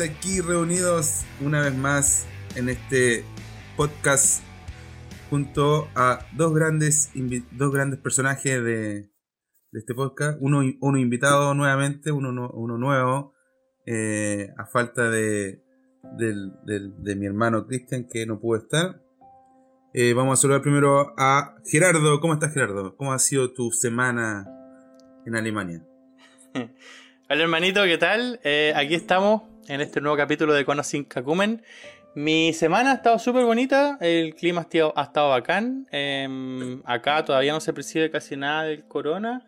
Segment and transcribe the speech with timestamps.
[0.00, 3.24] Aquí reunidos una vez más en este
[3.76, 4.42] podcast
[5.28, 7.10] junto a dos grandes,
[7.50, 9.10] dos grandes personajes de,
[9.72, 10.38] este podcast.
[10.40, 13.34] Uno, uno invitado nuevamente, uno, uno nuevo,
[13.84, 15.62] eh, a falta de,
[16.16, 19.02] de mi hermano Cristian que no pudo estar.
[19.92, 22.18] Eh, vamos a saludar primero a Gerardo.
[22.20, 22.96] ¿Cómo estás Gerardo?
[22.96, 24.48] ¿Cómo ha sido tu semana
[25.26, 25.84] en Alemania?
[27.28, 28.40] Hola hermanito, ¿qué tal?
[28.42, 31.62] Eh, aquí estamos en este nuevo capítulo de Conosin Kakumen.
[32.14, 35.86] Mi semana ha estado súper bonita, el clima ha estado, ha estado bacán.
[35.90, 39.46] Em, acá todavía no se percibe casi nada del corona,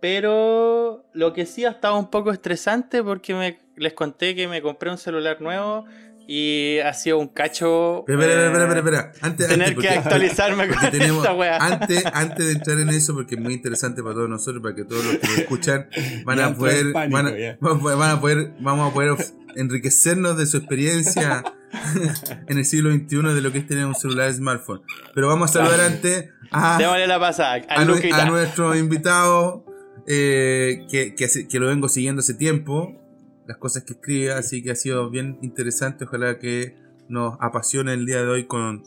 [0.00, 4.62] pero lo que sí ha estado un poco estresante porque me, les conté que me
[4.62, 5.84] compré un celular nuevo
[6.28, 8.04] y ha sido un cacho.
[8.06, 9.12] Espera, espera, espera, espera.
[9.20, 11.56] Antes, tener que actualizarme con esta weá.
[11.56, 14.84] Antes, antes de entrar en eso, porque es muy interesante para todos nosotros, para que
[14.84, 15.88] todos los que nos escuchan
[16.24, 19.16] van a poder, van, a, poder, vamos a poder
[19.56, 21.42] enriquecernos de su experiencia
[22.48, 24.82] en el siglo XXI de lo que es tener un celular smartphone.
[25.14, 29.64] Pero vamos a saludar antes a, la pasada, a, a, nuestro invitado
[30.06, 33.02] eh, que, que, que lo vengo siguiendo hace tiempo
[33.46, 36.04] las cosas que escribe, así que ha sido bien interesante.
[36.04, 36.76] Ojalá que
[37.08, 38.82] nos apasione el día de hoy con,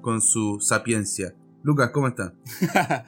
[0.00, 1.34] con su sapiencia.
[1.62, 2.32] Lucas, ¿cómo está?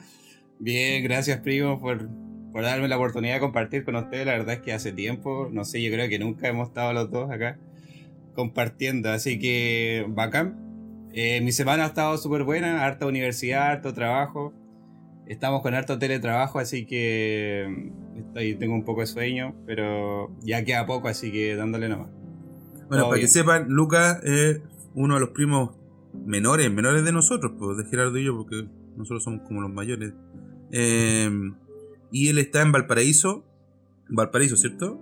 [0.59, 2.09] bien, gracias primo por,
[2.51, 4.25] por darme la oportunidad de compartir con ustedes.
[4.25, 7.11] La verdad es que hace tiempo, no sé, yo creo que nunca hemos estado los
[7.11, 7.57] dos acá
[8.39, 11.09] compartiendo, así que bacán.
[11.11, 14.53] Eh, mi semana ha estado súper buena, harta universidad, harto trabajo.
[15.27, 20.63] Estamos con harto teletrabajo, así que mm, estoy, tengo un poco de sueño, pero ya
[20.63, 22.09] queda poco, así que dándole nomás.
[22.87, 24.61] Bueno, para que sepan, Lucas es
[24.95, 25.71] uno de los primos
[26.13, 30.13] menores, menores de nosotros, pues, de Gerardo y yo, porque nosotros somos como los mayores.
[30.71, 31.55] Em,
[32.11, 33.45] y él está en Valparaíso,
[34.09, 34.99] Valparaíso, ¿cierto?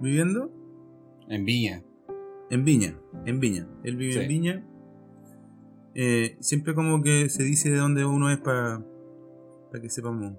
[0.00, 0.52] ¿Viviendo?
[1.28, 1.82] En Viña.
[2.50, 3.68] En Viña, en Viña.
[3.82, 4.66] Él vive en Viña.
[5.94, 8.84] Eh, siempre como que se dice de dónde uno es para
[9.70, 10.34] para que sepamos.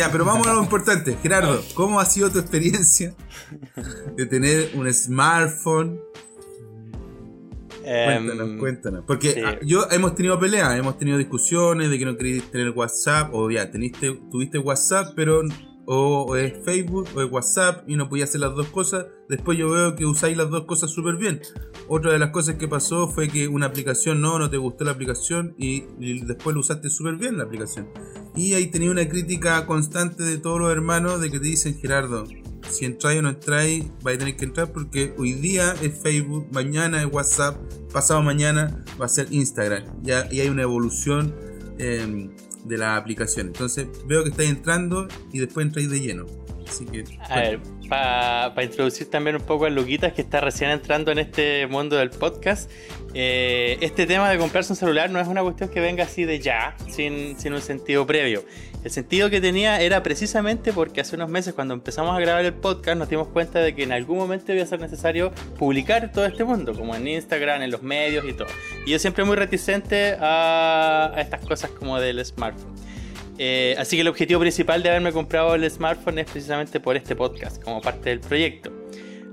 [0.00, 1.14] Ya, pero vamos a lo importante.
[1.22, 3.14] Gerardo, ¿cómo ha sido tu experiencia
[4.16, 6.00] de tener un smartphone
[7.82, 9.04] Cuéntanos, em, cuéntanos.
[9.06, 13.28] Porque ah, yo hemos tenido peleas, hemos tenido discusiones de que no queréis tener WhatsApp,
[13.34, 15.42] o ya, teniste, tuviste WhatsApp, pero
[15.84, 19.04] o es Facebook o es WhatsApp y no podía hacer las dos cosas.
[19.28, 21.42] Después yo veo que usáis las dos cosas súper bien.
[21.88, 24.92] Otra de las cosas que pasó fue que una aplicación no, no te gustó la
[24.92, 25.82] aplicación y,
[26.24, 27.88] después lo usaste súper bien la aplicación.
[28.36, 32.26] Y ahí tenía una crítica constante de todos los hermanos de que te dicen Gerardo,
[32.68, 36.46] si entráis o no entráis, vais a tener que entrar porque hoy día es Facebook,
[36.52, 37.56] mañana es WhatsApp,
[37.92, 39.84] pasado mañana va a ser Instagram.
[40.02, 41.34] Ya, y hay una evolución
[41.78, 42.30] em,
[42.64, 43.48] de la aplicación.
[43.48, 46.26] Entonces veo que estáis entrando y después entráis de lleno.
[46.70, 51.10] Así que, a ver, para introducir también un poco a Luquitas que está recién entrando
[51.10, 52.70] en este mundo del podcast,
[53.12, 56.38] eh, este tema de comprarse un celular no es una cuestión que venga así de
[56.38, 58.44] ya, sin, sin un sentido previo.
[58.84, 62.54] El sentido que tenía era precisamente porque hace unos meses cuando empezamos a grabar el
[62.54, 66.24] podcast nos dimos cuenta de que en algún momento iba a ser necesario publicar todo
[66.24, 68.48] este mundo, como en Instagram, en los medios y todo.
[68.86, 72.74] Y yo siempre muy reticente a, estas cosas como del smartphone.
[73.42, 77.16] Eh, así que el objetivo principal de haberme comprado el smartphone es precisamente por este
[77.16, 78.70] podcast, como parte del proyecto.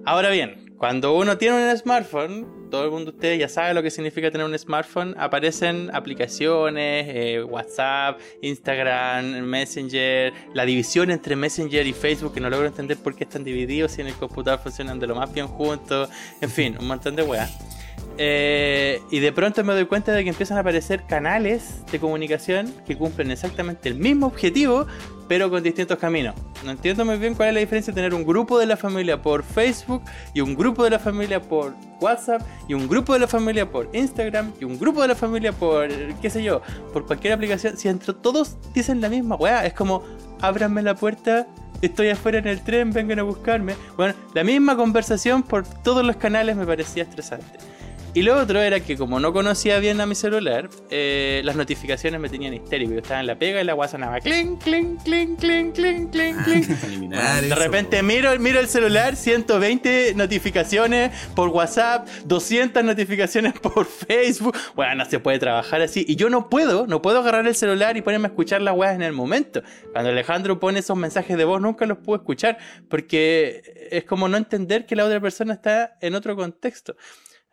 [0.06, 3.84] Ahora bien, cuando uno tiene un smartphone, todo el mundo de ustedes ya sabe lo
[3.84, 11.86] que significa tener un smartphone, aparecen aplicaciones, eh, WhatsApp, Instagram, Messenger, la división entre Messenger
[11.86, 15.02] y Facebook, que no logro entender por qué están divididos y en el computador funcionan
[15.02, 17.77] de lo más bien juntos, en fin, un montón de weas.
[18.18, 22.74] Eh, y de pronto me doy cuenta de que empiezan a aparecer canales de comunicación
[22.86, 24.88] que cumplen exactamente el mismo objetivo,
[25.28, 26.34] pero con distintos caminos.
[26.64, 29.22] No entiendo muy bien cuál es la diferencia de tener un grupo de la familia
[29.22, 30.02] por Facebook
[30.34, 33.90] y un grupo de la familia por WhatsApp y un grupo de la familia por
[33.94, 35.88] Instagram y un grupo de la familia por,
[36.22, 36.62] qué sé yo,
[36.94, 37.78] por cualquier aplicación.
[37.78, 40.04] Si entre todos dicen la misma weá, es como,
[40.42, 41.48] ábranme la puerta
[41.82, 43.76] estoy afuera en el tren, vengan a buscarme.
[43.96, 47.77] Bueno, la misma conversación por todos los canales me parecía estresante.
[48.14, 52.20] Y lo otro era que como no conocía bien a mi celular, eh, las notificaciones
[52.20, 52.94] me tenían histérico.
[52.94, 56.44] Yo estaba en la pega y la guasa sonaba clink, clink, clink, clink, clink, clink,
[56.44, 56.68] clink.
[57.42, 64.58] de repente miro, miro el celular, 120 notificaciones por WhatsApp, 200 notificaciones por Facebook.
[64.76, 66.06] Bueno, no se puede trabajar así.
[66.08, 68.96] Y yo no puedo, no puedo agarrar el celular y ponerme a escuchar las weas
[68.96, 69.62] en el momento.
[69.92, 72.58] Cuando Alejandro pone esos mensajes de voz, nunca los puedo escuchar
[72.90, 76.96] porque es como no entender que la otra persona está en otro contexto.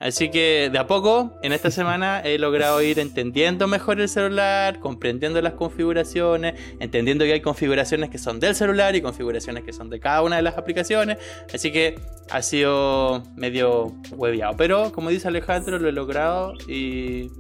[0.04, 4.78] Así que de a poco, en esta semana he logrado ir entendiendo mejor el celular,
[4.78, 9.88] comprendiendo las configuraciones, entendiendo que hay configuraciones que son del celular y configuraciones que son
[9.88, 11.16] de cada una de las aplicaciones.
[11.52, 11.98] Así que
[12.30, 14.54] ha sido medio hueviado.
[14.58, 17.30] Pero como dice Alejandro, lo he logrado y,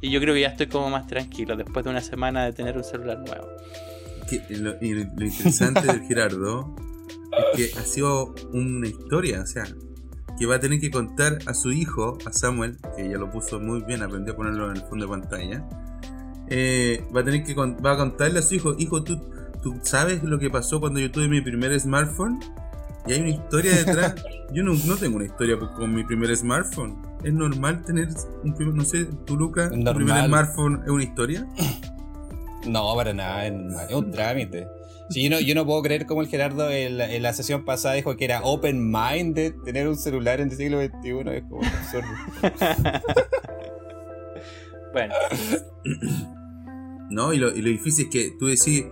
[0.00, 2.74] y yo creo que ya estoy como más tranquilo después de una semana de tener
[2.74, 3.48] un celular nuevo.
[4.48, 6.74] lo, y lo interesante de Gerardo
[7.52, 9.66] es que ha sido una historia, o sea,
[10.38, 13.58] que va a tener que contar a su hijo, a Samuel, que ya lo puso
[13.60, 15.68] muy bien, aprendió a ponerlo en el fondo de pantalla.
[16.48, 19.20] Eh, va a tener que va a contarle a su hijo, hijo, ¿tú,
[19.62, 22.40] ¿tú sabes lo que pasó cuando yo tuve mi primer smartphone?
[23.06, 24.14] Y hay una historia detrás.
[24.52, 26.98] Yo no, no tengo una historia con mi primer smartphone.
[27.22, 28.08] ¿Es normal tener
[28.44, 31.46] un primer, no sé, tú Lucas, tu primer smartphone es una historia?
[32.66, 34.66] No, para nada, es un trámite.
[35.10, 38.16] Sí, yo no, yo no puedo creer como el Gerardo en la, sesión pasada dijo
[38.16, 41.10] que era open mind de tener un celular en el siglo XXI.
[41.32, 42.08] Es como absurdo.
[44.92, 45.14] bueno.
[47.10, 48.84] No, y lo, y lo, difícil es que tú decís,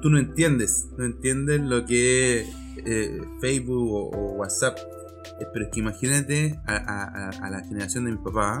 [0.00, 2.48] tú no entiendes, no entiendes lo que es
[2.86, 4.78] eh, Facebook o, WhatsApp.
[4.78, 8.58] Eh, pero es que imagínate a, a la generación de mi papá,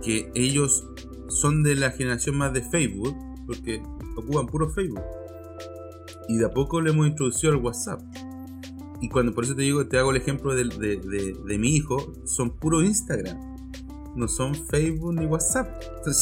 [0.00, 0.86] que ellos
[1.28, 3.82] son de la generación más de Facebook, porque
[4.16, 5.02] ocupan puro Facebook
[6.28, 8.00] y de a poco le hemos introducido el WhatsApp.
[9.00, 12.56] Y cuando por eso te digo, te hago el ejemplo de, de, mi hijo, son
[12.56, 13.54] puro Instagram.
[14.16, 15.68] No son Facebook ni WhatsApp.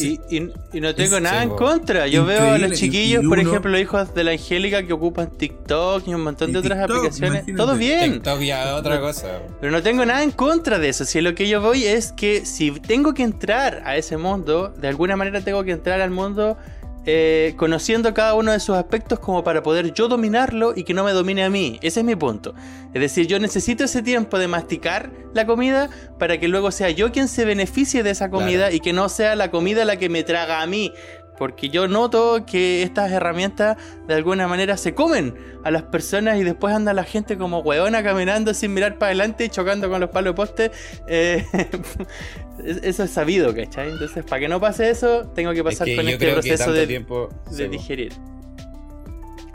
[0.00, 2.06] y, y, no tengo nada en contra.
[2.06, 6.08] Yo veo a los chiquillos, por ejemplo, los hijos de la Angélica que ocupan TikTok
[6.08, 7.44] y un montón de otras aplicaciones.
[7.54, 8.14] Todo bien.
[8.14, 9.42] TikTok ya otra cosa.
[9.60, 11.04] Pero no tengo nada en contra de eso.
[11.04, 14.88] Si lo que yo voy es que si tengo que entrar a ese mundo, de
[14.88, 16.56] alguna manera tengo que entrar al mundo
[17.04, 21.02] eh, conociendo cada uno de sus aspectos como para poder yo dominarlo y que no
[21.02, 21.78] me domine a mí.
[21.82, 22.54] Ese es mi punto.
[22.94, 27.10] Es decir, yo necesito ese tiempo de masticar la comida para que luego sea yo
[27.10, 30.22] quien se beneficie de esa comida y que no sea la comida la que me
[30.22, 30.92] traga a mí.
[31.42, 35.34] Porque yo noto que estas herramientas de alguna manera se comen
[35.64, 39.46] a las personas y después anda la gente como hueona caminando sin mirar para adelante
[39.46, 40.70] y chocando con los palos de poste.
[41.08, 41.44] Eh,
[42.84, 43.90] eso es sabido, ¿cachai?
[43.90, 47.68] Entonces, para que no pase eso, tengo que pasar con este proceso de, tiempo, de
[47.68, 48.12] digerir.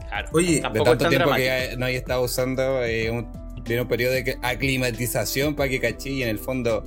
[0.10, 4.38] Claro, Oye, de tanto tiempo que no hay estado usando eh, un, un periodo de
[4.42, 6.84] aclimatización para que cachí y en el fondo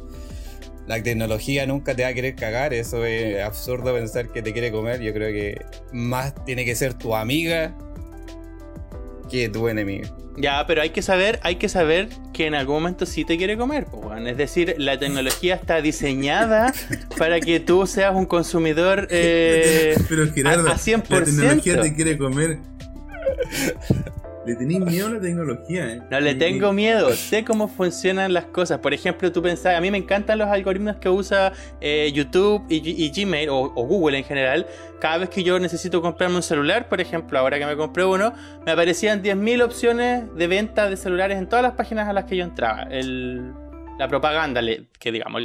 [0.90, 4.72] la tecnología nunca te va a querer cagar, eso es absurdo pensar que te quiere
[4.72, 7.76] comer, yo creo que más tiene que ser tu amiga
[9.31, 10.08] que tu enemiga.
[10.37, 13.56] Ya, pero hay que saber, hay que saber que en algún momento sí te quiere
[13.56, 16.75] comer, pues, es decir, la tecnología está diseñada
[17.16, 21.08] para que tú seas un consumidor eh, pero Gerardo, a, 100%.
[21.08, 22.58] La tecnología te quiere comer.
[24.46, 26.02] Le tenéis miedo a la tecnología, ¿eh?
[26.10, 28.78] No le tengo miedo, sé cómo funcionan las cosas.
[28.78, 31.52] Por ejemplo, tú pensás, a mí me encantan los algoritmos que usa
[31.82, 34.66] eh, YouTube y, Gmail o, Google en general.
[34.98, 38.32] Cada vez que yo necesito comprarme un celular, por ejemplo, ahora que me compré uno,
[38.64, 42.36] me aparecían 10.000 opciones de venta de celulares en todas las páginas a las que
[42.36, 42.88] yo entraba.
[42.91, 44.62] la propaganda,
[44.98, 45.43] que digamos.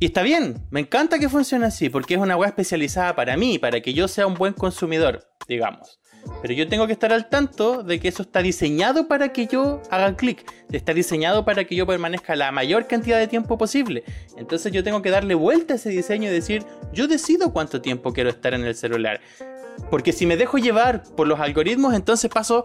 [0.00, 3.60] y está bien, me encanta que funcione así, porque es una web especializada para mí,
[3.60, 5.97] para que yo sea un buen consumidor, digamos.
[6.42, 9.82] Pero yo tengo que estar al tanto de que eso está diseñado para que yo
[9.90, 10.50] haga clic.
[10.70, 14.04] Está diseñado para que yo permanezca la mayor cantidad de tiempo posible.
[14.36, 18.12] Entonces yo tengo que darle vuelta a ese diseño y decir, yo decido cuánto tiempo
[18.12, 19.20] quiero estar en el celular.
[19.90, 22.64] Porque si me dejo llevar por los algoritmos, entonces paso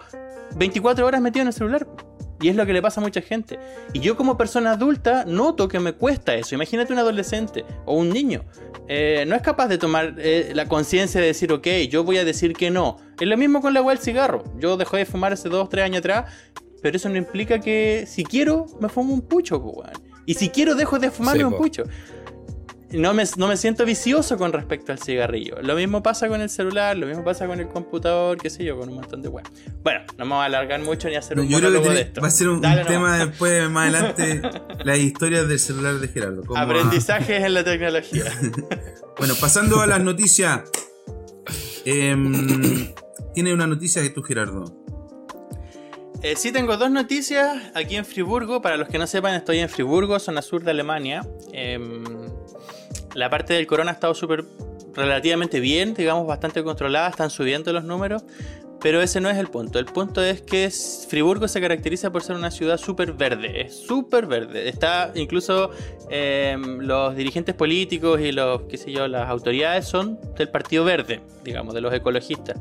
[0.55, 1.88] 24 horas metido en el celular.
[2.43, 3.57] Y es lo que le pasa a mucha gente.
[3.93, 6.55] Y yo como persona adulta noto que me cuesta eso.
[6.55, 8.43] Imagínate un adolescente o un niño.
[8.89, 12.25] Eh, no es capaz de tomar eh, la conciencia de decir, ok, yo voy a
[12.25, 12.97] decir que no.
[13.17, 14.43] Es lo mismo con la agua del cigarro.
[14.59, 16.33] Yo dejé de fumar hace 2, 3 años atrás.
[16.81, 19.63] Pero eso no implica que si quiero me fumo un pucho,
[20.25, 21.85] Y si quiero dejo de fumarme un pucho
[22.93, 25.62] no me, no me siento vicioso con respecto al cigarrillo.
[25.62, 28.77] Lo mismo pasa con el celular, lo mismo pasa con el computador, qué sé yo,
[28.77, 29.45] con un montón de web.
[29.83, 32.21] Bueno, no me voy a alargar mucho ni a hacer un monólogo de esto.
[32.21, 34.41] Va a ser un, tema después, más adelante,
[34.83, 36.43] las historias del celular de Gerardo.
[36.55, 38.25] Aprendizajes en la tecnología.
[39.17, 40.62] bueno, pasando a las noticias.
[41.85, 42.93] Em,
[43.33, 44.83] tiene una noticia de tú, Gerardo.
[46.23, 48.62] Eh, sí, tengo dos noticias aquí en Friburgo.
[48.62, 51.27] Para los que no sepan, estoy en Friburgo, zona sur de Alemania.
[51.51, 52.03] Em,
[53.13, 54.46] la parte del corona ha estado súper
[54.96, 58.24] relativamente bien, digamos, bastante controlada, están subiendo los números.
[58.84, 59.79] Pero ese no es el punto.
[59.79, 60.70] El punto es que
[61.08, 63.62] Friburgo se caracteriza por ser una ciudad súper verde.
[63.62, 64.67] Es súper verde.
[64.67, 65.72] Está incluso
[66.10, 71.22] em, los dirigentes políticos y los, qué sé yo, las autoridades son del Partido Verde,
[71.46, 72.58] digamos, de los ecologistas.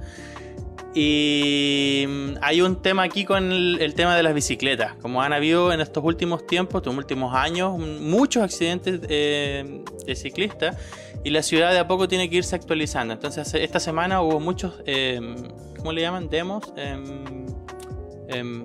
[0.95, 4.95] Y mm, hay un tema aquí con el, tema de las bicicletas.
[4.97, 10.77] Como han habido en estos últimos tiempos, estos últimos años, muchos accidentes eh, de ciclistas
[11.25, 13.15] y la ciudad de a poco tiene que irse actualizando.
[13.15, 15.21] Entonces, esta semana hubo muchos eh,
[15.83, 16.29] ¿cómo le llaman?
[16.29, 16.73] Demos.
[16.77, 17.47] Em,
[18.29, 18.65] em,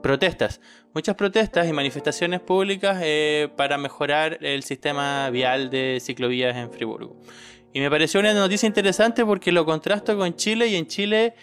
[0.00, 0.60] protestas.
[0.94, 7.16] Muchas protestas y manifestaciones públicas eh, para mejorar el sistema vial de ciclovías en Friburgo.
[7.72, 11.34] Y me pareció una noticia interesante porque lo contrasto con Chile y en Chile,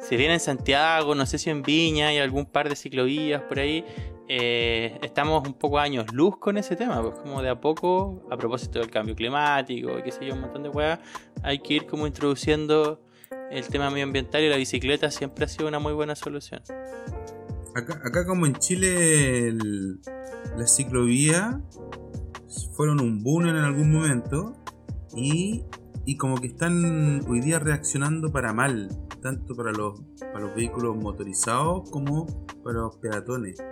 [0.00, 3.58] si bien en Santiago, no sé si en Viña hay algún par de ciclovías por
[3.58, 3.84] ahí,
[4.28, 8.36] eh, estamos un poco años luz con ese tema, pues como de a poco, a
[8.36, 11.00] propósito del cambio climático qué sé yo, un montón de weas,
[11.42, 13.00] hay que ir como introduciendo
[13.50, 16.62] el tema medioambiental y la bicicleta siempre ha sido una muy buena solución.
[17.74, 19.52] Acá, como en Chile
[20.56, 21.56] las ciclovías
[22.76, 24.56] fueron un boom en algún momento
[25.14, 25.64] y,
[26.18, 28.88] como que están hoy día reaccionando para mal,
[29.22, 32.26] tanto para los, para los vehículos motorizados como
[32.64, 33.62] para los peatones.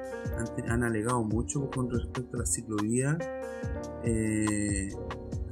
[0.69, 3.17] Han, alegado mucho con respecto a las ciclovías.
[4.05, 4.89] Eh,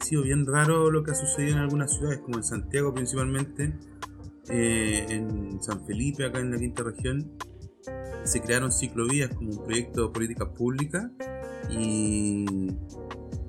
[0.00, 3.76] ha sido bien raro lo que ha sucedido en algunas ciudades, como en Santiago principalmente,
[4.49, 7.33] eh, en San Felipe, acá en la quinta región,
[8.25, 11.11] se crearon ciclovías como un proyecto de política pública
[11.71, 12.45] y,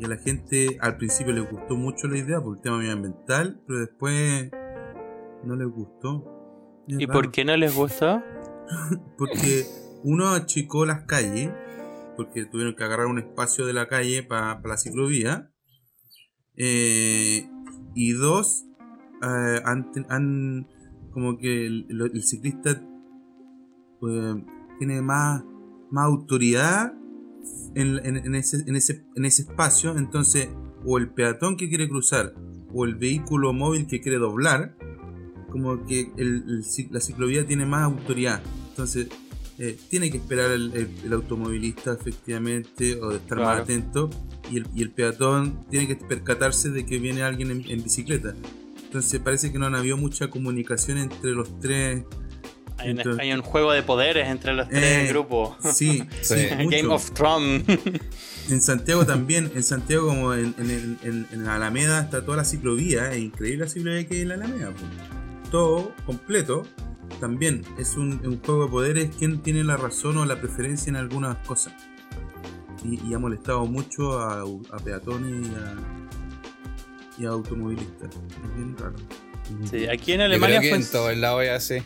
[0.05, 3.79] a la gente al principio le gustó mucho la idea por el tema medioambiental, pero
[3.79, 4.51] después
[5.43, 6.83] no les gustó.
[6.87, 8.21] ¿Y por qué no les gustó?
[9.17, 9.65] porque
[10.03, 11.51] uno achicó las calles,
[12.15, 15.51] porque tuvieron que agarrar un espacio de la calle para la ciclovía.
[16.55, 17.49] Eh,
[17.95, 18.65] y dos,
[19.21, 20.67] eh, han,
[21.11, 22.81] como que el, ciclista
[23.99, 24.35] pues,
[24.77, 25.43] tiene más,
[25.91, 26.93] más autoridad
[27.75, 30.49] en, ese, en, ese, en ese espacio, entonces
[30.85, 32.33] o el peatón que quiere cruzar
[32.73, 34.75] o el vehículo móvil que quiere doblar,
[35.49, 36.11] como que
[36.91, 38.41] la ciclovía tiene más autoridad.
[38.69, 39.07] Entonces,
[39.59, 44.09] eh, tiene que esperar el, automovilista efectivamente o estar más atento
[44.51, 48.35] y el, y el, peatón tiene que percatarse de que viene alguien en bicicleta.
[48.87, 52.03] Entonces parece que no han habido mucha comunicación entre los tres.
[52.79, 55.55] Hay, un, juego de poderes entre los tres eh, grupos.
[55.74, 56.48] Sí, sí.
[56.69, 57.63] Game of Thrones.
[58.50, 60.55] En Santiago también, en Santiago como en,
[61.03, 64.72] en, Alameda está toda la ciclovía, es increíble la ciclovía que hay en la Alameda.
[65.51, 66.63] Todo completo,
[67.19, 71.36] también es un, juego de poderes quién tiene la razón o la preferencia en algunas
[71.46, 71.74] cosas.
[72.86, 78.10] Y, ha molestado mucho a, a peatones y a, y automovilistas.
[78.12, 78.96] Es bien raro.
[79.69, 80.62] Sí, aquí en Alemania.
[80.62, 81.77] en todo el lado ya sí.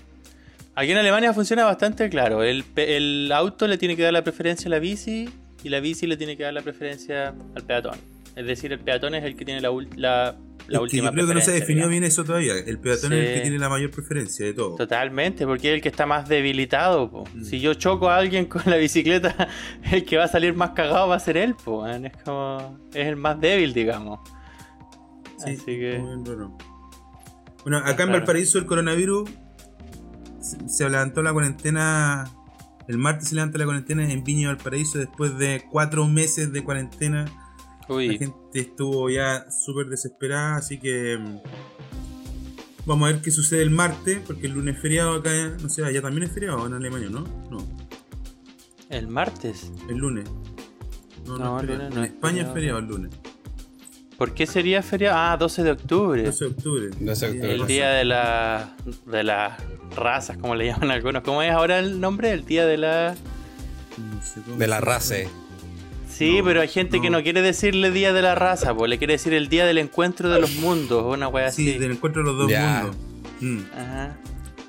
[0.76, 2.44] Aquí en Alemania funciona bastante claro.
[2.44, 5.30] El, el, auto le tiene que dar la preferencia a la bici
[5.64, 7.98] y la bici le tiene que dar la preferencia al peatón.
[8.36, 10.36] Es decir, el peatón es el que tiene la, la,
[10.68, 12.54] la última yo creo que no se definió bien eso todavía.
[12.54, 14.76] El peatón es el que tiene la mayor preferencia de todo.
[14.76, 17.26] Totalmente, porque es el que está más debilitado.
[17.34, 17.44] Mm.
[17.44, 19.50] Si yo choco a alguien con la bicicleta,
[19.92, 21.56] el que va a salir más cagado va a ser él.
[21.56, 22.80] Po, es como.
[22.94, 24.22] Es el más débil, digamos.
[25.44, 25.98] Así que...
[27.64, 29.30] Bueno, acá en Valparaíso el coronavirus
[30.42, 32.30] se levantó la cuarentena.
[32.88, 37.26] El martes se levantó la cuarentena en Viña Valparaíso después de cuatro meses de cuarentena.
[37.88, 41.40] La gente estuvo ya súper desesperada, así que mm,
[42.86, 45.32] vamos a ver qué sucede el martes, porque el lunes es feriado acá,
[45.62, 47.28] no sé, allá también es feriado en Alemania, ¿no?
[47.50, 47.68] No.
[48.90, 49.72] ¿El martes?
[49.90, 50.30] El lunes.
[51.26, 53.12] No, no, en España es feriado el lunes.
[54.22, 55.18] ¿Por qué sería feriado?
[55.18, 56.22] Ah, 12 de octubre.
[56.22, 56.90] 12 de octubre.
[57.56, 58.76] El día de, la,
[59.08, 59.60] de las
[59.96, 61.24] razas, como le llaman algunos.
[61.24, 62.30] ¿Cómo es ahora el nombre?
[62.30, 63.16] El día de la...
[64.60, 65.16] de la raza.
[66.08, 69.14] Sí, pero hay gente que no quiere decirle día de la raza, pues le quiere
[69.14, 71.72] decir el día del encuentro de los mundos, una wea así.
[71.74, 72.96] Sí, del encuentro de los dos mundos.
[73.40, 73.60] Mm.
[73.76, 74.18] Ajá.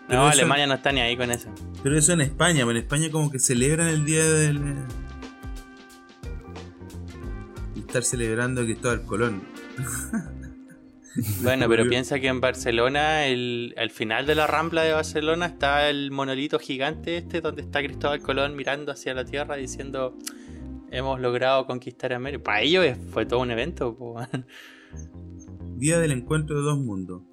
[0.09, 1.51] no, Alemania no está ni ahí con eso.
[1.83, 4.61] Pero eso en España, pero en España como que celebran el día del
[7.93, 9.43] estar celebrando el Colón.
[11.43, 15.91] Bueno, pero piensa que en Barcelona, el, al final de la rambla de Barcelona, está
[15.91, 20.17] el monolito gigante este donde está Cristóbal Colón mirando hacia la tierra diciendo
[20.91, 22.45] hemos logrado conquistar América.
[22.45, 23.95] Para ellos fue todo un evento.
[25.77, 27.25] Día del encuentro de dos mundos.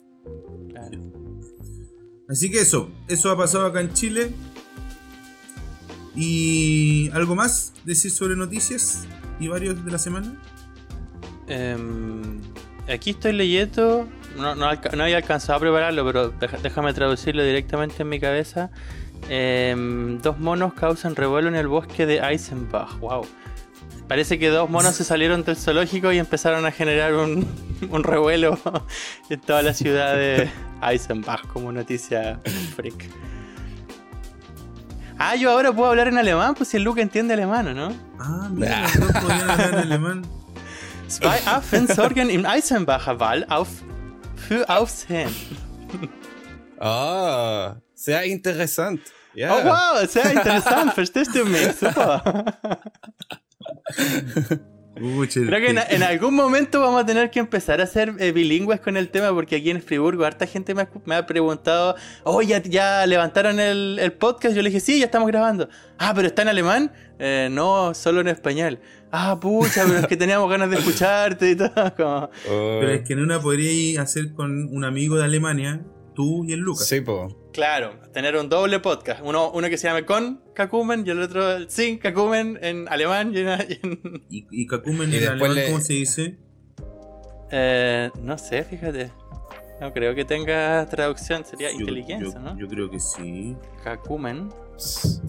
[2.27, 4.33] Así que eso, eso ha pasado acá en Chile.
[6.17, 9.07] ¿Y algo más decir sobre noticias
[9.39, 10.33] y varios de la semana?
[11.47, 12.41] Em,
[12.87, 18.19] aquí estoy leyendo, no, no, había alcanzado a prepararlo, pero déjame traducirlo directamente en mi
[18.19, 18.69] cabeza.
[19.29, 22.99] Em, dos monos causan revuelo en el bosque de Eisenbach.
[22.99, 23.25] Wow.
[24.07, 27.47] Parece que dos monos se salieron del zoológico y empezaron a generar un,
[27.89, 28.57] un revuelo
[29.29, 30.49] en toda la ciudad de
[30.81, 32.39] Eisenbach como noticia
[32.75, 33.09] freak.
[35.21, 37.93] Ah, yo ahora puedo hablar en alemán, pues si el Luke entiende alemán, ¿no?
[38.17, 40.25] Ah, mira, no podían hablar en alemán.
[41.09, 43.67] Zwei Affen sorgen im Eisenbacher Wald auf,
[44.47, 45.29] für Aufsehen.
[46.79, 49.01] Ah, oh, sehr interessant.
[49.35, 49.53] Yeah.
[49.53, 51.75] Oh wow, sehr interessant, verstehst du mich?
[51.75, 52.23] Super.
[54.99, 58.97] Creo que en, algún momento vamos a tener que empezar a ser eh, bilingües con
[58.97, 64.13] el tema, porque aquí en Friburgo harta gente me ha, preguntado, oh, ya, levantaron el,
[64.19, 64.55] podcast.
[64.55, 65.69] Yo le dije, sí, ya estamos grabando.
[65.97, 66.91] Ah, pero está en alemán.
[67.19, 68.79] Eh, no, solo en español.
[69.11, 71.71] Ah, pucha, pero es que teníamos ganas de escucharte y todo.
[72.45, 75.81] Pero es que en una podría hacer con un amigo de Alemania
[76.13, 76.87] tú y el Lucas.
[76.87, 77.38] Sí, po.
[77.51, 79.21] Claro, tener un doble podcast.
[79.23, 83.39] Uno, uno que se llame con Kakumen y el otro sin Kakumen en alemán y
[83.39, 84.23] en...
[84.29, 86.37] ¿Y, Kakumen en alemán cómo se dice?
[87.51, 89.11] Eh, no sé, fíjate.
[89.81, 92.57] No creo que tenga traducción, sería inteligencia, ¿no?
[92.57, 93.55] Yo creo que sí.
[93.83, 94.49] Kakumen.
[94.77, 95.19] Sí.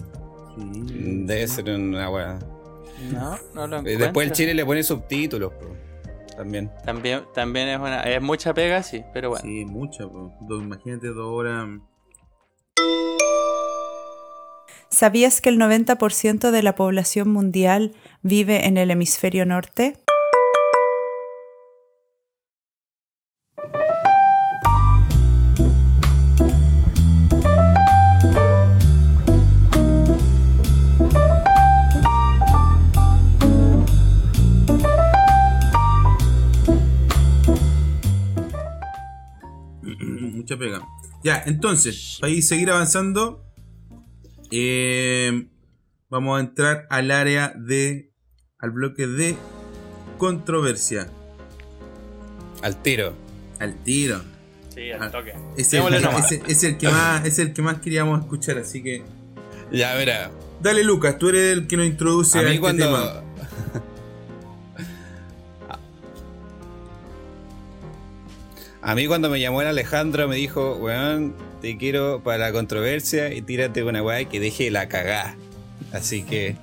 [0.57, 2.39] Debe ser una weá.
[3.11, 4.05] No, no lo encuentro.
[4.05, 5.75] Después el Chile le pone subtítulos, po.
[6.35, 6.71] También.
[6.85, 8.03] También, también es una.
[8.03, 9.43] Es mucha pega, sí, pero bueno.
[9.43, 10.03] Sí, mucha,
[10.49, 11.67] imagínate dos horas.
[15.01, 19.95] ¿Sabías que el 90% de la población mundial vive en el hemisferio norte?
[40.59, 40.81] pega.
[41.23, 43.45] Ya, entonces, para seguir avanzando,
[44.51, 45.47] eh,
[46.09, 48.11] vamos a entrar al área de.
[48.59, 49.35] al bloque de
[50.17, 51.09] controversia.
[52.61, 53.13] Al tiro.
[53.59, 54.21] Al tiro.
[54.73, 55.33] Sí, al toque.
[55.57, 55.83] Es el,
[56.77, 59.03] que más, es el que más queríamos escuchar, así que.
[59.71, 60.31] Ya, verá.
[60.61, 63.23] Dale, Lucas, tú eres el que nos introduce a, mí este cuando, tema.
[68.81, 73.31] A mí cuando me llamó el Alejandro me dijo, weón, te quiero para la controversia
[73.33, 75.35] y tírate una weá que deje la cagá.
[75.93, 76.55] Así que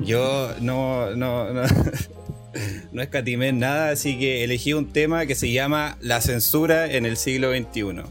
[0.00, 1.62] yo no, no, no,
[2.92, 7.16] no escatimé nada, así que elegí un tema que se llama la censura en el
[7.16, 8.02] siglo XXI.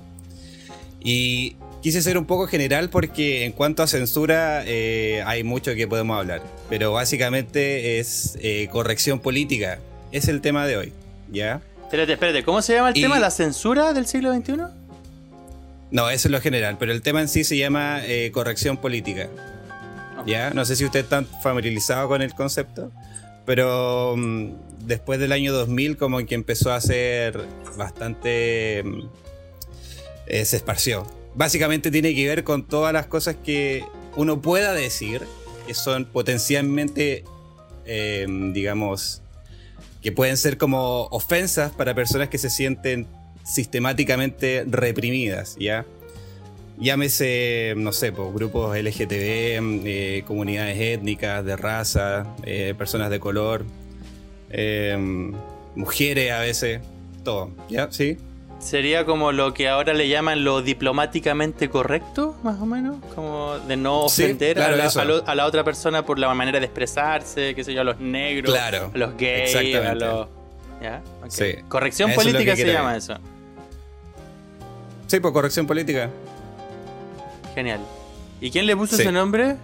[1.03, 5.88] Y quise ser un poco general porque en cuanto a censura eh, hay mucho que
[5.88, 9.77] podemos hablar, pero básicamente es eh, corrección política.
[10.12, 10.93] Es el tema de hoy,
[11.31, 11.62] ¿ya?
[11.95, 13.19] Espérate, espérate, ¿cómo se llama el tema?
[13.19, 14.55] ¿La censura del siglo XXI?
[15.91, 19.29] No, eso es lo general, pero el tema en sí se llama eh, corrección política.
[20.25, 20.49] ¿Ya?
[20.49, 22.91] No sé si usted está familiarizado con el concepto,
[23.45, 27.45] pero mm, después del año 2000 como que empezó a ser
[27.77, 28.84] bastante...
[28.84, 29.08] Mm,
[30.27, 31.08] eh, se esparció.
[31.34, 33.86] Básicamente tiene que ver con todas las cosas que
[34.17, 35.21] uno pueda decir,
[35.65, 37.23] que son potencialmente,
[37.86, 39.21] eh, digamos,
[40.06, 43.08] que pueden ser como ofensas para personas que se sienten
[43.44, 45.84] sistemáticamente reprimidas, ¿ya?
[46.78, 53.65] Llámese, no sé, grupos LGTB, eh, comunidades étnicas, de raza, eh, personas de color,
[54.52, 54.96] eh,
[55.76, 56.82] mujeres a veces,
[57.24, 57.88] todo, ¿ya?
[57.89, 58.20] ¿Sí?
[58.60, 63.78] Sería como lo que ahora le llaman lo diplomáticamente correcto, más o menos, como de
[63.78, 67.84] no ofender a, la, otra persona por la manera de expresarse, qué sé yo, a
[67.84, 70.28] los negros, a los gays, a los...
[70.82, 71.02] ¿Ya?
[71.68, 73.15] Corrección política se llama eso.
[75.08, 76.10] Sí, pues corrección política.
[77.54, 77.80] Genial.
[78.41, 79.56] ¿Y quién le puso ese nombre?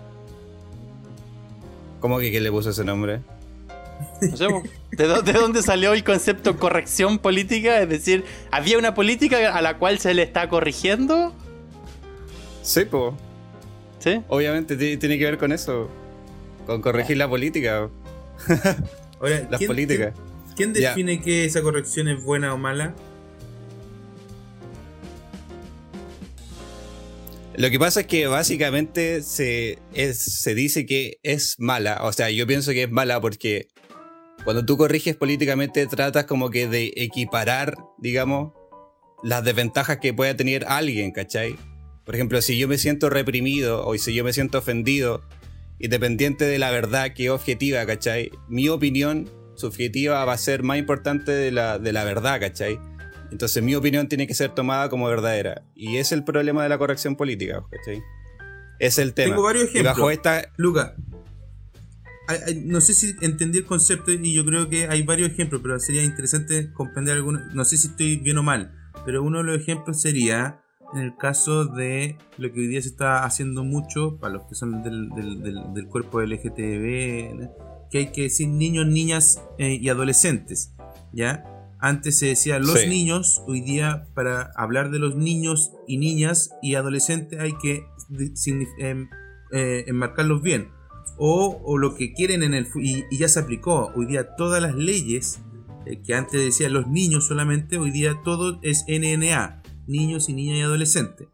[1.99, 3.21] ¿Cómo que quién le puso ese nombre?
[4.21, 4.47] No sé,
[4.91, 7.81] ¿de, dónde salió el concepto corrección política?
[7.81, 11.35] Es decir, ¿había una política a la cual se le está corrigiendo?
[12.61, 13.13] Sí, pues.
[13.99, 14.21] ¿Sí?
[14.27, 15.89] Obviamente tiene que ver con eso.
[16.67, 17.89] Con corregir la política.
[19.19, 20.13] Ahora, Las políticas.
[20.55, 22.93] ¿Quién, define que esa corrección es buena o mala?
[27.55, 29.79] Lo que pasa es que básicamente se,
[30.13, 31.99] se dice que es mala.
[32.03, 33.67] O sea, yo pienso que es mala porque
[34.43, 38.53] cuando tú corriges políticamente tratas como que de equiparar, digamos,
[39.23, 41.55] las desventajas que pueda tener alguien, ¿cachai?
[42.05, 45.21] Por ejemplo, si yo me siento reprimido o si yo me siento ofendido,
[45.79, 48.31] independiente de la verdad que es objetiva, ¿cachai?
[48.47, 52.79] Mi opinión subjetiva va a ser más importante de la, de la verdad, ¿cachai?
[53.31, 55.63] Entonces mi opinión tiene que ser tomada como verdadera.
[55.75, 58.01] Y es el problema de la corrección política, ¿cachai?
[58.79, 59.35] Es el tema.
[59.35, 59.95] Tengo varios ejemplos.
[59.95, 60.51] bajo esta...
[60.57, 60.95] Luca,
[62.63, 66.03] no sé si entendí el concepto y yo creo que hay varios ejemplos, pero sería
[66.03, 67.53] interesante comprender algunos.
[67.53, 68.73] No sé si estoy bien o mal,
[69.05, 70.61] pero uno de los ejemplos sería
[70.93, 74.55] en el caso de lo que hoy día se está haciendo mucho para los que
[74.55, 77.49] son del, del, del, cuerpo LGTB,
[77.89, 80.73] que hay que decir niños, niñas eh, y adolescentes,
[81.13, 81.45] ¿ya?
[81.79, 86.75] Antes se decía los niños, hoy día para hablar de los niños y niñas y
[86.75, 87.85] adolescentes hay que
[88.77, 89.09] em,
[89.51, 90.69] eh, enmarcarlos bien.
[91.23, 92.67] O, lo que quieren en el...
[92.75, 95.39] Y, y, ya se aplicó, hoy día todas las leyes
[95.85, 100.57] eh, que antes decían los niños solamente, hoy día todo es NNA, niños y niñas
[100.57, 101.27] y adolescentes.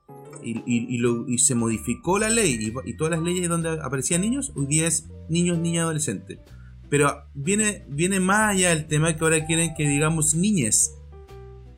[0.43, 4.87] Y, y, se modificó la ley y, todas las leyes donde aparecían niños, hoy día
[4.87, 6.39] es niños, niñas y adolescentes.
[6.89, 10.95] Pero viene, viene más allá el tema que ahora quieren que digamos niñes.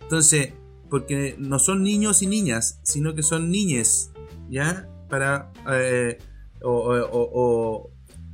[0.02, 0.54] Entonces,
[0.90, 4.12] porque no son niños y niñas, sino que son niñes,
[4.50, 4.90] ¿ya?
[5.10, 5.52] Para...
[5.72, 6.18] Eh,
[6.62, 7.92] o,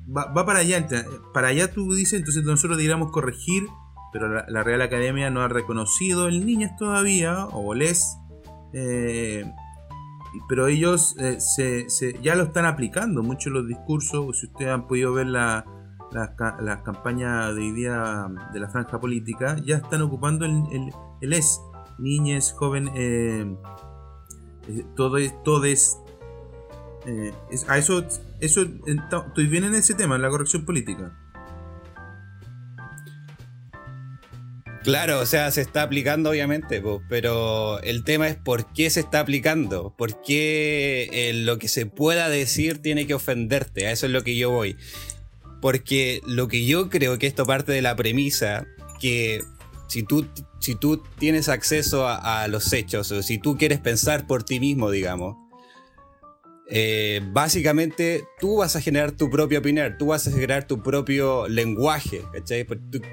[0.07, 0.85] va, para allá,
[1.33, 3.63] para allá tú dices, entonces nosotros deberíamos corregir,
[4.11, 8.17] pero la, Real Academia no ha reconocido el niños todavía, o les,
[8.73, 9.43] eh,
[10.47, 11.87] pero ellos eh, se,
[12.21, 15.65] ya lo están aplicando, muchos los discursos, si ustedes han podido ver la,
[16.11, 20.63] las campañas de día de la franja política, ya están ocupando el,
[21.21, 21.59] el, es,
[21.97, 23.57] niñes, jóvenes, eh,
[24.95, 25.97] todo es,
[27.51, 28.05] es, a eso,
[28.39, 31.13] eso estoy bien en ese tema, en la corrección política.
[34.83, 39.21] Claro, o sea, se está aplicando obviamente, pero el tema es por qué se está
[39.21, 44.11] aplicando, por qué eh, lo que se pueda decir tiene que ofenderte, a eso es
[44.11, 44.77] lo que yo voy.
[45.59, 48.67] Porque lo que yo creo que esto parte de la premisa
[49.01, 49.43] que
[49.87, 50.27] si tú,
[50.59, 54.59] si tú tienes acceso a, a los hechos, o si tú quieres pensar por ti
[54.59, 55.35] mismo, digamos,
[56.67, 61.47] eh, básicamente tú vas a generar tu propia opinión, tú vas a generar tu propio
[61.47, 62.65] lenguaje, ¿cachai?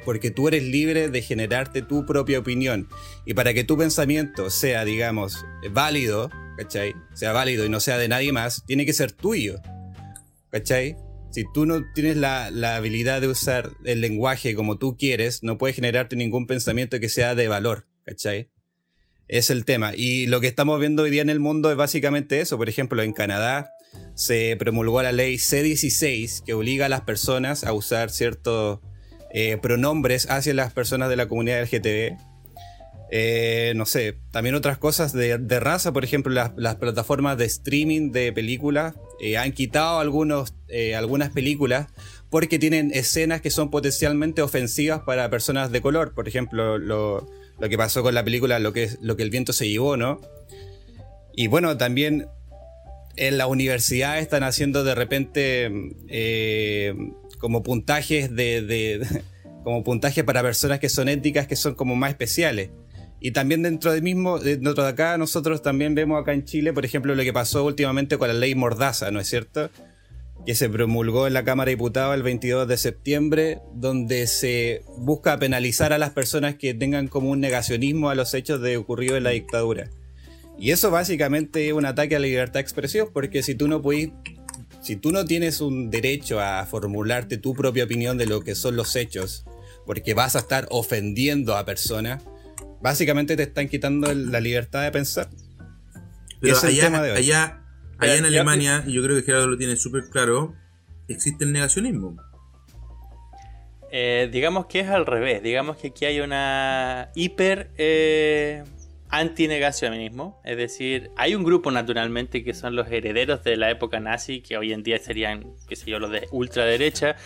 [0.04, 2.88] Porque tú eres libre de generarte tu propia opinión.
[3.26, 6.94] Y para que tu pensamiento sea, digamos, válido, ¿cachai?
[7.12, 9.60] Sea válido y no sea de nadie más, tiene que ser tuyo,
[10.50, 10.96] ¿cachai?
[11.30, 15.58] Si tú no tienes la, la habilidad de usar el lenguaje como tú quieres, no
[15.58, 18.51] puedes generarte ningún pensamiento que sea de valor, ¿cachai?
[19.28, 19.92] Es el tema.
[19.96, 22.58] Y lo que estamos viendo hoy día en el mundo es básicamente eso.
[22.58, 23.72] Por ejemplo, en Canadá
[24.14, 28.80] se promulgó la ley C16 que obliga a las personas a usar ciertos
[29.32, 32.16] eh, pronombres hacia las personas de la comunidad LGTB.
[33.14, 38.32] Eh, no sé, también otras cosas de, raza, por ejemplo, las, plataformas de streaming de
[38.32, 40.54] películas eh, han quitado algunos,
[40.96, 41.88] algunas películas
[42.30, 46.14] porque tienen escenas que son potencialmente ofensivas para personas de color.
[46.14, 47.28] Por ejemplo, lo,
[47.62, 50.20] lo que pasó con la película, lo que, lo que el viento se llevó, ¿no?
[51.32, 52.26] Y bueno, también
[53.14, 55.70] en la universidad están haciendo de repente
[56.08, 56.92] eh,
[57.38, 59.06] como puntajes de,
[59.62, 62.70] como puntajes para personas que son éticas que son como más especiales.
[63.20, 66.84] Y también dentro de mismo, dentro de acá, nosotros también vemos acá en Chile, por
[66.84, 69.70] ejemplo, lo que pasó últimamente con la ley Mordaza, ¿no es cierto?
[70.44, 75.38] Que se promulgó en la Cámara de Diputados el 22 de septiembre, donde se busca
[75.38, 79.24] penalizar a las personas que tengan como un negacionismo a los hechos de ocurrido en
[79.24, 79.90] la dictadura.
[80.58, 83.82] Y eso básicamente es un ataque a la libertad de expresión, porque si tú no
[83.82, 84.10] puedes,
[84.80, 88.76] si tú no tienes un derecho a formularte tu propia opinión de lo que son
[88.76, 89.44] los hechos,
[89.86, 92.22] porque vas a estar ofendiendo a personas,
[92.80, 95.28] básicamente te están quitando la libertad de pensar.
[96.40, 97.61] Pero allá, Allá
[98.02, 100.54] en Alemania, y yo creo que Gerardo lo tiene súper claro,
[101.08, 102.16] existe el negacionismo.
[103.90, 108.64] Eh, digamos que es al revés, digamos que aquí hay una hiper eh,
[109.10, 114.40] antinegacionismo, es decir, hay un grupo naturalmente que son los herederos de la época nazi,
[114.40, 117.16] que hoy en día serían, qué sé yo, los de ultraderecha,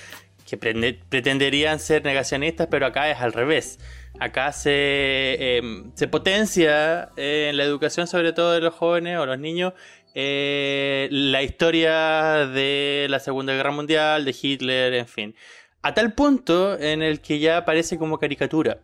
[0.47, 3.79] que pretenderían ser negacionistas, pero acá es al revés.
[4.19, 9.27] Acá se, em, se potencia eh, en la educación, sobre todo de los jóvenes o
[9.27, 9.75] los niños,
[10.19, 15.35] eh, la historia de la Segunda Guerra Mundial, de Hitler, en fin.
[15.83, 18.79] A tal punto en el que ya aparece como caricatura.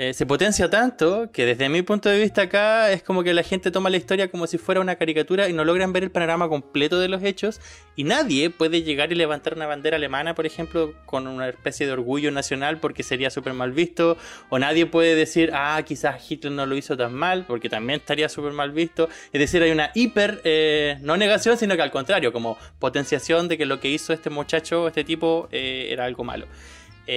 [0.00, 3.42] Eh, se potencia tanto que desde mi punto de vista acá es como que la
[3.42, 6.48] gente toma la historia como si fuera una caricatura y no logran ver el panorama
[6.48, 7.60] completo de los hechos
[7.96, 11.94] y nadie puede llegar y levantar una bandera alemana, por ejemplo, con una especie de
[11.94, 14.16] orgullo nacional porque sería súper mal visto
[14.50, 18.28] o nadie puede decir, ah, quizás Hitler no lo hizo tan mal porque también estaría
[18.28, 19.08] súper mal visto.
[19.32, 23.58] Es decir, hay una hiper, eh, no negación, sino que al contrario, como potenciación de
[23.58, 26.46] que lo que hizo este muchacho, este tipo, eh, era algo malo.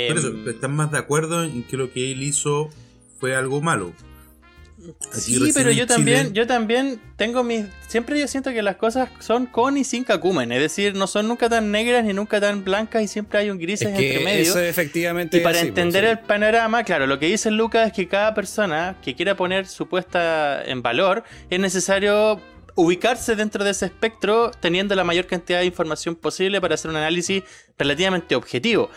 [0.08, 2.69] Por eso, Em, ¿están más de acuerdo en que lo que él hizo
[3.19, 3.93] fue algo malo?
[5.10, 7.65] Aquí Sí, pero yo también, yo también tengo mis.
[7.88, 10.51] Siempre yo siento que las cosas son con y sin cacumen.
[10.51, 13.60] Es decir, no son nunca tan negras ni nunca tan blancas y siempre hay un
[13.60, 14.41] grises Es que entre medio.
[14.41, 17.88] eso efectivamente Y para es así, entender pues, el panorama, claro, lo que dice Lucas
[17.88, 22.41] es que cada persona que quiera poner su puesta en valor es necesario
[22.75, 26.97] ubicarse dentro de ese espectro teniendo la mayor cantidad de información posible para hacer un
[26.97, 27.43] análisis
[27.77, 28.89] relativamente objetivo.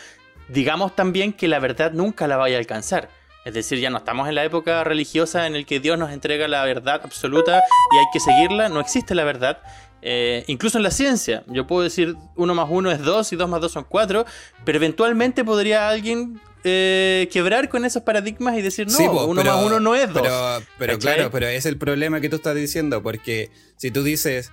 [0.48, 3.08] Digamos también que la verdad nunca la vaya a alcanzar.
[3.44, 6.48] Es decir, ya no estamos en la época religiosa en el que Dios nos entrega
[6.48, 7.58] la verdad absoluta
[7.92, 8.68] y hay que seguirla.
[8.70, 9.58] No existe la verdad.
[10.00, 13.48] Eh, incluso en la ciencia, yo puedo decir 1 más 1 es 2 y 2
[13.48, 14.24] más 2 son 4,
[14.64, 19.40] pero eventualmente podría alguien eh, quebrar con esos paradigmas y decir, no, Sí, po, 1
[19.42, 20.22] pero- más 1 no es 2.
[20.22, 24.52] Pero, pero claro, pero es el problema que tú estás diciendo, porque si tú dices,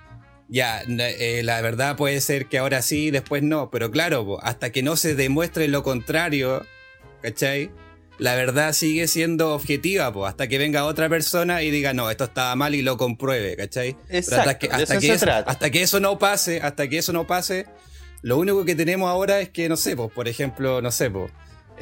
[0.52, 4.82] ya, eh, la verdad puede ser que ahora sí, después no, pero claro, hasta que
[4.82, 6.66] no se demuestre lo contrario,
[7.22, 7.70] ¿cachai?
[8.18, 12.24] La verdad sigue siendo objetiva, po, hasta que venga otra persona y diga, no, esto
[12.24, 13.96] estaba mal y lo compruebe, ¿cachai?
[14.10, 15.50] Exacto, hasta que, hasta eso que eso, trata.
[15.50, 17.64] hasta que eso no pase, hasta que eso no pase,
[18.20, 21.10] lo único que tenemos ahora es que, no sé, por ejemplo, no sé,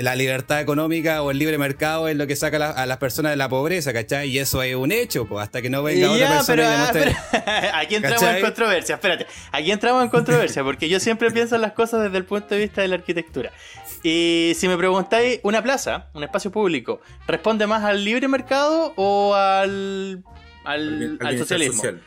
[0.02, 2.96] la libertad económica o el libre mercado es lo que saca a la- a las
[2.98, 4.28] personas de la pobreza, ¿cachai?
[4.30, 7.26] Y eso es un hecho, pues, hasta que no venga otra persona pero, y ah,
[7.32, 8.38] pero- aquí entramos ¿Cachai?
[8.40, 9.26] en controversia, espérate.
[9.52, 12.58] Aquí entramos en controversia, porque yo siempre pienso en las cosas desde el punto de
[12.60, 13.50] vista de la arquitectura.
[14.02, 19.34] Y si me preguntáis, una plaza, un espacio público, ¿responde más al libre mercado o
[19.34, 20.24] al,
[20.64, 21.74] al, al al bienestar socialismo?
[21.82, 22.02] social.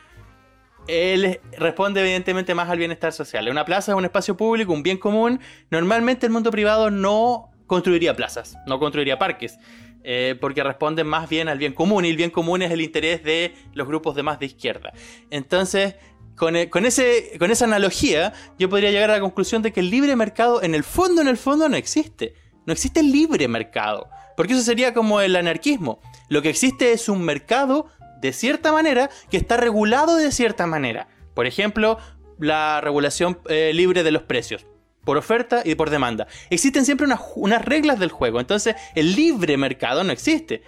[0.88, 3.48] Él responde evidentemente más al bienestar social.
[3.48, 5.40] Una plaza es un espacio público, un bien común.
[5.70, 9.58] Normalmente el mundo privado no construiría plazas, no construiría parques,
[10.04, 13.24] eh, porque responden más bien al bien común y el bien común es el interés
[13.24, 14.92] de los grupos de más de izquierda.
[15.30, 15.96] Entonces,
[16.36, 19.80] con, e- con ese, con esa analogía, yo podría llegar a la conclusión de que
[19.80, 22.34] el libre mercado en el fondo, en el fondo no existe.
[22.66, 26.00] No existe el libre mercado, porque eso sería como el anarquismo.
[26.30, 27.88] Lo que existe es un mercado
[28.22, 31.10] de cierta manera que está regulado de cierta manera.
[31.34, 31.98] Por ejemplo,
[32.40, 34.66] la regulación eh, libre de los precios.
[35.04, 36.28] Por oferta y por demanda.
[36.50, 38.40] Existen siempre unas, unas reglas del juego.
[38.40, 40.64] Entonces, el libre mercado no existe.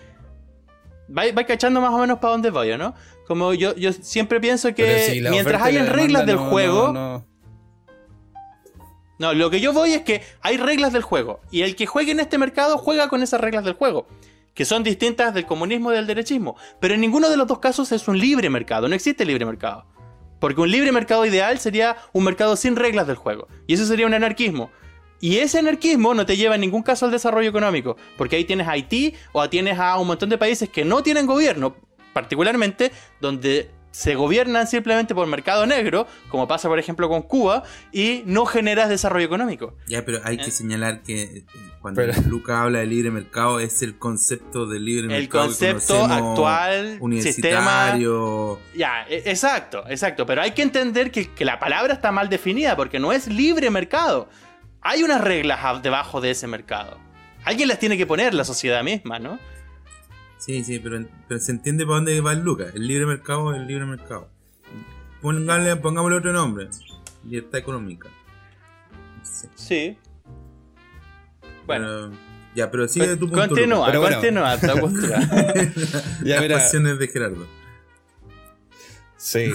[1.09, 2.93] Va, va cachando más o menos para dónde voy, ¿no?
[3.27, 6.87] Como yo, yo siempre pienso que si mientras hayan reglas del no- juego.
[6.91, 7.25] no- no-
[9.17, 11.39] No, lo que yo voy es que hay reglas del juego.
[11.49, 14.07] Y el que juegue en este mercado juega con esas reglas del juego.
[14.53, 16.57] Que son distintas del comunismo y del derechismo.
[16.81, 18.87] Pero en ninguno de los dos casos es un libre mercado.
[18.89, 19.85] No existe libre mercado.
[20.39, 23.47] Porque un libre mercado ideal sería un mercado sin reglas del juego.
[23.67, 24.71] Y eso sería un anarquismo.
[25.19, 27.97] Y ese anarquismo no te lleva en ningún caso al desarrollo económico.
[28.17, 31.25] Porque ahí tienes a Haití o tienes a un montón de países que no tienen
[31.25, 31.75] gobierno.
[32.13, 38.23] Particularmente donde se gobiernan simplemente por mercado negro, como pasa por ejemplo con Cuba, y
[38.25, 39.73] no generas desarrollo económico.
[39.87, 40.41] Ya, pero hay Eh.
[40.43, 41.45] que señalar que eh,
[41.79, 45.43] cuando Pero- Luca habla de libre mercado es el concepto del libre El mercado.
[45.45, 48.59] que concepto actual, universitario.
[48.75, 50.25] Ya, e- exacto, exacto.
[50.25, 53.69] Pero hay que entender que, que la palabra está mal definida porque no es libre
[53.69, 54.27] mercado.
[54.81, 56.97] Hay unas reglas debajo de ese mercado.
[57.43, 59.39] Alguien las tiene que poner, la sociedad misma, ¿no?
[60.37, 62.65] Sí, sí, pero, pero se entiende para dónde va el Luca.
[62.73, 64.29] El libre mercado es el libre mercado.
[65.21, 66.67] Póngale, pongámosle otro nombre.
[67.23, 68.09] Libertad económica.
[69.23, 69.47] Sí.
[69.55, 69.97] Sí.
[71.65, 72.11] Bueno, Pero-
[72.55, 73.47] ya, pero sigue con- tu punto.
[73.49, 74.15] continúa, Pero bueno.
[74.17, 75.19] continúa tu postura.
[75.19, 76.21] Lucas.
[76.23, 77.47] Ya, Las pasiones de Gerardo.
[79.17, 79.51] Sí.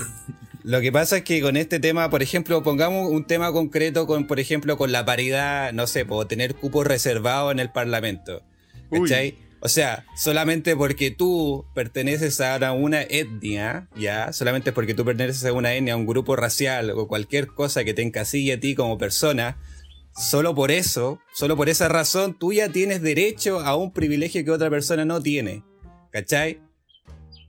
[0.64, 4.26] Lo que pasa es que con este tema, por ejemplo, pongamos un tema concreto con,
[4.26, 8.42] por ejemplo, con la paridad, no sé, puedo tener cupos reservados en el Parlamento.
[8.90, 9.38] ¿Cachai?
[9.62, 15.52] O sea, solamente porque tú perteneces a una etnia, ya, solamente porque tú perteneces a
[15.52, 18.96] una etnia, a un grupo racial o cualquier cosa que te encasille a ti como
[18.96, 19.58] persona,
[20.16, 24.50] solo por eso, solo por esa razón, tú ya tienes derecho a un privilegio que
[24.50, 25.62] otra persona no tiene.
[26.10, 26.60] ¿Cachai?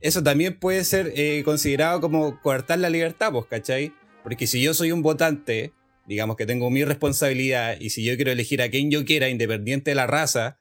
[0.02, 3.92] Eso también puede ser eh, considerado como coartar la libertad, pues, ¿cachai?
[4.22, 5.72] Porque si yo soy un votante,
[6.06, 9.92] digamos que tengo mi responsabilidad, y si yo quiero elegir a quien yo quiera, independiente
[9.92, 10.58] de la raza,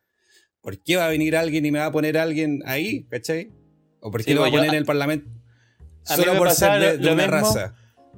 [0.62, 3.52] ¿por qué va a venir alguien y me va a poner alguien ahí, ¿cachai?
[4.00, 5.30] ¿O por qué Sí, lo va a yo- poner en el parlamento?
[6.04, 7.32] Solo por ser de, de una mismo.
[7.32, 7.76] raza.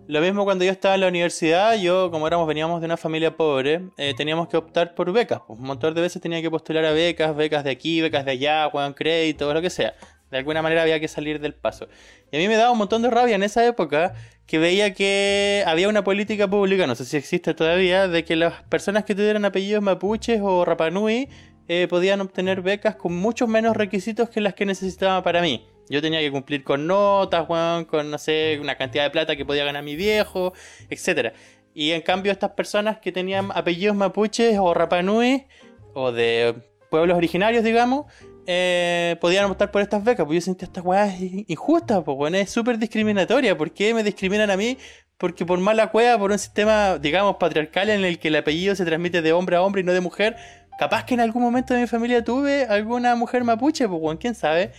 [0.08, 3.38] Lo mismo cuando yo estaba en la universidad, yo como éramos, veníamos de una familia
[3.38, 5.39] pobre, eh, teníamos que optar por becas.
[5.47, 8.32] Pues, un montón de veces tenía que postular a becas, becas de aquí, becas de
[8.32, 9.93] allá, juegan crédito, lo que sea.
[10.29, 11.88] De alguna manera había que salir del paso.
[12.32, 14.13] Y a mí me daba un montón de rabia en esa época
[14.45, 18.62] que veía que había una política pública, no sé si existe todavía, de que las
[18.63, 21.29] personas que tuvieran apellidos mapuches o rapanui
[21.67, 25.67] eh, podían obtener becas con muchos menos requisitos que las que necesitaba para mí.
[25.89, 29.65] Yo tenía que cumplir con notas, con, no sé, una cantidad de plata que podía
[29.65, 30.54] ganar mi viejo,
[30.89, 31.34] etc.
[31.73, 35.45] Y en cambio estas personas que tenían apellidos mapuches o rapanui,
[35.93, 36.56] o de
[36.89, 38.06] pueblos originarios, digamos,
[38.45, 40.26] eh, podían optar por estas becas.
[40.26, 41.13] Pues yo sentía esta weá
[41.47, 43.58] injusta, pues bueno, es súper discriminatoria.
[43.58, 44.78] ¿Por qué me discriminan a mí?
[45.17, 48.86] Porque por mala cueva, por un sistema, digamos, patriarcal en el que el apellido se
[48.86, 50.36] transmite de hombre a hombre y no de mujer.
[50.77, 54.36] Capaz que en algún momento de mi familia tuve alguna mujer mapuche, pues bueno, quién
[54.36, 54.71] sabe.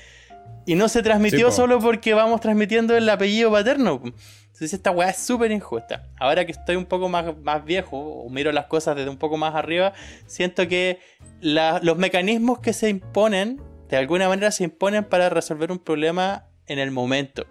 [0.66, 4.00] Y no se transmitió solo porque vamos transmitiendo el apellido paterno.
[4.02, 6.09] Entonces esta weá es súper injusta.
[6.18, 9.37] Ahora que estoy un poco más, más viejo, o miro las cosas desde un poco
[9.37, 9.92] más arriba,
[10.26, 11.00] siento que
[11.40, 16.78] los mecanismos que se imponen, de alguna manera se imponen para resolver un problema en
[16.78, 17.46] el momento.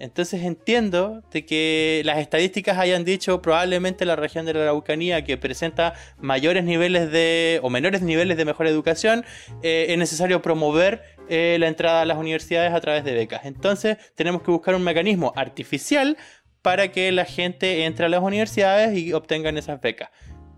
[0.00, 5.36] Entonces entiendo de que las estadísticas hayan dicho probablemente la región de la Araucanía que
[5.36, 9.26] presenta mayores niveles de o menores niveles de mejor educación
[9.62, 13.44] eh, es necesario promover eh, la entrada a las universidades a través de becas.
[13.44, 16.16] Entonces tenemos que buscar un mecanismo artificial
[16.62, 20.08] para que la gente entre a las universidades y obtengan esas becas.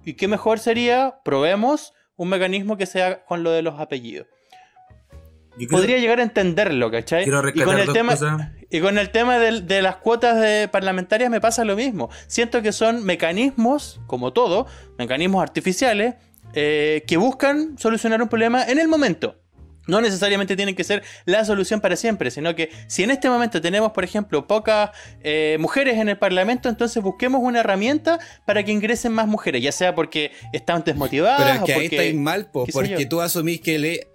[0.04, 1.20] ¿Y qué mejor sería?
[1.24, 4.28] Probemos un mecanismo que sea con lo de los apellidos.
[5.70, 7.24] Podría llegar a entenderlo, ¿cachai?
[7.24, 7.30] Y
[7.62, 11.76] con, el tema, y con el tema de, las cuotas de parlamentarias me pasa lo
[11.76, 12.10] mismo.
[12.26, 14.66] Siento que son mecanismos, como todo,
[14.98, 16.14] mecanismos artificiales,
[16.54, 19.36] eh, que buscan solucionar un problema en el momento.
[19.88, 23.60] No necesariamente tienen que ser la solución para siempre, sino que si en este momento
[23.60, 24.90] tenemos, por ejemplo, pocas
[25.22, 29.72] eh, mujeres en el Parlamento, entonces busquemos una herramienta para que ingresen más mujeres, ya
[29.72, 31.42] sea porque están desmotivadas.
[31.42, 34.06] Pero es que ahí estáis mal, porque tú asumís que le,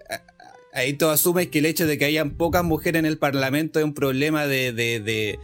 [0.72, 3.84] ahí tú asumes que el hecho de que hayan pocas mujeres en el Parlamento es
[3.84, 5.38] un problema de, de de,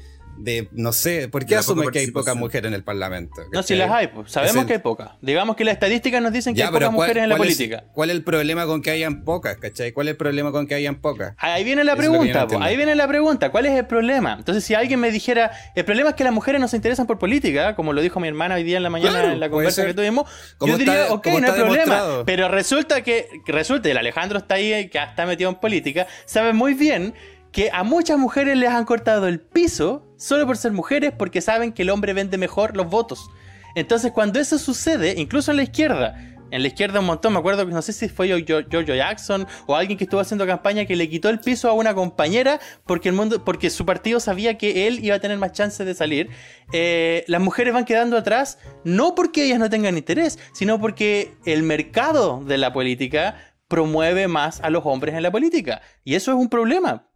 [0.72, 3.42] no sé, ¿por qué asumes que hay pocas mujeres en el Parlamento?
[3.52, 5.10] No, si las hay, pues, sabemos que hay pocas.
[5.20, 7.84] Digamos que las estadísticas nos dicen que hay pocas mujeres en la política.
[7.92, 9.92] ¿Cuál es el problema con que hayan pocas, cachai?
[9.92, 11.34] ¿Cuál es el problema con que hayan pocas?
[11.38, 14.34] Ahí viene la pregunta, ahí viene la pregunta, ¿cuál es el problema?
[14.38, 17.18] Entonces, si alguien me dijera, el problema es que las mujeres no se interesan por
[17.18, 19.94] política, como lo dijo mi hermana hoy día en la mañana en la conversa que
[19.94, 20.28] tuvimos,
[20.60, 22.22] yo diría, ok, no hay problema.
[22.26, 26.74] Pero resulta que, resulta, el Alejandro está ahí, que está metido en política, sabe muy
[26.74, 27.14] bien
[27.52, 31.72] que a muchas mujeres les han cortado el piso solo por ser mujeres porque saben
[31.72, 33.30] que el hombre vende mejor los votos.
[33.74, 36.16] Entonces cuando eso sucede, incluso en la izquierda,
[36.50, 39.76] en la izquierda un montón, me acuerdo que no sé si fue George Jackson o
[39.76, 43.14] alguien que estuvo haciendo campaña que le quitó el piso a una compañera porque el
[43.14, 46.30] mundo, porque su partido sabía que él iba a tener más chances de salir.
[46.72, 51.64] Eh, las mujeres van quedando atrás no porque ellas no tengan interés, sino porque el
[51.64, 53.36] mercado de la política
[53.68, 55.82] promueve más a los hombres en la política.
[56.02, 57.08] Y eso es un problema.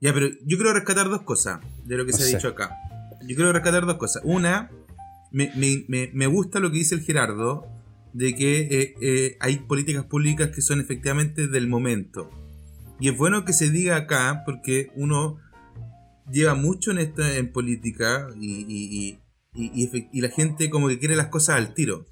[0.00, 2.74] Ya, pero yo quiero rescatar dos cosas de lo que se ha dicho acá.
[3.22, 4.22] Yo quiero rescatar dos cosas.
[4.24, 4.70] Una,
[5.30, 7.66] me, gusta lo que dice el Gerardo,
[8.14, 12.30] de que eh, eh, hay políticas públicas que son efectivamente del momento.
[12.98, 15.38] Y es bueno que se diga acá, porque uno
[16.30, 19.18] lleva mucho en esta en política y,
[19.54, 22.06] y, la gente como que quiere las cosas al tiro.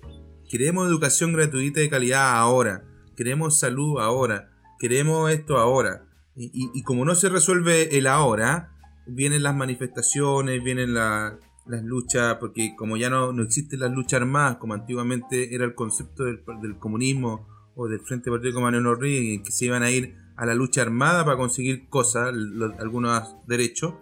[0.50, 2.84] Queremos educación gratuita de calidad ahora.
[3.16, 4.50] Queremos salud ahora.
[4.78, 6.07] Queremos esto ahora.
[6.40, 8.72] Y, como no se resuelve el ahora,
[9.06, 11.34] vienen las manifestaciones, vienen las
[11.66, 16.24] luchas, porque como ya no, no existen las luchas armadas, como antiguamente era el concepto
[16.24, 16.42] del,
[16.78, 20.82] comunismo o del Frente Partido Mariano en que se iban a ir a la lucha
[20.82, 22.32] armada para conseguir cosas,
[22.78, 23.94] algunos derechos.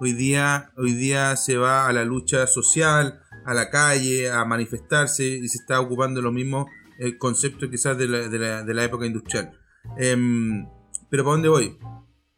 [0.00, 5.24] Hoy día, hoy día se va a la lucha social, a la calle, a manifestarse
[5.24, 6.68] y se está ocupando lo mismo
[6.98, 9.58] el concepto quizás de la, de la, de la época industrial.
[9.98, 10.64] Em,
[11.12, 11.76] pero ¿para dónde voy?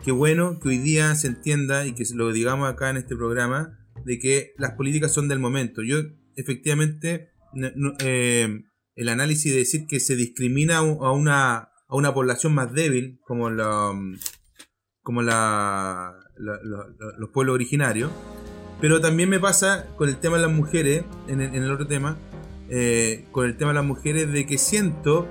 [0.05, 3.79] Qué bueno que hoy día se entienda y que lo digamos acá en este programa
[4.05, 5.85] de que las políticas son del momento.
[5.85, 5.99] Yo
[6.35, 7.31] efectivamente
[8.01, 8.65] eh,
[8.97, 11.57] el análisis de decir que se discrimina a una,
[11.87, 13.93] a una población más débil como la,
[15.05, 18.11] como la, los pueblos originarios.
[18.81, 22.19] Pero también me pasa con el tema de las mujeres, en el, otro tema,
[22.69, 25.29] eh, con el tema de las mujeres, de que siento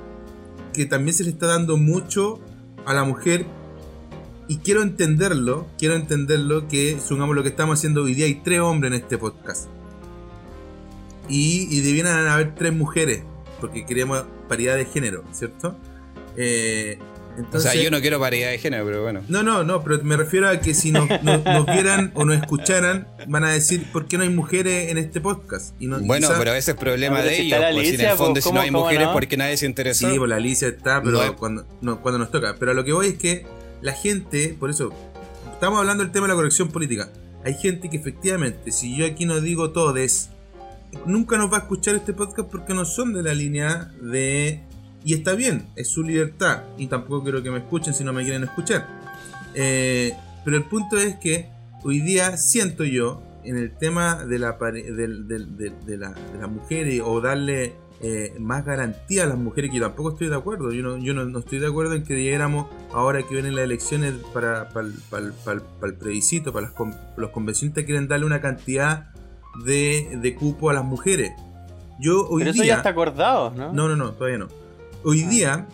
[0.73, 2.39] que también se le está dando mucho
[2.85, 3.45] a la mujer
[4.47, 8.59] y quiero entenderlo, quiero entenderlo que sumamos lo que estamos haciendo hoy día hay tres
[8.59, 9.67] hombres en este podcast.
[11.29, 13.23] Y, y debieran haber tres mujeres,
[13.61, 15.77] porque queremos paridad de género, ¿cierto?
[16.35, 16.99] Eh,
[17.51, 19.21] o sea, yo no quiero paridad de género, pero bueno.
[19.27, 21.07] No, no, no, pero me refiero a que si nos,
[21.65, 25.73] vieran o nos escucharan, van a decir, ¿por qué no hay mujeres en este podcast?
[25.79, 27.59] Y bueno, pero ese es problema de ellos.
[27.73, 30.09] pues, si en el fondo, si no hay mujeres, ¿por qué nadie se interesa?
[30.09, 31.65] Sí, pues la Alicia está, pero cuando,
[32.01, 32.55] cuando nos toca.
[32.59, 33.45] Pero lo que voy es que
[33.81, 34.93] la gente, por eso,
[35.51, 37.09] estamos hablando del tema de la corrección política.
[37.43, 40.29] Hay gente que efectivamente, si yo aquí no digo todes,
[41.05, 44.61] nunca nos va a escuchar este podcast porque no son de la línea de
[45.05, 46.63] y está bien, es su libertad.
[46.77, 48.87] Y tampoco quiero que me escuchen si no me quieren escuchar.
[49.53, 51.49] Eh, pero el punto es que
[51.83, 58.33] hoy día siento yo, en el tema de la, de, las mujeres o darle eh,
[58.39, 60.71] más garantía a las mujeres, que yo tampoco estoy de acuerdo.
[60.71, 64.13] Yo no, yo no, estoy de acuerdo en que llegáramos, ahora que vienen las elecciones
[64.33, 66.71] para, para, el plebiscito, para
[67.17, 69.11] los convencionistas quieren darle una cantidad
[69.65, 71.33] de, de cupo a las mujeres.
[71.99, 73.71] Yo hoy Pero eso ya está acordado, ¿no?
[73.73, 74.62] No, no, no, todavía no.
[75.05, 75.67] Hoy día,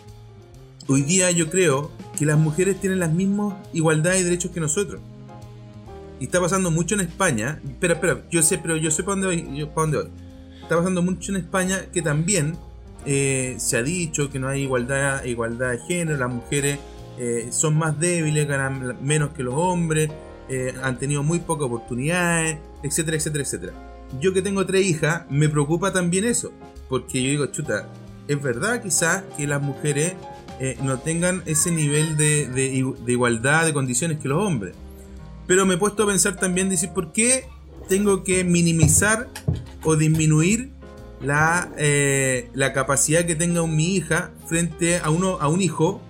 [0.88, 5.00] hoy día yo creo que las mujeres tienen las mismas igualdades y derechos que nosotros.
[6.18, 7.60] Y está pasando mucho en España.
[7.64, 9.56] Espera, espera, yo sé, pero yo sé para dónde voy.
[9.56, 10.10] Yo, para dónde voy.
[10.62, 12.56] Está pasando mucho en España que también
[13.06, 16.80] eh, se ha dicho que no hay igualdad, igualdad de género, las mujeres
[17.16, 20.10] eh, son más débiles, ganan menos que los hombres,
[20.48, 23.72] eh, han tenido muy pocas oportunidades, etcétera, etcétera, etcétera.
[24.20, 26.50] Yo que tengo tres hijas, me preocupa también eso,
[26.88, 27.88] porque yo digo, chuta,
[28.30, 30.14] es verdad quizás que las mujeres
[30.60, 34.74] eh, no tengan ese nivel de, igualdad de condiciones que los hombres.
[35.48, 37.46] Pero me he puesto a pensar también, decir, ¿por qué
[37.88, 39.28] tengo que minimizar
[39.82, 40.70] o disminuir
[41.20, 46.00] la, eh, capacidad que tenga mi hija frente a, uno, a un hijo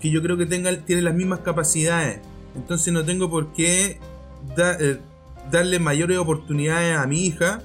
[0.00, 2.20] que yo creo que tiene las mismas capacidades?
[2.54, 3.98] Entonces no tengo por qué
[4.56, 4.98] eh,
[5.50, 7.64] darle mayores oportunidades a mi hija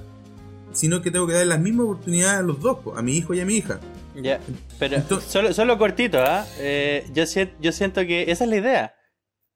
[0.74, 3.40] sino que tengo que dar las mismas oportunidades a los dos, a mi hijo y
[3.40, 3.80] a mi hija.
[4.14, 4.40] Ya,
[4.78, 6.46] pero solo, solo cortito, ¿ah?
[6.58, 7.04] ¿eh?
[7.12, 7.24] yo,
[7.60, 8.94] yo siento que esa es la idea.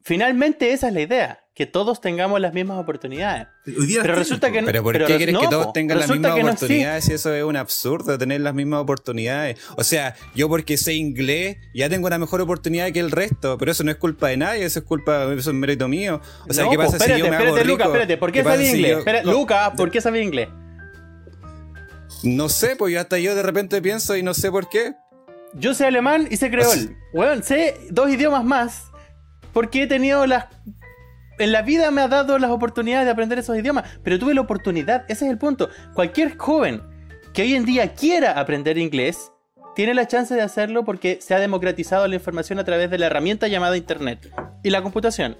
[0.02, 3.48] Finalmente esa es la idea, que todos tengamos las mismas oportunidades.
[3.64, 4.66] pero resulta que no.
[4.66, 8.16] Pero ¿por qué quieres que todos tengan las mismas oportunidades si eso es un absurdo
[8.16, 9.58] tener las mismas oportunidades?
[9.76, 13.72] O sea, yo porque sé inglés ya tengo una mejor oportunidad que el resto, pero
[13.72, 16.20] eso no es culpa de nadie, eso es culpa, eso es mérito mío.
[16.48, 17.82] O sea, ¿qué pasa si yo me hago rico?
[17.82, 19.24] espérate, ¿por qué sabía inglés?
[19.24, 20.48] Luca, ¿por qué sabía inglés?
[22.22, 24.94] No sé, pues yo hasta yo de repente pienso y no sé por qué.
[25.54, 26.96] Yo sé alemán y sé creol.
[27.14, 28.84] Bueno, sé dos idiomas más
[29.52, 30.46] porque he tenido las...
[31.38, 34.40] En la vida me ha dado las oportunidades de aprender esos idiomas, pero tuve la
[34.40, 35.68] oportunidad, ese es el punto.
[35.94, 36.82] Cualquier joven
[37.32, 39.30] que hoy en día quiera aprender inglés,
[39.76, 43.06] tiene la chance de hacerlo porque se ha democratizado la información a través de la
[43.06, 44.32] herramienta llamada Internet
[44.64, 45.36] y la computación.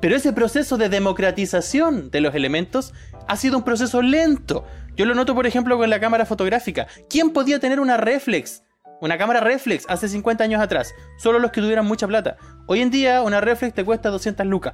[0.00, 2.94] Pero ese proceso de democratización de los elementos
[3.28, 4.64] ha sido un proceso lento.
[4.96, 6.86] Yo lo noto, por ejemplo, con la cámara fotográfica.
[7.10, 8.62] ¿Quién podía tener una reflex?
[9.02, 10.94] Una cámara reflex hace 50 años atrás.
[11.18, 12.38] Solo los que tuvieran mucha plata.
[12.66, 14.72] Hoy en día una reflex te cuesta 200 lucas.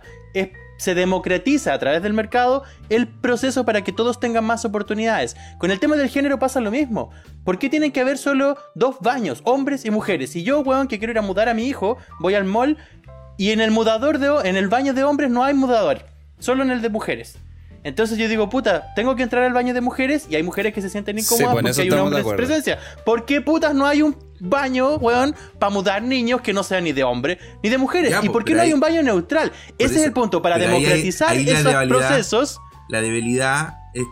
[0.78, 5.36] se democratiza a través del mercado el proceso para que todos tengan más oportunidades.
[5.58, 7.10] Con el tema del género pasa lo mismo.
[7.44, 10.30] ¿Por qué tienen que haber solo dos baños, hombres y mujeres?
[10.30, 12.78] Si yo, weón, que quiero ir a mudar a mi hijo, voy al mall
[13.38, 16.04] y en el mudador de, en el baño de hombres no hay mudador,
[16.38, 17.38] solo en el de mujeres.
[17.84, 20.80] Entonces yo digo, puta, tengo que entrar al baño de mujeres y hay mujeres que
[20.80, 22.78] se sienten incómodas porque hay un hombre en presencia.
[23.04, 26.92] ¿Por qué putas no hay un baño, weón, para mudar niños que no sean ni
[26.92, 28.14] de hombre ni de mujeres?
[28.22, 29.52] ¿Y por qué no hay un baño neutral?
[29.78, 32.60] Ese es el punto, para democratizar esos procesos.
[32.88, 34.04] La debilidad es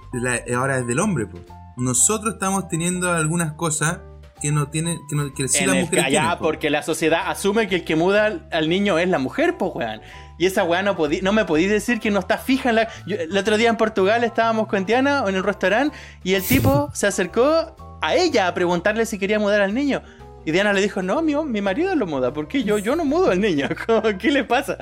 [0.55, 1.43] ahora es del hombre, pues.
[1.77, 4.01] Nosotros estamos teniendo algunas cosas
[4.41, 7.77] que no tienen, que, no, que sí la mujer tiene, porque la sociedad asume que
[7.77, 10.01] el que muda al, niño es la mujer, pues weón.
[10.41, 12.89] Y esa weá no, no me podéis decir que no está fija en la.
[13.07, 17.07] el otro día en Portugal estábamos con Tiana en el restaurante y el tipo se
[17.07, 20.01] acercó a ella a preguntarle si quería mudar al niño.
[20.47, 23.33] Y Diana le dijo, no, mi, mi marido lo muda, porque yo, yo no mudo
[23.33, 23.69] al niño.
[24.19, 24.79] ¿Qué le pasa?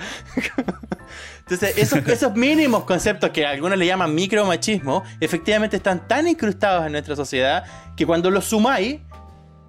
[1.40, 6.92] Entonces, esos, esos mínimos conceptos que algunos le llaman micromachismo, efectivamente están tan incrustados en
[6.92, 7.64] nuestra sociedad
[7.96, 9.00] que cuando los sumáis,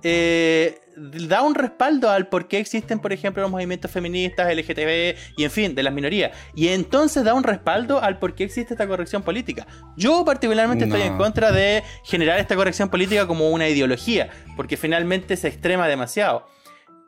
[0.04, 5.44] eh, da un respaldo al por qué existen, por ejemplo, los movimientos feministas, LGTB y
[5.44, 6.32] en fin, de las minorías.
[6.56, 9.66] Y entonces da un respaldo al por qué existe esta corrección política.
[9.96, 15.38] Yo particularmente estoy en contra de generar esta corrección política como una ideología, porque finalmente
[15.38, 16.46] se extrema demasiado.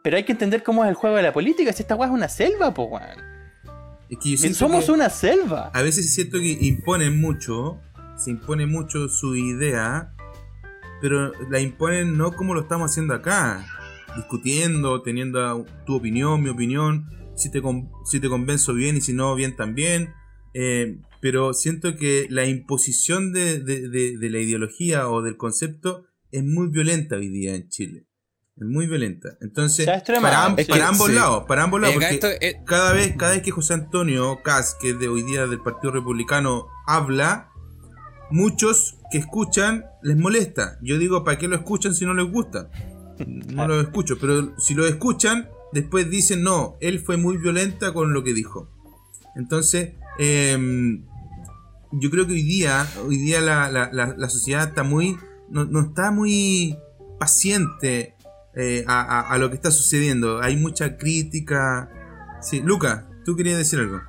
[0.03, 2.13] Pero hay que entender cómo es el juego de la política, si esta weá es
[2.13, 2.99] una selva, po
[4.53, 5.69] Somos una selva.
[5.73, 7.79] A veces siento que imponen mucho,
[8.15, 10.13] se impone mucho su idea
[11.01, 13.65] pero la imponen no como lo estamos haciendo acá,
[14.15, 17.61] discutiendo, teniendo tu opinión, mi opinión, si te,
[18.05, 20.13] si te convenzo bien y si no, bien también.
[20.53, 23.61] Eh, pero siento que la imposición de,
[24.19, 28.07] la ideología o del concepto es muy violenta hoy día en Chile.
[28.57, 29.37] Es muy violenta.
[29.39, 34.41] Entonces, para, ambos lados, para ambos lados, porque cada vez, cada vez que José Antonio
[34.43, 37.49] Cas, que es de hoy día del Partido Republicano, habla,
[38.29, 40.79] muchos que escuchan les molesta.
[40.81, 42.69] Yo digo, ¿para qué lo escuchan si no les gusta?
[43.27, 48.13] No lo escucho, pero si lo escuchan, después dicen, no, él fue muy violenta con
[48.13, 48.69] lo que dijo.
[49.35, 51.05] Entonces, em,
[51.91, 55.17] yo creo que hoy día, hoy día la, sociedad está muy,
[55.49, 56.77] no, está muy
[57.19, 58.15] paciente
[58.55, 60.41] eh, a, lo que está sucediendo.
[60.41, 61.89] Hay mucha crítica.
[62.41, 64.01] Sí, Luca, tú querías decir algo.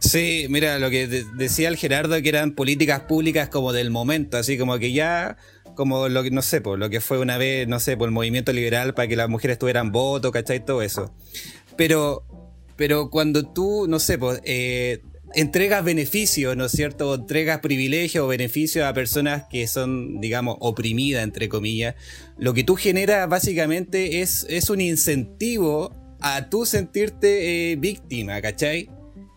[0.00, 4.58] Sí, mira, lo que decía el Gerardo que eran políticas públicas como del momento, así
[4.58, 5.36] como que ya
[5.76, 8.12] como lo que, no sé, por lo que fue una vez, no sé, por el
[8.12, 10.64] movimiento liberal para que las mujeres tuvieran voto, ¿cachai?
[10.64, 11.14] Todo eso.
[11.76, 12.24] Pero,
[12.74, 15.02] pero cuando tú, no sé, pues, eh,
[15.34, 17.14] entregas beneficios, ¿no es cierto?
[17.14, 21.94] entregas privilegios o beneficios a personas que son, digamos, oprimidas, entre comillas,
[22.38, 28.88] lo que tú generas básicamente es, es un incentivo a tú sentirte eh, víctima, ¿cachai?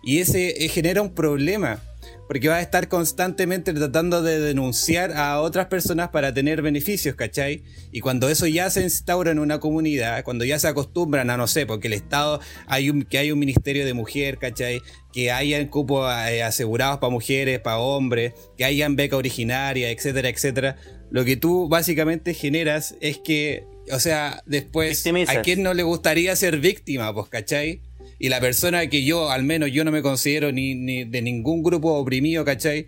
[0.03, 1.81] Y ese eh, genera un problema
[2.29, 7.63] porque vas a estar constantemente tratando de denunciar a otras personas para tener beneficios, ¿cachai?
[7.91, 11.47] Y cuando eso ya se instaura en una comunidad, cuando ya se acostumbran a, no
[11.47, 14.79] sé, porque el Estado, hay un, que hay un ministerio de mujer, ¿cachai?
[15.11, 20.77] Que hayan cupos eh, asegurados para mujeres, para hombres, que hayan beca originaria, etcétera, etcétera.
[21.09, 26.35] Lo que tú básicamente generas es que, o sea, después, ¿a quién no le gustaría
[26.35, 27.81] ser víctima, pues, cachai?
[28.19, 31.63] Y la persona que yo, al menos yo no me considero ni, ni de ningún
[31.63, 32.87] grupo oprimido, ¿cachai?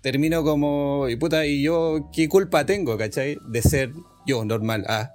[0.00, 3.38] Termino como, y puta, ¿y yo qué culpa tengo, ¿cachai?
[3.48, 3.92] De ser
[4.26, 5.12] yo normal, ah.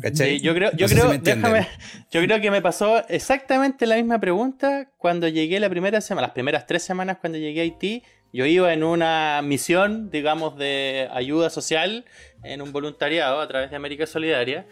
[0.00, 0.40] ¿Cachai?
[0.40, 1.68] yo creo, yo creo, déjame,
[2.10, 6.32] yo creo que me pasó exactamente la misma pregunta cuando llegué la primera semana, las
[6.32, 8.02] primeras tres semanas cuando llegué a Haití,
[8.32, 12.06] yo iba en una misión, digamos, de ayuda social,
[12.42, 14.66] en un voluntariado a través de América Solidaria,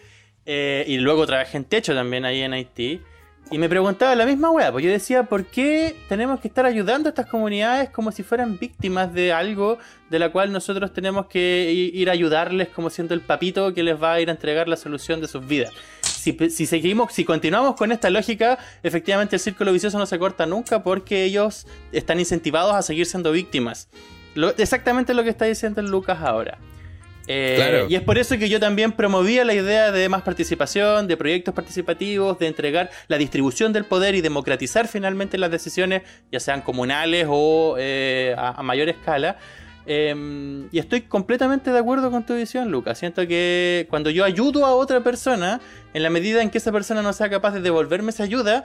[0.46, 3.02] eh, y luego trabajé en techo también ahí en Haití.
[3.52, 7.08] Y me preguntaba la misma weá, pues yo decía, ¿por qué tenemos que estar ayudando
[7.08, 9.78] a estas comunidades como si fueran víctimas de algo
[10.08, 14.00] de la cual nosotros tenemos que ir a ayudarles como siendo el papito que les
[14.00, 15.72] va a ir a entregar la solución de sus vidas?
[16.02, 20.46] Si, si seguimos, si continuamos con esta lógica, efectivamente el círculo vicioso no se corta
[20.46, 23.88] nunca porque ellos están incentivados a seguir siendo víctimas.
[24.58, 26.58] exactamente lo que está diciendo Lucas ahora.
[27.32, 31.16] Eh, y es por eso que yo también promovía la idea de más participación, de
[31.16, 36.02] proyectos participativos, de entregar la distribución del poder y democratizar finalmente las decisiones,
[36.32, 39.38] ya sean comunales o eh, a, mayor escala.
[39.86, 42.98] Em, y estoy completamente de acuerdo con tu visión, Lucas.
[42.98, 45.60] Siento que cuando yo ayudo a otra persona,
[45.94, 48.64] en la medida en que esa persona no sea capaz de devolverme esa ayuda,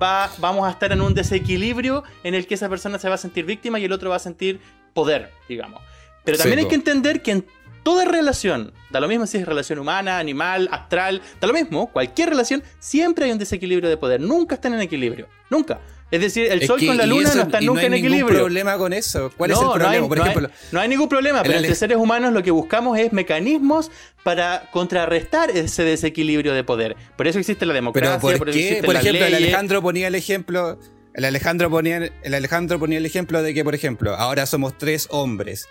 [0.00, 3.18] va, vamos a estar en un desequilibrio en el que esa persona se va a
[3.18, 4.60] sentir víctima y el otro va a sentir
[4.94, 5.82] poder, digamos.
[6.24, 7.46] Pero también hay que entender que en
[7.88, 12.28] toda relación, da lo mismo si es relación humana, animal, astral, da lo mismo, cualquier
[12.28, 15.80] relación, siempre hay un desequilibrio de poder, nunca están en equilibrio, nunca.
[16.10, 18.24] Es decir, el Sol con la Luna no están nunca en equilibrio.
[18.24, 19.32] No hay ningún problema con eso.
[19.34, 19.88] ¿Cuál es el problema?
[19.88, 22.98] No hay, Por ejemplo, no hay, ningún problema, pero entre seres humanos lo que buscamos
[22.98, 23.90] es mecanismos
[24.22, 26.94] para contrarrestar ese desequilibrio de poder.
[27.16, 30.78] Por eso existe la democracia, por, por, eso por ejemplo, el Alejandro ponía el ejemplo.
[31.14, 35.08] El Alejandro, ponía, el Alejandro ponía el ejemplo de que, por ejemplo, ahora somos tres
[35.10, 35.66] hombres.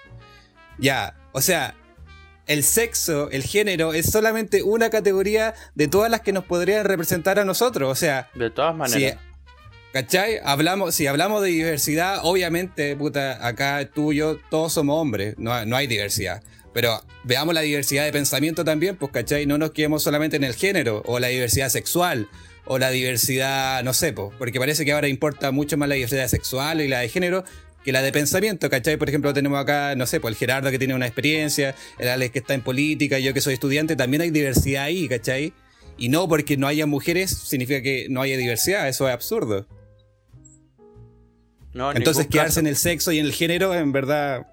[0.79, 1.75] Ya, o sea,
[2.47, 7.39] el sexo, el género, es solamente una categoría de todas las que nos podrían representar
[7.39, 7.91] a nosotros.
[7.91, 8.29] O sea.
[8.33, 9.13] De todas maneras.
[9.13, 9.27] Si,
[9.93, 10.39] ¿Cachai?
[10.43, 15.65] Hablamos, si hablamos de diversidad, obviamente, puta, acá tú y yo, todos somos hombres, no,
[15.65, 16.43] no hay diversidad.
[16.73, 19.45] Pero veamos la diversidad de pensamiento también, pues, ¿cachai?
[19.45, 22.29] No nos quedemos solamente en el género, o la diversidad sexual,
[22.65, 26.27] o la diversidad, no sé, pues, porque parece que ahora importa mucho más la diversidad
[26.27, 27.45] sexual y la de género,
[27.87, 28.97] que la de pensamiento, ¿cachai?
[28.97, 32.33] Por ejemplo, tenemos acá, no sé, pues el Gerardo que tiene una experiencia, el Alex
[32.33, 35.53] que está en política, yo que soy estudiante, también hay diversidad ahí, ¿cachai?
[35.97, 39.69] Y no porque no haya mujeres significa que no haya diversidad, eso es absurdo.
[41.73, 44.45] No, Entonces quedarse en el sexo y en el género, en verdad...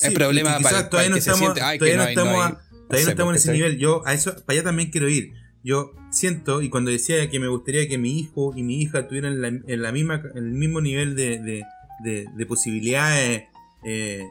[0.00, 2.54] es problema para, todavía no estamos, todavía no, estamos,
[2.86, 3.78] todavía no estamos en ese nivel.
[3.78, 5.32] Yo a eso, para allá también quiero ir
[5.64, 9.40] yo siento, y cuando decía que me gustaría que mi hijo y mi hija tuvieran
[9.40, 11.64] la, en la misma, el mismo nivel de,
[12.02, 13.44] de, posibilidades
[13.84, 14.22] eh,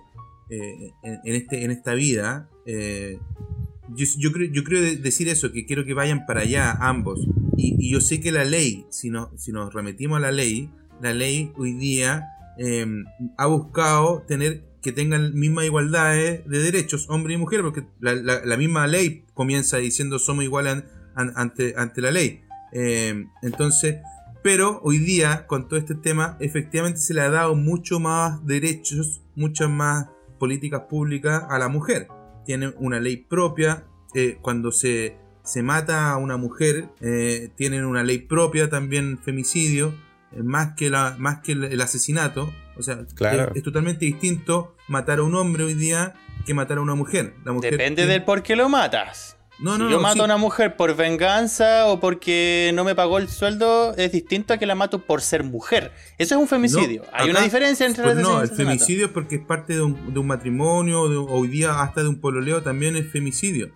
[0.50, 3.20] eh, en, este, en esta vida, eh,
[3.96, 7.20] yo, creo, yo creo decir eso, que quiero que vayan para allá ambos.
[7.58, 10.70] Y, yo sé que la ley, si, no, si nos remitimos a la ley,
[11.02, 12.28] la ley hoy día
[13.38, 18.58] ha buscado tener que tengan misma igualdad de derechos, hombre y mujer, porque la, la
[18.58, 20.84] misma ley comienza diciendo somos iguales
[21.16, 22.44] ante, ante la ley.
[22.74, 23.98] Eh, entonces,
[24.44, 29.22] pero hoy día, con todo este tema, efectivamente se le ha dado mucho más derechos,
[29.36, 30.08] muchas más
[30.40, 32.08] políticas públicas a la mujer.
[32.46, 33.86] Tiene una ley propia,
[34.16, 39.94] eh, cuando se, se mata a una mujer, eh, tienen una ley propia también femicidio,
[40.32, 42.52] eh, más que, la, más que el, asesinato.
[42.78, 43.06] O sea,
[43.54, 46.16] es, totalmente distinto matar a un hombre hoy día
[46.48, 47.36] que matar a una mujer.
[47.46, 49.38] La mujer Depende del por qué lo matas.
[49.62, 53.30] No, si yo mato a una mujer por venganza o porque no me pagó el
[53.30, 55.92] sueldo, es distinto a que la mato por ser mujer.
[56.18, 57.04] Eso es un femicidio.
[57.14, 60.20] Hay una diferencia entre pues No, el femicidio es porque es parte de un, de
[60.20, 63.72] un matrimonio, hoy día hasta de un pololeo también es femicidio.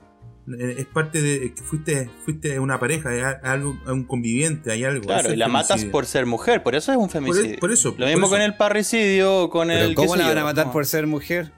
[0.47, 5.05] Eh, es parte de que fuiste, fuiste una pareja, hay algo, un conviviente, hay algo.
[5.05, 7.57] Claro, y la matas por ser mujer, por eso es un femicidio.
[7.59, 7.95] Por, eso.
[7.97, 9.95] Lo mismo con el parricidio, con el.
[9.95, 11.51] ¿Cómo la van a matar por ser mujer?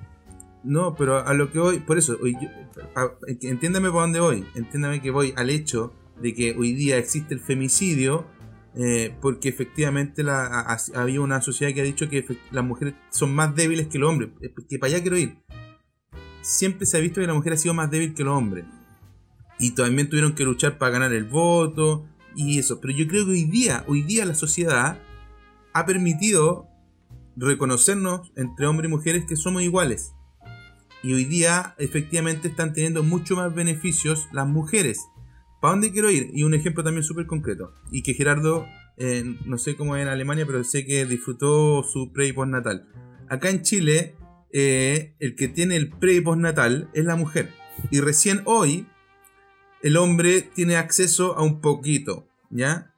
[0.68, 2.18] No, pero a lo que voy, por eso,
[3.42, 7.40] entiéndame por dónde voy, entiéndame que voy al hecho de que hoy día existe el
[7.40, 8.28] femicidio,
[8.76, 13.56] eh, porque efectivamente la, había una sociedad que ha dicho que las mujeres son más
[13.56, 14.32] débiles que los hombres,
[14.68, 15.38] que para allá quiero ir.
[16.42, 18.66] Siempre se ha visto que la mujer ha sido más débil que los hombres.
[19.60, 22.06] Y también tuvieron que luchar para ganar el voto
[22.36, 22.82] y eso.
[22.82, 25.00] Pero yo creo que hoy día, hoy día la sociedad
[25.74, 26.68] ha permitido
[27.38, 30.14] reconocernos entre hombres y mujeres que somos iguales.
[31.08, 35.08] Y hoy día efectivamente están teniendo mucho más beneficios las mujeres.
[35.62, 36.32] ¿Para dónde quiero ir?
[36.34, 37.74] Y un ejemplo también súper concreto.
[37.92, 42.12] Y que Gerardo, eh, no sé cómo es en Alemania, pero sé que disfrutó su
[42.12, 42.90] pre y postnatal.
[43.30, 44.18] Acá en Chile,
[44.52, 47.54] eh, el que tiene el pre y postnatal es la mujer.
[47.90, 48.86] Y recién hoy,
[49.84, 52.94] el hombre tiene acceso a un poquito, ¿ya?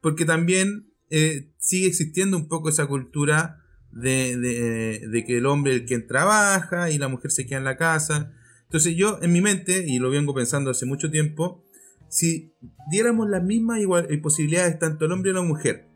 [0.00, 3.61] Porque también eh, sigue existiendo un poco esa cultura
[3.92, 7.76] de, que el hombre es el quien trabaja y la mujer se queda en la
[7.76, 8.32] casa.
[8.64, 11.64] Entonces yo en mi mente, y lo vengo pensando hace mucho tiempo,
[12.08, 12.54] si
[12.90, 15.88] diéramos las mismas igual, eh, posibilidades tanto el hombre y la mujer,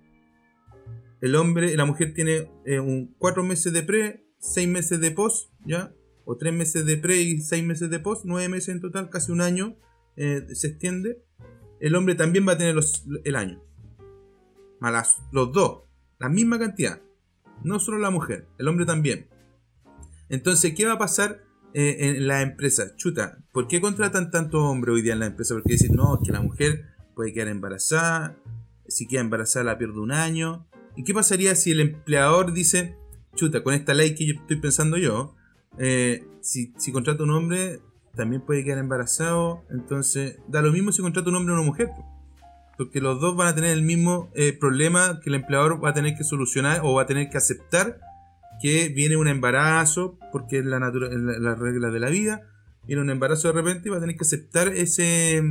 [1.20, 5.94] el hombre, la mujer tiene eh, cuatro meses de pre, seis meses de post, ¿ya?
[6.24, 9.32] O tres meses de pre y seis meses de post, nueve meses en total, casi
[9.32, 9.76] un año
[10.16, 11.22] eh, se extiende.
[11.80, 12.76] El hombre también va a tener
[13.24, 13.62] el año.
[14.80, 15.84] Malas, los dos,
[16.18, 17.00] la misma cantidad.
[17.66, 19.26] No solo la mujer, el hombre también.
[20.28, 21.42] Entonces, ¿qué va a pasar
[21.74, 22.94] eh, en la empresa?
[22.94, 25.54] Chuta, ¿por qué contratan tantos hombres hoy día en la empresa?
[25.56, 26.84] Porque dicen, no, que la mujer
[27.16, 28.38] puede quedar embarazada,
[28.86, 30.68] si queda embarazada la pierde un año.
[30.94, 32.96] ¿Y qué pasaría si el empleador dice,
[33.34, 35.34] chuta, con esta ley que yo estoy pensando yo,
[35.76, 37.80] eh, si, si contrata un hombre,
[38.14, 41.90] también puede quedar embarazado, entonces da lo mismo si contrata un hombre o una mujer
[42.76, 45.94] porque los dos van a tener el mismo eh, problema que el empleador va a
[45.94, 47.98] tener que solucionar o va a tener que aceptar
[48.60, 52.48] que viene un embarazo, porque es la, la, regla de la vida,
[52.86, 55.42] viene un embarazo de repente y va a tener que aceptar ese,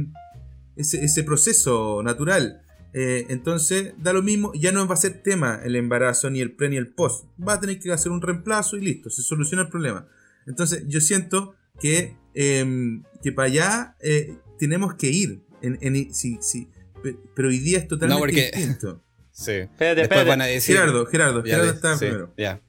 [0.76, 2.62] ese, proceso natural.
[2.94, 6.54] Eh, entonces, da lo mismo, ya no va a ser tema el embarazo, ni el
[6.54, 7.26] pre, ni el post.
[7.40, 10.08] Va a tener que hacer un reemplazo y listo, se soluciona el problema.
[10.48, 15.42] Entonces, yo siento que, em, que para allá eh, tenemos que ir.
[15.62, 16.70] En, si, si,
[17.36, 19.02] pero hoy día es totalmente distinto.
[19.38, 19.52] Sí.
[19.52, 20.62] Espérate, espérate.
[20.62, 22.34] Gerardo, Gerardo, Gerardo está primero.
[22.38, 22.62] Ya.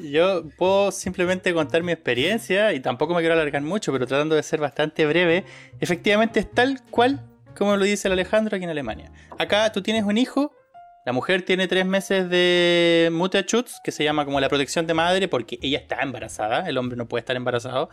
[0.00, 4.42] yo puedo simplemente contar mi experiencia y tampoco me quiero alargar mucho, pero tratando de
[4.42, 5.44] ser bastante breve.
[5.78, 9.10] Efectivamente es tal cual como lo dice el Alejandro aquí en Alemania.
[9.38, 10.52] Acá tú tienes un hijo,
[11.04, 15.28] la mujer tiene tres meses de Mutterschutz, que se llama como la protección de madre,
[15.28, 17.90] porque ella está embarazada, el hombre no puede estar embarazado.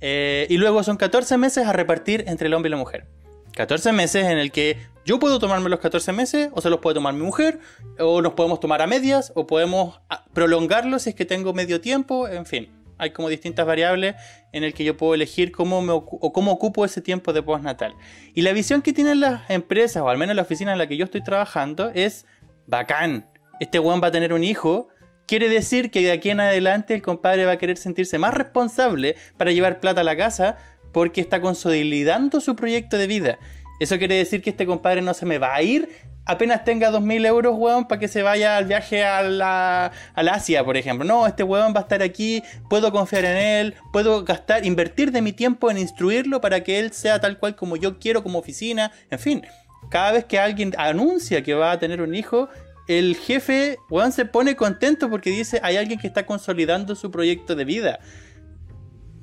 [0.00, 3.06] Eh, y luego son 14 meses a repartir entre el hombre y la mujer.
[3.54, 6.94] 14 meses en el que yo puedo tomarme los 14 meses, o se los puede
[6.94, 7.60] tomar mi mujer,
[7.98, 11.80] o nos podemos tomar a medias, o podemos ah, prolongarlo si es que tengo medio
[11.80, 12.68] tiempo, en fin.
[12.98, 14.16] Hay como distintas variables
[14.52, 17.94] en el que yo puedo elegir cómo, me o cómo ocupo ese tiempo de postnatal.
[18.34, 20.98] Y la visión que tienen las empresas, o al menos la oficina en la que
[20.98, 22.26] yo estoy trabajando, es
[22.66, 23.30] bacán.
[23.60, 24.88] Este weón va a tener un hijo.
[25.26, 29.16] Quiere decir que de aquí en adelante el compadre va a querer sentirse más responsable
[29.36, 30.58] para llevar plata a la casa
[30.92, 33.38] porque está consolidando su proyecto de vida.
[33.80, 35.88] Eso quiere decir que este compadre no se me va a ir
[36.28, 40.76] apenas tenga 2.000 euros, weón, para que se vaya al viaje a la, Asia, por
[40.76, 41.04] ejemplo.
[41.04, 45.22] No, este weón va a estar aquí, puedo confiar en él, puedo gastar, invertir de
[45.22, 48.92] mi tiempo en instruirlo para que él sea tal cual como yo quiero como oficina.
[49.10, 49.42] En fin,
[49.88, 52.50] cada vez que alguien anuncia que va a tener un hijo,
[52.88, 57.56] el jefe, weón, se pone contento porque dice, hay alguien que está consolidando su proyecto
[57.56, 58.00] de vida.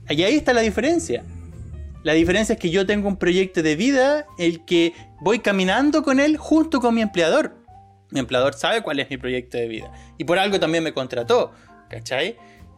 [0.10, 1.24] Y ahí está la diferencia.
[2.06, 6.20] La diferencia es que yo tengo un proyecto de vida, el que voy caminando con
[6.20, 7.56] él junto con mi empleador.
[8.12, 9.92] Mi empleador sabe cuál es mi proyecto de vida.
[10.20, 11.52] Y por algo también me contrató.
[11.90, 12.38] ¿Cachai?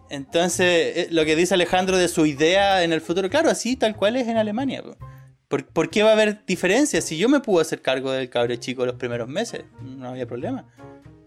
[0.10, 3.98] Entonces, eh, lo que dice Alejandro de su idea en el futuro, claro, así tal
[3.98, 4.82] cual es en Alemania.
[5.50, 7.04] ¿Por, qué va a haber diferencias?
[7.04, 10.74] Si yo me puedo hacer cargo del cabre chico los primeros meses, no había problema.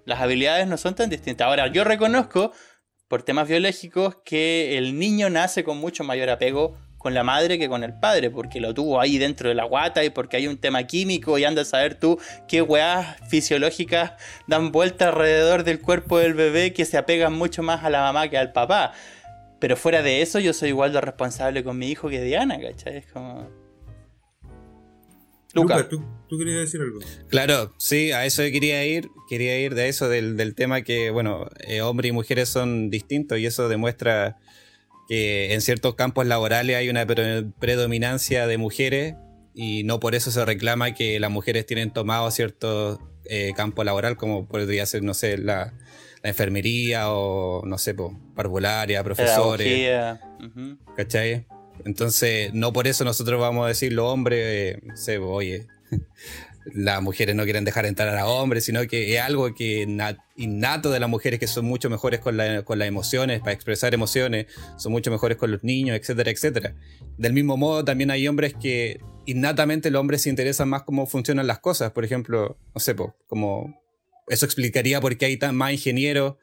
[0.06, 1.46] Las habilidades no son tan distintas.
[1.46, 2.52] Ahora, yo reconozco,
[3.08, 7.66] por temas biológicos, que el niño nace con mucho mayor apego con la madre que
[7.66, 10.58] con el padre, porque lo tuvo ahí dentro de la guata y porque hay un
[10.58, 14.12] tema químico y anda a saber tú qué weas fisiológicas
[14.46, 18.28] dan vuelta alrededor del cuerpo del bebé que se apegan mucho más a la mamá
[18.28, 18.92] que al papá.
[19.58, 22.98] Pero fuera de eso, yo soy igual de responsable con mi hijo que Diana, ¿cachai?
[22.98, 23.48] Es como.
[25.54, 27.00] Lucas, ¿tú, querías decir algo.
[27.28, 29.08] Claro, sí, a eso quería ir.
[29.26, 33.46] Quería ir de eso, del, tema que, bueno, eh, hombres y mujeres son distintos y
[33.46, 34.36] eso demuestra
[35.10, 39.16] que en ciertos campos laborales hay una predominancia de mujeres
[39.54, 44.16] y no por eso se reclama que las mujeres tienen tomado cierto eh, campo laboral,
[44.16, 45.74] como podría ser, no sé, la,
[46.22, 47.96] enfermería o, no sé,
[48.36, 49.98] parvularia, profesores.
[50.96, 51.44] ¿Cachai?
[51.84, 55.66] Entonces, no por eso nosotros vamos a decir los hombres, eh, sé, oye,
[56.74, 59.86] las mujeres no quieren dejar entrar a hombres, sino que es algo que
[60.36, 64.46] innato de las mujeres que son mucho mejores con, las emociones, para expresar emociones,
[64.76, 66.74] son mucho mejores con los niños, etcétera, etcétera.
[67.18, 71.46] Del mismo modo, también hay hombres que innatamente los hombres se interesan más cómo funcionan
[71.46, 71.92] las cosas.
[71.92, 72.94] Por ejemplo, no sé,
[73.26, 73.80] como
[74.28, 76.36] eso explicaría por qué hay tan más ingenieros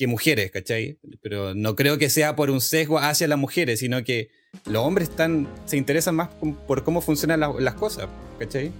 [0.00, 0.98] que mujeres, ¿cachai?
[1.20, 4.30] Pero no creo que sea por un sesgo hacia las mujeres, sino que
[4.64, 6.30] los hombres están, se interesan más
[6.66, 8.72] por cómo funcionan las cosas, ¿cachai?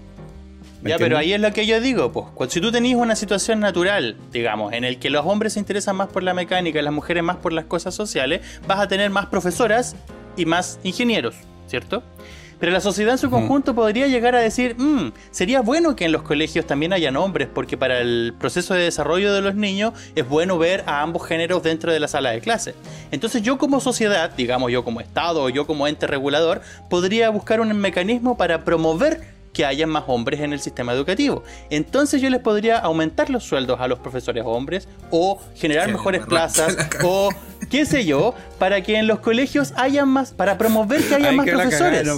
[0.82, 2.52] Ya, pero ahí es lo que yo digo, pues.
[2.52, 6.08] Si tú tenés una situación natural, digamos, en el que los hombres se interesan más
[6.08, 9.26] por la mecánica y las mujeres más por las cosas sociales, vas a tener más
[9.26, 9.96] profesoras
[10.36, 11.34] y más ingenieros,
[11.66, 12.02] ¿cierto?
[12.60, 16.12] Pero la sociedad en su conjunto podría llegar a decir, mm, sería bueno que en
[16.12, 20.28] los colegios también hayan hombres, porque para el proceso de desarrollo de los niños es
[20.28, 22.74] bueno ver a ambos géneros dentro de la sala de clase.
[23.12, 26.60] Entonces yo como sociedad, digamos yo como Estado o yo como ente regulador,
[26.90, 31.42] podría buscar un mecanismo para promover que haya más hombres en el sistema educativo.
[31.70, 36.76] Entonces yo les podría aumentar los sueldos a los profesores hombres o generar mejores plazas
[37.02, 37.30] o
[37.68, 41.46] qué sé yo, para que en los colegios haya más, para promover que haya más
[41.46, 42.08] profesores.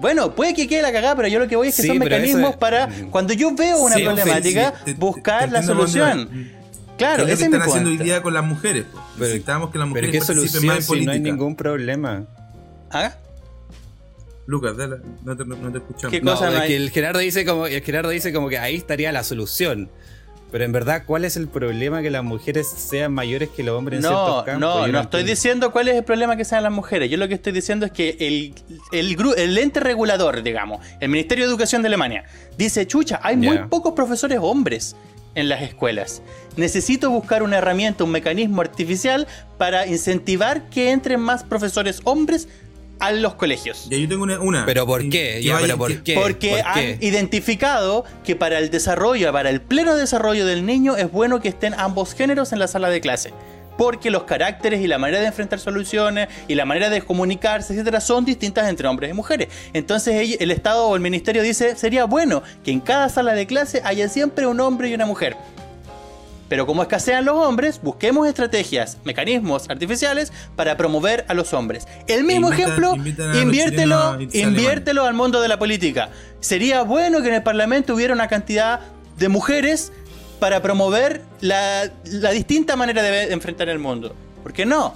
[0.00, 2.56] Bueno, puede que quede la cagada, pero yo lo que voy es que son mecanismos
[2.56, 6.58] para, cuando yo veo una problemática, buscar la solución.
[6.96, 8.84] Claro, es lo que están haciendo hoy día con las mujeres.
[9.16, 11.06] Necesitamos que las mujeres participen más en política.
[11.06, 12.24] no hay ningún problema.
[12.90, 13.14] ¿Ah?
[14.50, 14.74] Lucas,
[15.22, 16.10] no, te, no te escuchamos.
[16.10, 19.12] ¿Qué cosa no, que el Gerardo dice como el Gerardo dice como que ahí estaría
[19.12, 19.88] la solución.
[20.50, 23.98] Pero en verdad, ¿cuál es el problema que las mujeres sean mayores que los hombres
[23.98, 24.60] en ciertos campos?
[24.60, 27.08] No, no, no estoy diciendo cuál es el problema que sean las mujeres.
[27.08, 28.54] Yo lo que estoy diciendo es que el,
[28.90, 32.24] el, el ente regulador, digamos, el Ministerio de Educación de Alemania,
[32.58, 34.96] dice, chucha, hay muy pocos profesores hombres
[35.36, 36.20] en las escuelas.
[36.56, 42.48] Necesito buscar una herramienta, un mecanismo artificial para incentivar que entren más profesores hombres
[43.00, 43.88] a los colegios.
[43.90, 44.64] Ya yo tengo una.
[44.66, 45.42] ¿Pero por qué?
[45.76, 46.14] por qué?
[46.14, 51.40] Porque han identificado que para el desarrollo, para el pleno desarrollo del niño, es bueno
[51.40, 53.32] que estén ambos géneros en la sala de clase.
[53.78, 58.02] Porque los caracteres y la manera de enfrentar soluciones y la manera de comunicarse, etcétera,
[58.02, 59.48] son distintas entre hombres y mujeres.
[59.72, 63.80] Entonces el Estado o el Ministerio dice, sería bueno que en cada sala de clase
[63.82, 65.36] haya siempre un hombre y una mujer.
[66.50, 71.86] Pero como escasean los hombres, busquemos estrategias, mecanismos artificiales para promover a los hombres.
[72.08, 72.96] El mismo ejemplo,
[73.40, 76.10] inviértelo, inviértelo al mundo de la política.
[76.40, 78.80] Sería bueno que en el Parlamento hubiera una cantidad
[79.16, 79.92] de mujeres
[80.40, 81.86] para promover la,
[82.32, 84.16] distinta manera de enfrentar el mundo.
[84.42, 84.94] ¿Por qué no?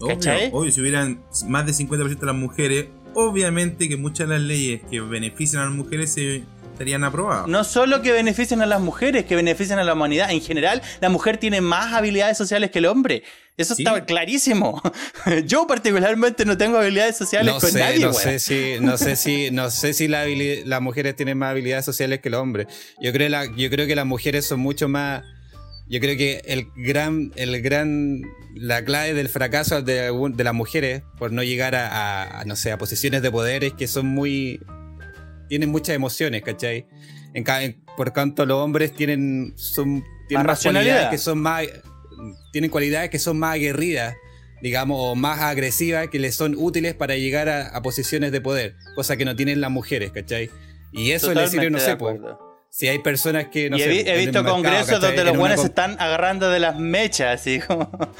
[0.00, 4.82] Obvio, si hubieran más de 50% de las mujeres, obviamente que muchas de las leyes
[4.90, 6.42] que benefician a las mujeres se
[6.76, 7.04] serían.
[7.46, 10.30] No solo que beneficien a las mujeres, que benefician a la humanidad.
[10.30, 13.22] En general, la mujer tiene más habilidades sociales que el hombre.
[13.56, 14.82] Eso está clarísimo.
[15.46, 18.00] Yo particularmente no tengo habilidades sociales con nadie.
[18.00, 22.20] No sé si, no sé si, no sé si las mujeres tienen más habilidades sociales
[22.20, 22.66] que el hombre.
[23.00, 25.22] Yo creo, la, yo creo que las mujeres son mucho más.
[25.86, 28.22] Yo creo que el gran, el gran,
[28.54, 32.72] la clave del fracaso de, de las mujeres por no llegar a, a, no sé,
[32.72, 34.60] a posiciones de poder es que son muy,
[35.48, 36.86] tienen muchas emociones, ¿cachai?
[37.34, 41.64] En, por tanto, los hombres tienen, son, tienen más, cualidades que son más,
[42.52, 44.14] tienen cualidades que son más aguerridas,
[44.62, 49.16] digamos, o más agresivas, que les son útiles para llegar a, posiciones de poder, cosa
[49.16, 50.50] que no tienen las mujeres, ¿cachy?
[50.92, 52.20] Y eso les sirve, no sé, pues,
[52.70, 56.50] si hay personas que no y he, visto congresos donde los buenos se están agarrando
[56.50, 57.90] de las mechas, así como.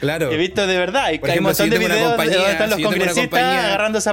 [0.00, 0.30] Claro.
[0.30, 1.12] He visto de verdad.
[1.12, 4.12] Y hay un montón de videos donde están los congresistas agarrando esa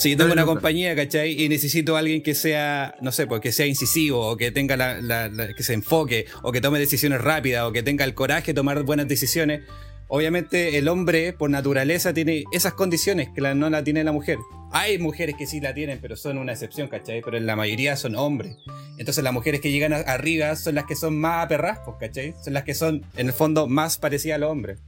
[0.00, 1.44] Si tengo una compañía, ¿cachai?
[1.44, 4.74] Y necesito a alguien que sea, no sé, pues que sea incisivo, o que tenga
[4.74, 8.54] la, que se enfoque, o que tome decisiones rápidas, o que tenga el coraje de
[8.54, 9.60] tomar buenas decisiones.
[10.08, 14.38] Obviamente el hombre por naturaleza tiene esas condiciones que no la tiene la mujer.
[14.72, 17.20] Hay mujeres que sí la tienen, pero son una excepción, ¿cachai?
[17.20, 18.56] Pero en la mayoría son hombres.
[18.96, 22.34] Entonces las mujeres que llegan arriba son las que son más aperrascos, ¿cachai?
[22.42, 24.78] Son las que son, en el fondo, más parecidas a los hombres.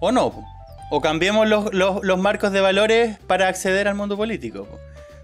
[0.00, 0.44] ¿O no?
[0.94, 4.68] O cambiemos los, los, marcos de valores para acceder al mundo político.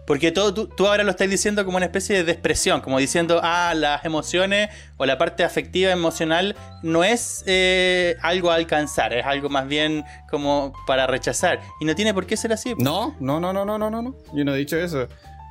[0.07, 3.75] Porque todo, tú, ahora lo estás diciendo como una especie de expresión, como diciendo, ah,
[3.77, 9.51] las emociones o la parte afectiva emocional no es eh, algo a alcanzar, es algo
[9.51, 11.61] más bien como para rechazar.
[11.83, 12.75] Y no tiene por qué ser así.
[12.79, 14.15] No, no, no, no, no, no, no.
[14.33, 15.07] Yo no he dicho eso.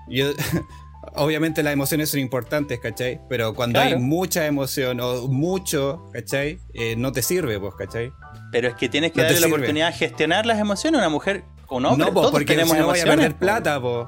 [0.07, 0.32] Yo,
[1.16, 3.20] obviamente las emociones son importantes, ¿cachai?
[3.30, 6.60] Pero cuando hay mucha emoción o mucho, ¿cachai?
[6.74, 8.12] Eh, no te sirve, pues, ¿cachai?
[8.51, 11.43] Pero es que tienes que darle la oportunidad de gestionar las emociones a una mujer
[11.68, 14.08] o no, no pues, porque tenemos no a perder plata, pues.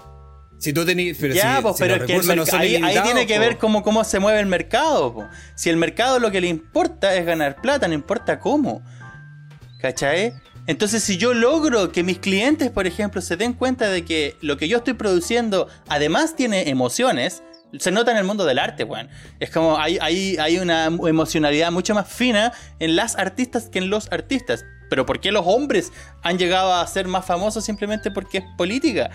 [0.59, 1.17] Si tú tenés.
[1.19, 4.45] Pero ya, pues, pero es que ahí, tiene que ver cómo, cómo se mueve el
[4.45, 5.29] mercado.
[5.55, 8.83] Si el mercado lo que le importa es ganar plata, no importa cómo.
[9.81, 10.33] ¿Cachai?
[10.69, 14.55] Entonces, si yo logro que mis clientes, por ejemplo, se den cuenta de que lo
[14.57, 17.41] que yo estoy produciendo además tiene emociones,
[17.79, 19.09] se nota en el mundo del arte, weón.
[19.39, 23.89] Es como hay, hay, hay una emocionalidad mucho más fina en las artistas que en
[23.89, 24.63] los artistas.
[24.91, 25.91] Pero ¿por qué los hombres
[26.21, 29.09] han llegado a ser más famosos simplemente porque es política?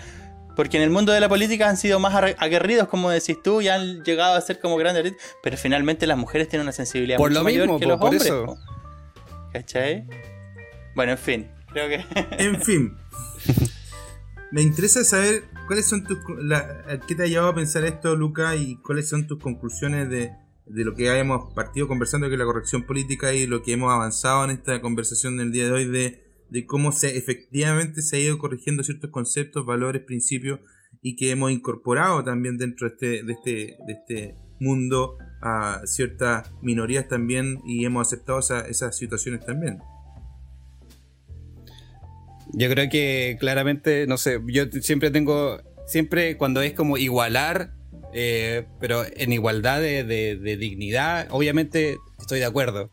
[0.57, 3.69] Porque en el mundo de la política han sido más aguerridos, como decís tú, y
[3.69, 5.13] han llegado a ser como grandes.
[5.41, 8.25] Pero finalmente las mujeres tienen una sensibilidad por mucho lo mayor que los por hombres.
[8.25, 8.57] Eso.
[9.53, 10.05] ¿Cachai?
[10.95, 11.47] Bueno, en fin.
[11.71, 12.03] Creo que.
[12.43, 12.95] en fin.
[14.51, 16.17] Me interesa saber cuáles son tus.
[17.07, 18.55] ¿Qué te ha llevado a pensar esto, Luca?
[18.55, 20.31] Y cuáles son tus conclusiones de,
[20.65, 23.93] de lo que hayamos partido conversando, que es la corrección política y lo que hemos
[23.93, 28.19] avanzado en esta conversación del día de hoy de de cómo se efectivamente se ha
[28.19, 30.59] ido corrigiendo ciertos conceptos, valores, principios
[31.01, 36.51] y que hemos incorporado también dentro de este, de este, de este mundo a ciertas
[36.61, 39.79] minorías también y hemos aceptado esas situaciones también.
[42.53, 47.71] Yo creo que claramente, no sé, yo siempre tengo, siempre cuando es como igualar,
[48.13, 52.91] eh, pero en igualdad de dignidad, obviamente estoy de acuerdo.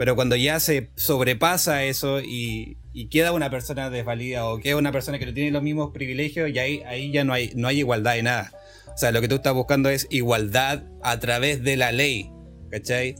[0.00, 2.78] Pero cuando ya se sobrepasa eso y,
[3.10, 6.58] queda una persona desvalida o queda una persona que no tiene los mismos privilegios, y
[6.58, 8.50] ahí, ahí ya no hay, no hay igualdad de nada.
[8.86, 12.30] O sea, lo que tú estás buscando es igualdad a través de la ley,
[12.70, 13.16] ¿cachai?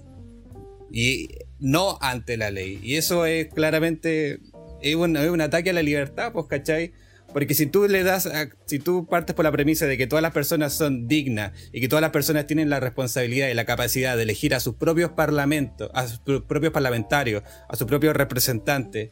[0.91, 1.28] Y
[1.59, 2.81] no ante la ley.
[2.83, 4.39] Y eso es claramente
[4.83, 6.93] es un, es un ataque a la libertad, pues, ¿cachai?
[7.33, 8.28] Porque si tú le das,
[8.66, 11.89] si tú partes por la premisa de que todas las personas son dignas y que
[11.89, 15.91] todas las personas tienen la responsabilidad y la capacidad de elegir a sus propios parlamentos,
[15.95, 19.11] a sus propios parlamentarios, a sus propios representantes,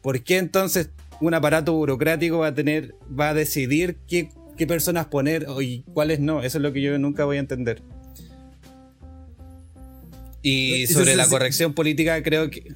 [0.00, 0.90] ¿por qué entonces
[1.20, 6.20] un aparato burocrático va a tener, va a decidir qué, qué personas poner y cuáles
[6.20, 6.42] no?
[6.42, 7.82] Eso es lo que yo nunca voy a entender.
[10.40, 12.72] Y sobre la corrección política creo que...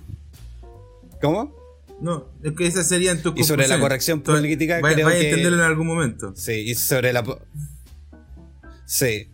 [1.20, 1.59] ¿Cómo?
[2.00, 5.64] No, es que esas serían tus Y sobre la corrección política creo a entenderlo en
[5.64, 6.32] algún momento.
[6.34, 7.24] Sí, y sobre la...
[8.86, 9.28] Sí,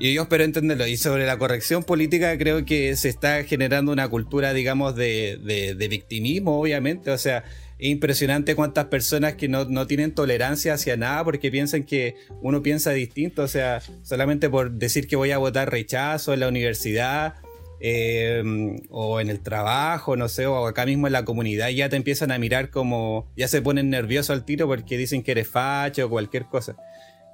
[0.00, 0.86] y yo espero entenderlo.
[0.86, 5.38] Y sobre la corrección política creo que se está generando una cultura, digamos, de,
[5.76, 7.10] de, victimismo, obviamente.
[7.10, 7.44] O sea,
[7.78, 12.62] es impresionante cuántas personas que no, no, tienen tolerancia hacia nada porque piensan que uno
[12.62, 13.42] piensa distinto.
[13.42, 17.34] O sea, solamente por decir que voy a votar rechazo en la universidad
[17.80, 18.42] eh,
[18.90, 22.30] o en el trabajo, no sé, o acá mismo en la comunidad, ya te empiezan
[22.30, 26.10] a mirar como, ya se ponen nerviosos al tiro porque dicen que eres facho o
[26.10, 26.76] cualquier cosa.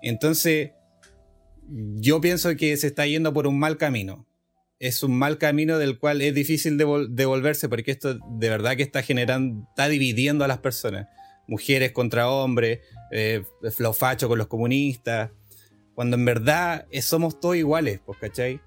[0.02, 0.70] Entonces,
[1.68, 4.26] yo pienso que se está yendo por un mal camino.
[4.78, 9.02] Es un mal camino del cual es difícil devolverse porque esto de verdad que está
[9.02, 11.08] generando, está dividiendo a las personas.
[11.48, 12.80] Mujeres contra hombres,
[13.10, 13.42] eh,
[13.78, 15.30] los fachos con los comunistas,
[15.94, 18.60] cuando en verdad somos todos iguales, pues, ¿cachai?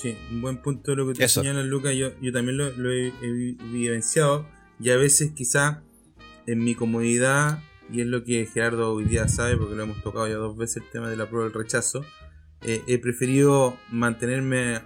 [0.00, 1.94] Sí, un buen punto lo que te señalas, Lucas.
[1.94, 3.12] Yo, yo también lo, he,
[3.70, 4.48] vivenciado.
[4.78, 5.82] Y a veces, quizá
[6.46, 10.26] en mi comodidad, y es lo que Gerardo hoy día sabe, porque lo hemos tocado
[10.26, 12.02] ya dos veces el tema de la prueba del rechazo,
[12.62, 14.76] eh, he preferido mantenerme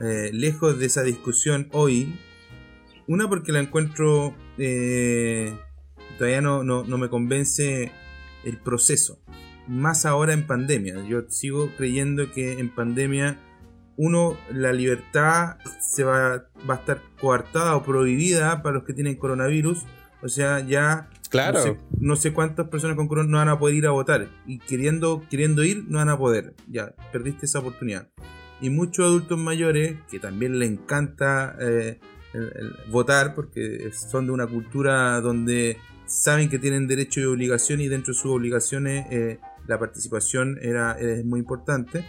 [0.00, 2.16] eh, lejos de esa discusión hoy.
[3.08, 4.36] Una, porque la encuentro.
[4.56, 5.52] Eh,
[6.16, 7.90] todavía no, no, no me convence
[8.44, 9.20] el proceso
[9.66, 11.04] más ahora en pandemia.
[11.06, 13.38] Yo sigo creyendo que en pandemia
[13.98, 19.16] uno, la libertad se va, va a estar coartada o prohibida para los que tienen
[19.16, 19.84] coronavirus.
[20.22, 21.76] O sea, ya claro.
[21.98, 24.28] no, sé, cuántas personas con coronavirus no van a poder ir a votar.
[24.46, 26.54] Y queriendo, queriendo ir, no van a poder.
[26.68, 28.08] Ya, perdiste esa oportunidad.
[28.60, 31.98] Y muchos adultos mayores, que también les encanta eh,
[32.90, 35.76] votar, porque son de una cultura donde
[36.06, 40.92] saben que tienen derecho y obligación y dentro de sus obligaciones eh, la participación era,
[40.92, 42.04] es muy importante.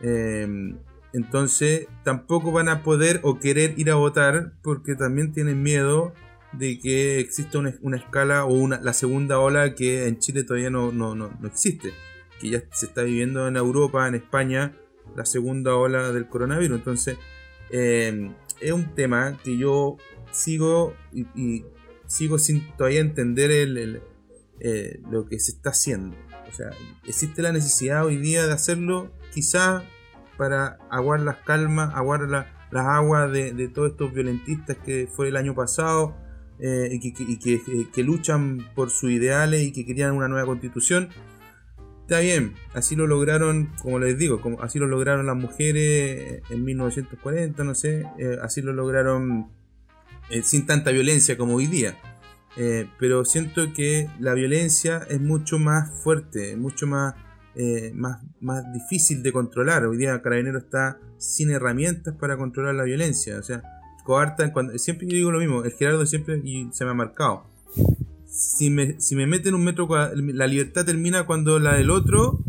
[0.00, 0.74] Eh,
[1.14, 6.12] entonces tampoco van a poder o querer ir a votar porque también tienen miedo
[6.52, 10.90] de que exista una, escala o una, la segunda ola que en Chile todavía no,
[10.90, 11.92] no, no, existe.
[12.40, 14.76] Que ya se está viviendo en Europa, en España,
[15.14, 16.78] la segunda ola del coronavirus.
[16.78, 17.16] Entonces,
[17.70, 19.96] em, es un tema que yo
[20.32, 21.64] sigo y,
[22.08, 24.02] sigo sin todavía entender el,
[24.58, 26.16] eh, lo que se está haciendo.
[26.50, 26.70] O sea,
[27.06, 29.84] existe la necesidad hoy día de hacerlo, quizá
[30.36, 35.54] para aguar las calmas, aguar las aguas de, todos estos violentistas que fue el año
[35.54, 36.16] pasado
[36.58, 41.08] eh, y, que, eh, que, luchan por sus ideales y que querían una nueva constitución.
[42.02, 47.64] Está bien, así lo lograron, como les digo, así lo lograron las mujeres en 1940,
[47.64, 49.50] no sé, eh, así lo lograron
[50.28, 51.96] eh, sin tanta violencia como hoy día.
[52.56, 57.14] Eh, pero siento que la violencia es mucho más fuerte, mucho más,
[57.94, 59.86] más, más difícil de controlar.
[59.86, 63.38] Hoy día Carabinero está sin herramientas para controlar la violencia.
[63.38, 63.62] O sea,
[64.04, 67.54] coartan, cuando, siempre digo lo mismo, el Gerardo siempre y se me ha marcado
[68.34, 72.40] si me, si me meten un metro cuadrado, la libertad termina cuando la del otro.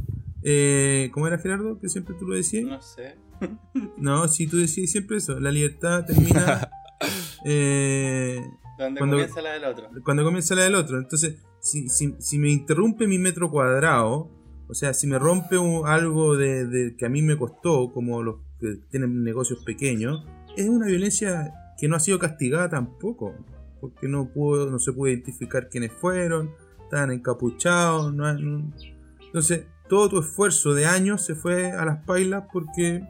[0.41, 1.79] Eh, ¿Cómo era Gerardo?
[1.79, 2.65] Que siempre tú lo decías.
[2.65, 3.15] No sé.
[3.97, 5.39] no, si tú decías siempre eso.
[5.39, 6.69] La libertad termina.
[7.45, 8.41] eh,
[8.77, 9.89] cuando, comienza la del otro.
[10.03, 10.97] Cuando comienza la del otro.
[10.97, 14.31] Entonces, si, si, si me interrumpe mi metro cuadrado,
[14.67, 18.79] o sea, si me rompe algo de, que a mí me costó, como los que
[18.89, 20.25] tienen negocios pequeños,
[20.57, 23.35] es una violencia que no ha sido castigada tampoco
[23.81, 26.51] porque no pudo, no se puede identificar quiénes fueron,
[26.83, 33.03] estaban encapuchados, no, entonces todo tu esfuerzo de años se fue a las pailas porque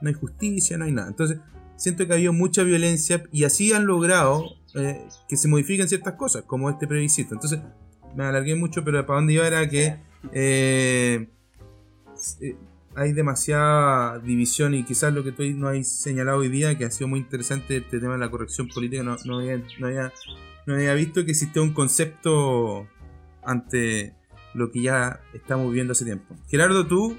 [0.00, 1.08] no hay justicia, no hay nada.
[1.08, 1.38] Entonces
[1.76, 6.14] siento que ha habido mucha violencia y así han logrado eh, que se modifiquen ciertas
[6.14, 7.34] cosas, como este previsito.
[7.34, 7.60] Entonces
[8.14, 9.96] me alargué mucho, pero para dónde iba era que
[10.32, 11.28] eh,
[12.40, 12.56] eh,
[12.94, 16.90] hay demasiada división y quizás lo que tú no hay señalado hoy día, que ha
[16.90, 21.30] sido muy interesante este tema de la corrección política, no, había, no, había, visto que
[21.30, 22.88] existe un concepto
[23.44, 24.14] ante
[24.54, 26.34] lo que ya estamos viendo hace tiempo.
[26.48, 27.16] Gerardo, tú,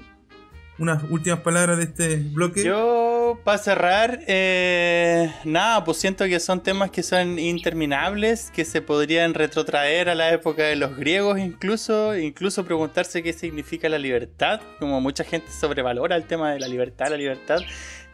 [0.78, 2.62] unas últimas palabras de este bloque.
[2.62, 2.99] Yo,
[3.44, 9.34] para cerrar, eh, nada, pues siento que son temas que son interminables, que se podrían
[9.34, 15.00] retrotraer a la época de los griegos incluso, incluso preguntarse qué significa la libertad, como
[15.00, 17.60] mucha gente sobrevalora el tema de la libertad, la libertad.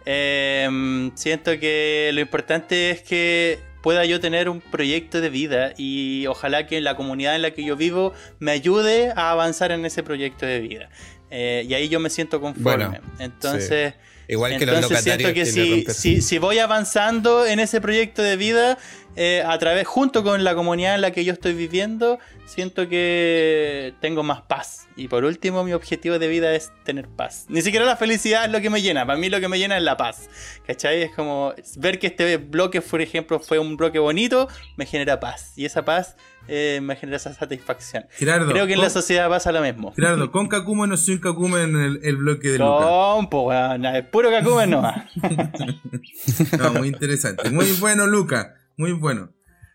[0.04, 6.26] Eh, siento que lo importante es que pueda yo tener un proyecto de vida y
[6.26, 10.02] ojalá que la comunidad en la que yo vivo me ayude a avanzar en ese
[10.02, 10.88] proyecto de vida.
[11.30, 13.00] Eh, y ahí yo me siento conforme.
[13.18, 13.94] entonces,
[14.28, 18.78] Igual que entonces siento que si, si, si, voy avanzando en ese proyecto de vida,
[19.16, 23.94] eh, a través, junto con la comunidad en la que yo estoy viviendo, siento que
[24.00, 24.88] tengo más paz.
[24.94, 27.46] Y por último, mi objetivo de vida es tener paz.
[27.48, 29.76] Ni siquiera la felicidad es lo que me llena, para mí lo que me llena
[29.76, 30.28] es la paz.
[30.66, 31.02] ¿Cachai?
[31.02, 35.52] Es como ver que este bloque, por ejemplo, fue un bloque bonito, me genera paz.
[35.56, 36.16] Y esa paz
[36.48, 38.06] eh, me genera esa satisfacción.
[38.18, 39.92] Creo que en la sociedad pasa lo mismo.
[39.92, 43.28] Gerardo, con Kakumen no sin Kakumen en el, bloque de Luca.
[43.30, 45.06] Con, es puro Kakumen nomás.
[46.58, 47.50] no, muy interesante.
[47.50, 48.54] Muy bueno, Luca.
[48.76, 49.32] Muy bueno.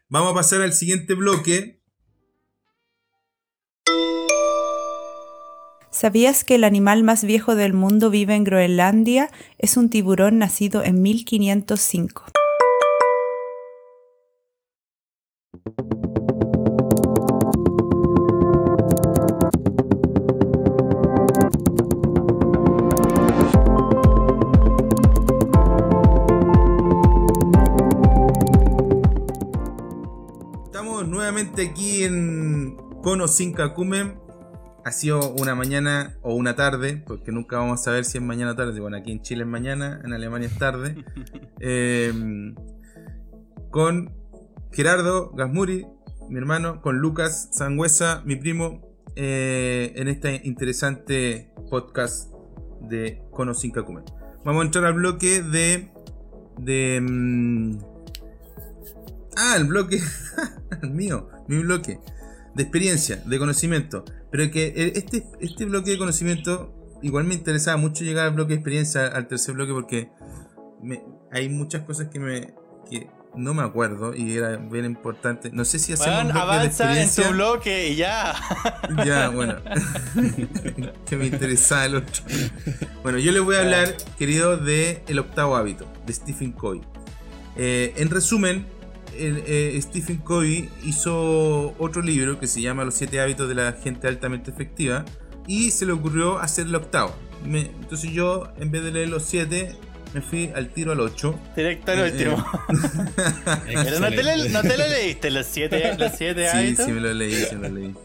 [0.10, 1.82] Vamos a pasar al siguiente bloque.
[5.92, 9.30] ¿Sabías que el animal más viejo del mundo vive en Groenlandia?
[9.58, 12.26] Es un tiburón nacido en 1505.
[31.70, 34.20] Aquí en Kono Kakumen.
[34.84, 38.52] Ha sido una mañana o una tarde, porque nunca vamos a saber si es mañana
[38.52, 38.80] o tarde.
[38.80, 41.06] Bueno, aquí en Chile es mañana, en Alemania es tarde.
[41.60, 42.56] Em,
[43.70, 44.12] con
[44.72, 45.86] Gerardo Gasmuri,
[46.30, 48.82] mi hermano, con Lucas Sangüesa, mi primo,
[49.16, 52.32] eh, en este interesante podcast
[52.82, 54.06] de Kono Kakumen.
[54.44, 55.92] Vamos a entrar al bloque de.
[56.58, 56.96] de.
[56.96, 57.91] Em,
[59.38, 60.02] ah, el bloque.
[60.84, 62.00] mío, mi bloque
[62.56, 64.06] de experiencia, de conocimiento.
[64.30, 68.56] Pero que este, este bloque de conocimiento, igual me interesaba mucho llegar al bloque de
[68.56, 70.12] experiencia, al tercer bloque, porque
[71.32, 72.54] hay muchas cosas que me
[72.90, 75.52] que no me acuerdo y era bien importante.
[75.54, 77.24] No sé si hacemos de experiencia.
[77.24, 78.36] en tu bloque y ya.
[79.06, 79.56] Ya, bueno.
[81.06, 82.24] que me interesaba el otro.
[83.04, 86.82] Bueno, yo les voy a hablar, querido, de El octavo hábito, de Stephen Covey.
[87.56, 88.66] Eh, en resumen,
[89.22, 94.08] eh, Stephen Covey hizo otro libro que se llama Los siete hábitos de la gente
[94.08, 95.06] altamente efectiva
[95.48, 97.16] y se le ocurrió hacer el octavo.
[97.46, 99.76] entonces yo, en vez de leer los siete,
[100.14, 101.40] me fui al tiro al 8.
[101.56, 102.46] Directo al eh, último.
[103.68, 103.76] Eh.
[103.84, 106.86] Pero no te, lo, leíste, los siete, los siete hábitos.
[106.86, 107.96] Sí, sí, me lo leí, sí, me lo leí.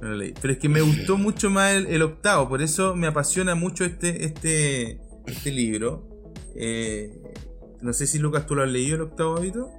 [0.00, 0.34] Me lo leí.
[0.40, 4.24] Pero es que me gustó mucho más el, octavo, por eso me apasiona mucho este,
[4.24, 6.06] este, este libro.
[6.56, 7.10] Eh,
[7.80, 9.70] no sé si Lucas tú lo has leído el octavo hábito.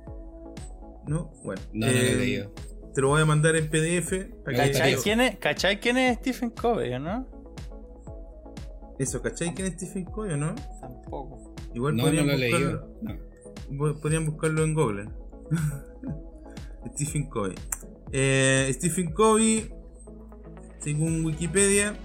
[1.07, 1.31] ¿No?
[1.43, 1.61] Bueno.
[1.73, 2.51] No, no lo he leído.
[2.93, 4.13] Te lo voy a mandar en PDF.
[4.43, 7.27] ¿Cachai quién, es, ¿Cachai quién es Stephen Covey, no?
[8.99, 10.53] Eso, ¿cachai quién es Stephen Covey, no?
[10.81, 11.55] Tampoco.
[11.73, 12.89] Igual no, podrían, no lo he buscarlo,
[13.71, 14.01] leído.
[14.01, 15.09] podrían buscarlo en Google.
[16.95, 17.55] Stephen Covey.
[18.11, 19.69] Eh, Stephen Covey,
[20.79, 21.95] según Wikipedia,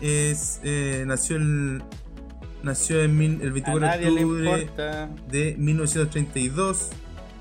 [0.00, 1.82] es, eh, nació el,
[2.62, 4.68] nació en mil- el 24 A de octubre
[5.30, 6.90] de 1932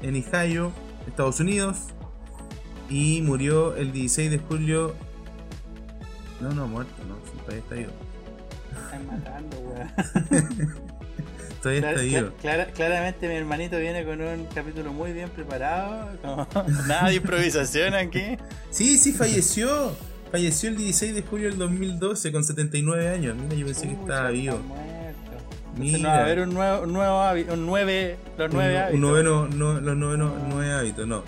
[0.04, 0.72] en Ohio,
[1.08, 1.78] Estados Unidos,
[2.89, 4.93] y murió el 16 de julio.
[6.41, 7.91] No, no, muerto, no, sí, todavía está vivo.
[8.86, 10.76] Están matando, weón.
[11.64, 12.30] Todavía está vivo.
[12.41, 16.10] clara- claramente mi hermanito viene con un capítulo muy bien preparado.
[16.22, 16.47] como
[16.88, 18.38] nada de improvisación aquí.
[18.70, 19.95] Sí, sí, falleció.
[20.32, 23.36] Falleció el 16 de julio del 2012 con 79 años.
[23.38, 24.58] Mira, yo pensé que estaba vivo.
[24.60, 24.86] muerto.
[25.76, 28.80] Entonces no va a haber un nuevo, un nuevo hábito, un nueve, los nueve un,
[28.82, 28.95] hábitos.
[28.95, 31.23] un noveno, no, los novenos, nueve hábitos, no.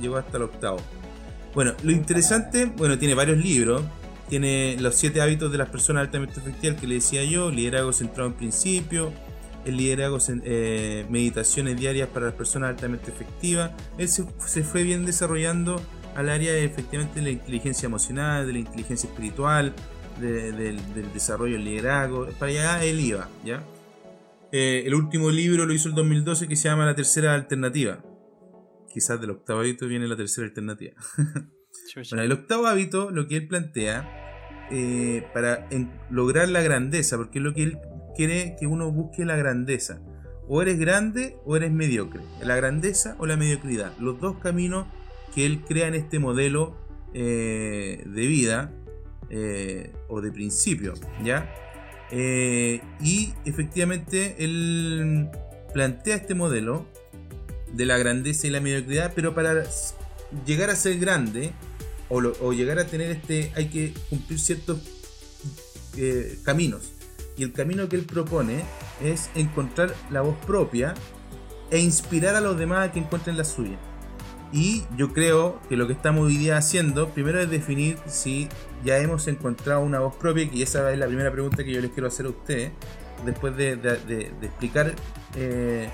[0.00, 0.78] Llegó hasta el octavo.
[1.54, 3.82] Bueno, lo interesante, bueno, tiene varios libros.
[4.28, 8.30] Tiene los siete hábitos de las personas altamente efectivas que le decía yo, liderazgo centrado
[8.30, 9.12] en principio,
[9.66, 13.72] el liderazgo, eh, meditaciones diarias para las personas altamente efectivas.
[13.98, 15.82] Él se, se fue bien desarrollando
[16.16, 19.74] al área de, efectivamente de la inteligencia emocional, de la inteligencia espiritual,
[20.18, 22.26] de- del, del desarrollo del liderazgo.
[22.38, 23.62] Para allá él iba, ¿ya?
[24.52, 28.04] Eh, el último libro lo hizo el 2012 que se llama La Tercera Alternativa.
[28.92, 30.92] Quizás del octavo hábito viene la tercera alternativa.
[31.88, 32.14] Chucha.
[32.14, 37.38] Bueno, el octavo hábito, lo que él plantea, eh, para en- lograr la grandeza, porque
[37.38, 37.78] es lo que él
[38.14, 40.02] quiere que uno busque la grandeza.
[40.48, 42.20] O eres grande o eres mediocre.
[42.42, 43.96] La grandeza o la mediocridad.
[43.98, 44.86] Los dos caminos
[45.34, 46.76] que él crea en este modelo
[47.14, 48.74] eh, de vida
[49.30, 50.92] eh, o de principio,
[51.24, 51.50] ¿ya?
[52.14, 55.30] Eh, y efectivamente él
[55.72, 56.86] plantea este modelo
[57.72, 59.64] de la grandeza y la mediocridad, pero para
[60.44, 61.52] llegar a ser grande
[62.10, 64.80] o llegar a tener este, hay que cumplir ciertos
[65.96, 66.92] eh, caminos.
[67.38, 68.62] Y el camino que él propone
[69.02, 70.92] es encontrar la voz propia
[71.70, 73.78] e inspirar a los demás a que encuentren la suya.
[74.52, 78.48] Y yo creo que lo que estamos hoy día haciendo, primero es definir si
[78.84, 81.90] ya hemos encontrado una voz propia, y esa es la primera pregunta que yo les
[81.92, 82.72] quiero hacer a ustedes,
[83.24, 84.94] después de, de- de- de explicar
[85.36, 85.88] eh,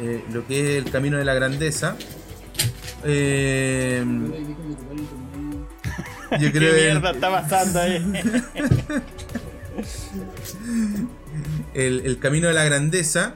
[0.00, 1.96] eh, lo que es el camino de la grandeza.
[3.04, 4.04] Eh,
[6.32, 7.96] yo ¿Qué creo que mierda está pasando ahí?
[11.74, 13.34] el, el camino de la grandeza,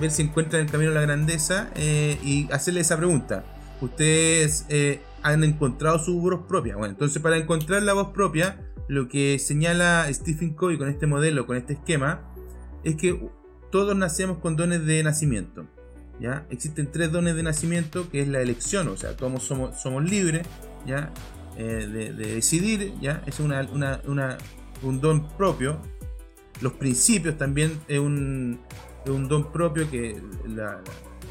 [0.00, 3.44] ver si encuentran el camino de la grandeza y hacerle esa pregunta.
[3.80, 4.64] ¿Ustedes
[5.32, 6.76] han encontrado su voz propia?
[6.76, 11.46] Bueno, entonces para encontrar la voz propia, lo que señala Stephen Covey con este modelo,
[11.46, 12.22] con este esquema,
[12.84, 13.28] es que
[13.70, 15.66] todos nacemos con dones de nacimiento.
[16.20, 16.46] ¿ya?
[16.50, 20.46] Existen tres dones de nacimiento, que es la elección, o sea, todos somos, libres
[20.86, 21.12] ¿ya?
[21.58, 23.22] Eh, de, de decidir, ¿ya?
[23.26, 25.78] es un don propio.
[26.60, 28.60] Los principios también es un,
[29.04, 30.80] es un don propio que la-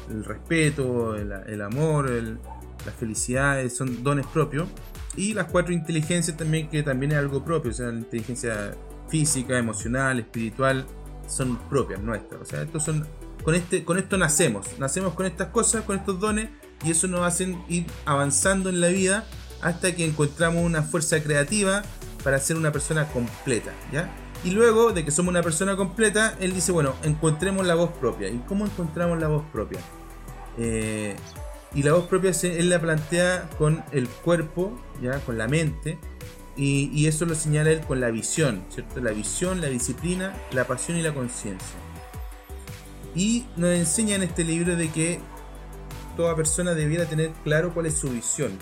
[0.08, 2.38] el respeto, el, el amor, el-
[2.86, 4.68] la felicidad eh, son dones propios.
[5.16, 8.74] Y las cuatro inteligencias también, que también es algo propio, o sea, la inteligencia
[9.08, 10.86] física, emocional, espiritual,
[11.26, 12.42] son propias nuestras.
[12.42, 13.06] O sea, estos son,
[13.42, 16.50] con, este, con esto nacemos, nacemos con estas cosas, con estos dones,
[16.84, 19.24] y eso nos hacen ir avanzando en la vida
[19.62, 21.82] hasta que encontramos una fuerza creativa
[22.22, 24.10] para ser una persona completa, ¿ya?
[24.44, 28.28] Y luego de que somos una persona completa, él dice, bueno, encontremos la voz propia.
[28.28, 29.80] ¿Y cómo encontramos la voz propia?
[30.58, 31.16] Eh,
[31.76, 35.98] y la voz propia él la plantea con el cuerpo, ya con la mente,
[36.56, 39.00] y, y eso lo señala él con la visión, ¿cierto?
[39.00, 41.76] La visión, la disciplina, la pasión y la conciencia.
[43.14, 45.20] Y nos enseña en este libro de que
[46.16, 48.52] toda persona debiera tener claro cuál es su visión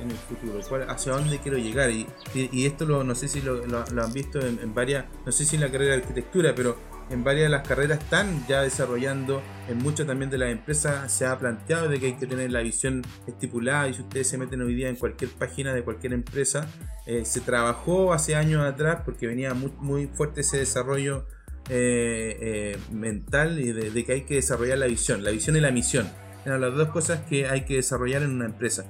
[0.00, 1.90] en el futuro, cuál- hacia dónde quiero llegar.
[1.90, 5.30] Y, y- y esto lo, no sé si lo, han visto en, en varias, no
[5.32, 6.76] sé si en la carrera de arquitectura, pero
[7.10, 11.26] en varias de las carreras están ya desarrollando, en muchas también de las empresas se
[11.26, 14.62] ha planteado de que hay que tener la visión estipulada y si ustedes se meten
[14.62, 16.66] hoy día en cualquier página de cualquier empresa,
[17.06, 21.26] eh, se trabajó hace años atrás porque venía muy, fuerte ese desarrollo
[21.68, 25.60] eh, eh, mental y de, de que hay que desarrollar la visión, la visión y
[25.60, 26.08] la misión.
[26.44, 28.84] Eran las dos cosas que hay que desarrollar en una empresa.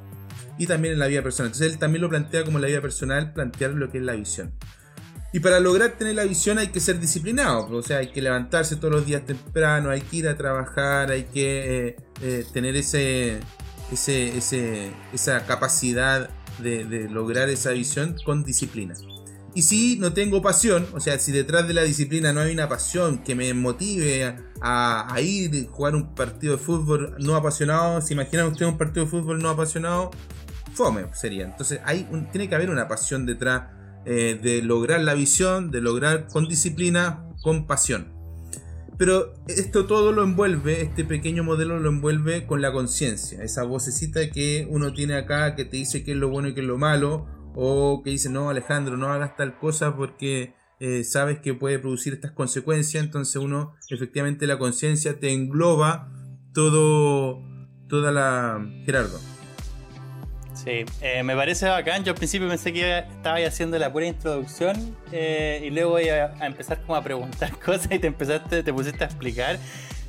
[0.58, 1.48] Y también en la vida personal.
[1.48, 4.52] Entonces él también lo plantea como la vida personal, plantear lo que es la visión.
[5.32, 8.76] Y para lograr tener la visión hay que ser disciplinado, o sea, hay que levantarse
[8.76, 13.40] todos los días temprano, hay que ir a trabajar, hay que eh, eh, tener ese,
[13.90, 16.28] ese, ese- esa capacidad
[16.58, 18.94] de, lograr esa visión con disciplina.
[19.54, 22.68] Y si no tengo pasión, o sea, si detrás de la disciplina no hay una
[22.68, 28.14] pasión que me motive a, ir a jugar un partido de fútbol no apasionado, ¿se
[28.14, 30.10] imaginan ustedes un partido de fútbol no apasionado?
[30.74, 31.44] Fome sería.
[31.44, 33.64] Entonces hay tiene que haber una pasión detrás
[34.04, 38.12] eh, de lograr la visión, de lograr con disciplina, con pasión.
[38.98, 44.30] Pero esto todo lo envuelve, este pequeño modelo lo envuelve con la conciencia, esa vocecita
[44.30, 46.78] que uno tiene acá que te dice qué es lo bueno y qué es lo
[46.78, 51.78] malo, o que dice, no Alejandro, no hagas tal cosa porque eh, sabes que puede
[51.78, 56.12] producir estas consecuencias, entonces uno, efectivamente la conciencia te engloba
[56.52, 57.42] todo,
[57.88, 58.64] toda la...
[58.84, 59.31] Gerardo.
[60.64, 62.04] Sí, eh, me parece bacán.
[62.04, 66.32] Yo al principio pensé que estaba haciendo la pura introducción eh, y luego voy a,
[66.40, 69.58] empezar como a preguntar cosas y te empezaste, te pusiste a explicar.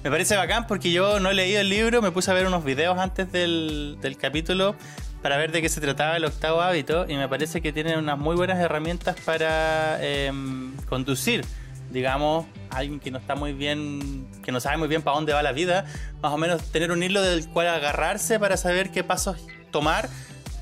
[0.04, 2.64] Me parece bacán porque yo no he leído el libro, me puse a ver unos
[2.64, 4.76] videos antes del, del capítulo
[5.24, 8.20] para ver de qué se trataba el octavo hábito y me parece que tiene unas
[8.20, 11.46] muy buenas herramientas para em, conducir,
[11.90, 15.32] digamos, a alguien que no está muy bien, que no sabe muy bien para dónde
[15.32, 15.86] va la vida,
[16.22, 19.38] más o menos tener un hilo del cual agarrarse para saber qué pasos
[19.72, 20.10] tomar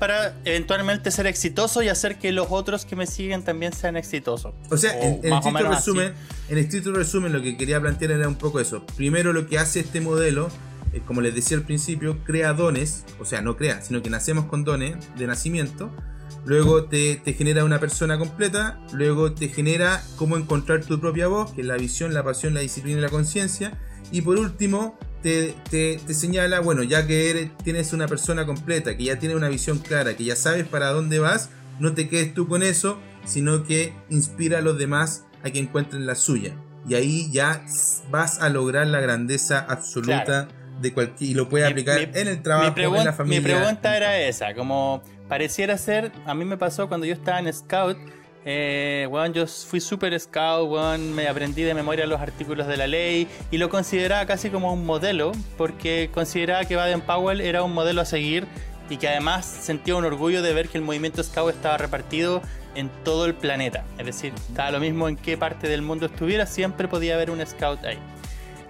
[0.02, 4.52] para eventualmente ser exitoso y hacer que los otros que me siguen también sean exitosos.
[4.68, 6.12] O sea, en, en, estricto resumen,
[6.48, 8.84] en estricto resumen, lo que quería plantear era un poco eso.
[8.96, 10.48] Primero, lo que hace este modelo
[10.92, 14.46] eh, como les decía al principio, crea dones, o sea, no crea, sino que nacemos
[14.46, 15.88] con dones de nacimiento.
[16.46, 21.60] Luego te, genera una persona completa, luego te genera cómo encontrar tu propia voz, que
[21.60, 23.78] es la visión, la pasión, la disciplina y la conciencia.
[24.10, 29.18] Y por último, te, señala, bueno, ya que eres, tienes una persona completa, que ya
[29.18, 32.62] tiene una visión clara, que ya sabes para dónde vas, no te quedes tú con
[32.62, 36.54] eso, sino que inspira a los demás a que encuentren la suya.
[36.88, 37.64] Y ahí ya
[38.10, 40.48] vas a lograr la grandeza absoluta
[40.80, 43.40] de cualquier, y lo puede aplicar en el trabajo, en la familia.
[43.40, 47.52] Mi pregunta era esa, como pareciera ser, a mí me pasó cuando yo estaba en
[47.52, 47.96] Scout,
[48.44, 53.58] eh, yo fui super scout, me aprendí de memoria los artículos de la ley y
[53.58, 58.04] lo consideraba casi como un modelo, porque consideraba que Baden Powell era un modelo a
[58.04, 58.46] seguir
[58.90, 62.42] y que además sentía un orgullo de ver que el movimiento scout estaba repartido
[62.74, 63.84] en todo el planeta.
[63.98, 67.44] Es decir, estaba lo mismo en qué parte del mundo estuviera, siempre podía haber un
[67.46, 67.98] scout ahí.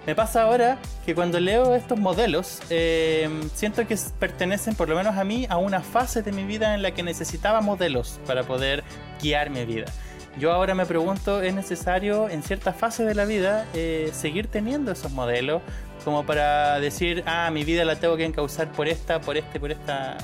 [0.05, 5.17] Me pasa ahora que cuando leo estos modelos, eh, siento que pertenecen, por lo menos
[5.17, 8.83] a mí, a una fase de mi vida en la que necesitaba modelos para poder
[9.21, 9.85] guiar mi vida.
[10.37, 14.91] Yo ahora me pregunto, ¿es necesario en cierta fase de la vida eh, seguir teniendo
[14.91, 15.61] esos modelos
[16.03, 19.71] como para decir, ah, mi vida la tengo que encauzar por esta, por este, por
[19.71, 20.17] esta,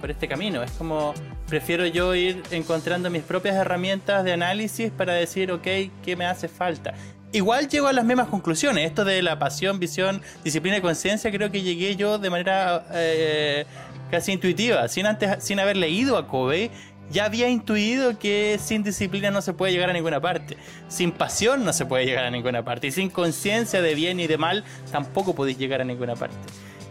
[0.00, 0.64] por este camino?
[0.64, 1.14] Es como,
[1.46, 5.68] prefiero yo ir encontrando mis propias herramientas de análisis para decir, ok,
[6.02, 6.94] ¿qué me hace falta?
[7.32, 8.86] Igual llego a las mismas conclusiones.
[8.86, 13.66] Esto de la pasión, visión, disciplina y conciencia, creo que llegué yo de manera eh,
[14.10, 14.86] casi intuitiva.
[14.88, 16.70] Sin, antes, sin haber leído a Kobe,
[17.10, 20.56] ya había intuido que sin disciplina no se puede llegar a ninguna parte.
[20.88, 22.86] Sin pasión no se puede llegar a ninguna parte.
[22.86, 26.36] Y sin conciencia de bien y de mal tampoco podéis llegar a ninguna parte.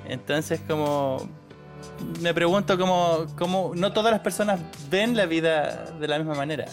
[0.08, 1.30] Entonces, como.
[2.20, 4.60] Me pregunto cómo, cómo no todas las personas
[4.90, 6.66] ven la vida de la misma manera.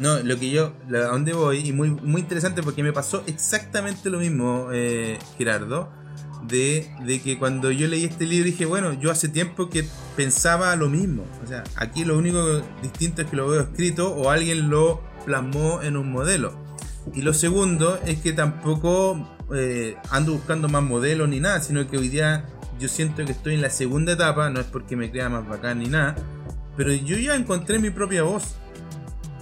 [0.00, 4.10] No, lo que yo, a dónde voy, y muy, muy interesante porque me pasó exactamente
[4.10, 5.88] lo mismo, eh, Gerardo,
[6.48, 10.74] de, de, que cuando yo leí este libro dije, bueno, yo hace tiempo que pensaba
[10.76, 11.24] lo mismo.
[11.42, 15.80] O sea, aquí lo único distinto es que lo veo escrito o alguien lo plasmó
[15.82, 16.52] en un modelo.
[17.14, 21.98] Y lo segundo es que tampoco eh, ando buscando más modelos ni nada, sino que
[21.98, 22.46] hoy día
[22.78, 25.78] yo siento que estoy en la segunda etapa, no es porque me crea más bacán
[25.78, 26.16] ni nada,
[26.76, 28.56] pero yo ya encontré mi propia voz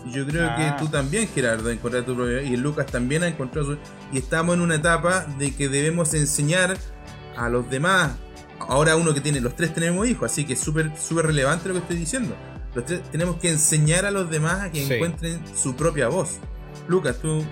[0.06, 0.76] yo creo que ah.
[0.78, 3.78] tú también, Gerardo, encontraste tu propia y Lucas también ha encontrado su...
[4.12, 6.76] Y estamos en una etapa de que debemos enseñar
[7.36, 8.12] a los demás.
[8.58, 11.74] Ahora uno que tiene, los tres tenemos hijos, así que es súper súper relevante lo
[11.74, 12.34] que estoy diciendo.
[12.74, 16.38] Los tres tenemos que enseñar a los demás a que encuentren su propia voz.
[16.88, 17.44] Lucas, tú,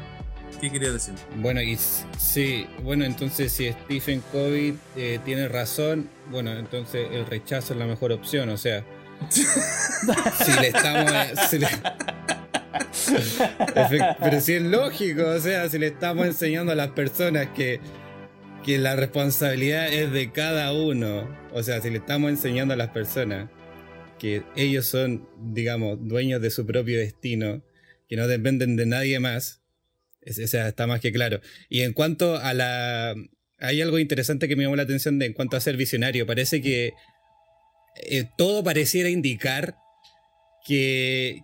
[0.60, 1.14] ¿qué querías decir?
[1.36, 1.76] Bueno, y
[2.18, 7.86] sí, bueno, entonces si Stephen Covey eh, tiene razón, bueno, entonces el rechazo es la
[7.86, 8.84] mejor opción, o sea,
[9.28, 11.12] si le estamos...
[14.20, 17.80] Pero si es lógico, o sea, si le estamos enseñando a las personas que,
[18.64, 22.90] que la responsabilidad es de cada uno, o sea, si le estamos enseñando a las
[22.90, 23.48] personas
[24.18, 27.62] que ellos son, digamos, dueños de su propio destino,
[28.08, 29.62] que no dependen de nadie más,
[30.26, 31.40] o sea, está más que claro.
[31.68, 33.14] Y en cuanto a la...
[33.58, 36.26] Hay algo interesante que me llamó la atención de en cuanto a ser visionario.
[36.26, 36.94] Parece que
[37.96, 39.76] eh, todo pareciera indicar
[40.66, 41.42] que,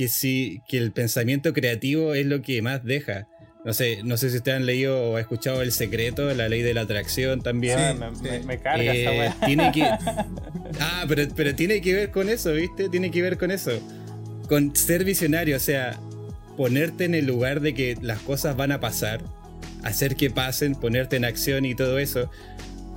[0.00, 3.28] que, sí, que el pensamiento creativo es lo que más deja.
[3.66, 6.72] No sé, no sé si ustedes han leído o escuchado El Secreto, la ley de
[6.72, 7.98] la atracción también.
[8.46, 9.82] me, carga eh, Tiene que,
[10.80, 12.88] ah, pero, pero tiene que ver con eso, ¿viste?
[12.88, 13.72] Tiene que ver con eso.
[14.48, 16.00] Con ser visionario, o sea,
[16.56, 19.22] ponerte en el lugar de que las cosas van a pasar,
[19.82, 22.30] hacer que pasen, ponerte en acción y todo eso.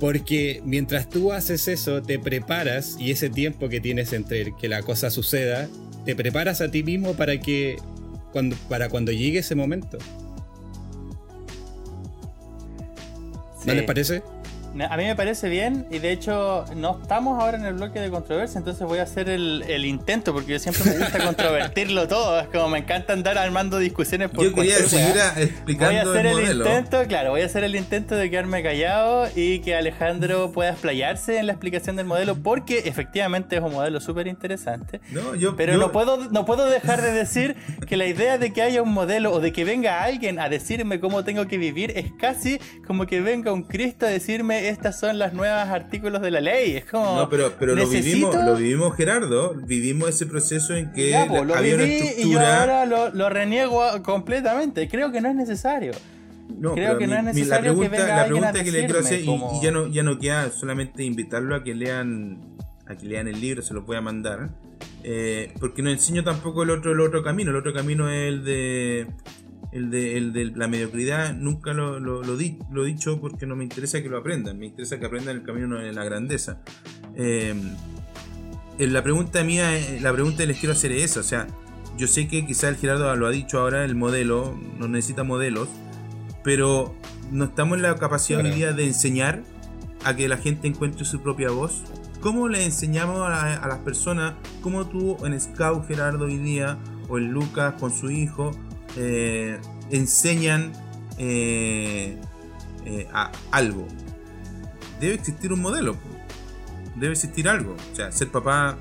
[0.00, 4.82] Porque mientras tú haces eso, te preparas y ese tiempo que tienes entre que la
[4.82, 5.68] cosa suceda,
[6.04, 7.76] te preparas a ti mismo para que
[8.32, 9.98] cuando, para cuando llegue ese momento.
[13.66, 14.22] ¿No les parece?
[14.82, 18.10] A mí me parece bien y de hecho no estamos ahora en el bloque de
[18.10, 22.48] controversia, entonces voy a hacer el, intento porque yo siempre me gusta controvertirlo todo, es
[22.48, 26.56] como me encanta andar armando discusiones por Yo quería seguir explicando Voy a hacer el,
[26.56, 31.38] intento, claro, voy a hacer el intento de quedarme callado y que Alejandro pueda explayarse
[31.38, 35.00] en la explicación del modelo porque efectivamente es un modelo súper interesante.
[35.10, 37.56] No, yo, pero no puedo no puedo dejar de decir
[37.86, 41.00] que la idea de que haya un modelo o de que venga alguien a decirme
[41.00, 45.18] cómo tengo que vivir es casi como que venga un Cristo a decirme estas son
[45.18, 46.76] las nuevas artículos de la ley.
[46.76, 47.16] Es como.
[47.16, 49.54] No, pero, pero lo vivimos, lo vivimos, Gerardo.
[49.54, 52.26] Vivimos ese proceso en que pues, había una estructura.
[52.26, 54.88] Y yo ahora lo, reniego completamente.
[54.88, 55.92] Creo que no es necesario.
[56.48, 59.20] No, Creo que no es necesario la pregunta, que la pregunta que le quiero hacer,
[59.20, 59.26] y,
[59.62, 63.62] ya no, ya no queda solamente invitarlo a que lean, a que lean el libro,
[63.62, 64.50] se lo voy a mandar.
[65.02, 67.50] Eh, porque no enseño tampoco el otro, el otro camino.
[67.50, 69.06] El otro camino es el de
[69.74, 73.44] el de, el de la mediocridad nunca lo, lo, lo, di, lo, he dicho porque
[73.44, 76.60] no me interesa que lo aprendan, me interesa que aprendan el camino de la grandeza.
[77.16, 77.74] Em,
[78.78, 81.46] la pregunta mía, eh, la pregunta que les quiero hacer es esa, o sea,
[81.98, 85.68] yo sé que quizá el Gerardo lo ha dicho ahora, el modelo no necesita modelos,
[86.44, 86.94] pero
[87.32, 89.42] no estamos en la capacidad hoy día de enseñar
[90.04, 91.82] a que la gente encuentre su propia voz.
[92.20, 96.78] ¿Cómo le enseñamos a, a las personas, como tú en Scout Gerardo hoy día,
[97.08, 98.52] o en Lucas con su hijo,
[98.96, 99.58] eh,
[99.90, 100.72] enseñan
[101.18, 102.16] eh,
[102.84, 103.86] eh, a algo.
[105.00, 105.96] Debe existir un modelo,
[106.96, 107.76] debe existir algo.
[107.92, 108.76] O sea, ser papá,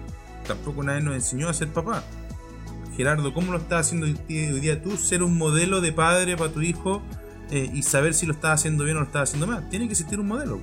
[0.48, 2.03] tampoco nadie nos enseñó a ser papá.
[2.95, 4.98] Gerardo, ¿cómo lo estás haciendo hoy día tú?
[4.98, 7.02] Ser un modelo de padre para tu hijo
[7.52, 9.68] y saber si lo estás haciendo bien o lo estás haciendo mal.
[9.69, 10.60] Tiene que existir un modelo.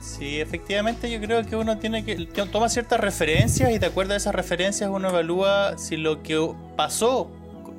[0.00, 4.16] Sí, efectivamente yo creo que uno tiene que toma ciertas referencias y de acuerdo a
[4.16, 6.38] esas referencias uno evalúa si lo que
[6.76, 7.30] pasó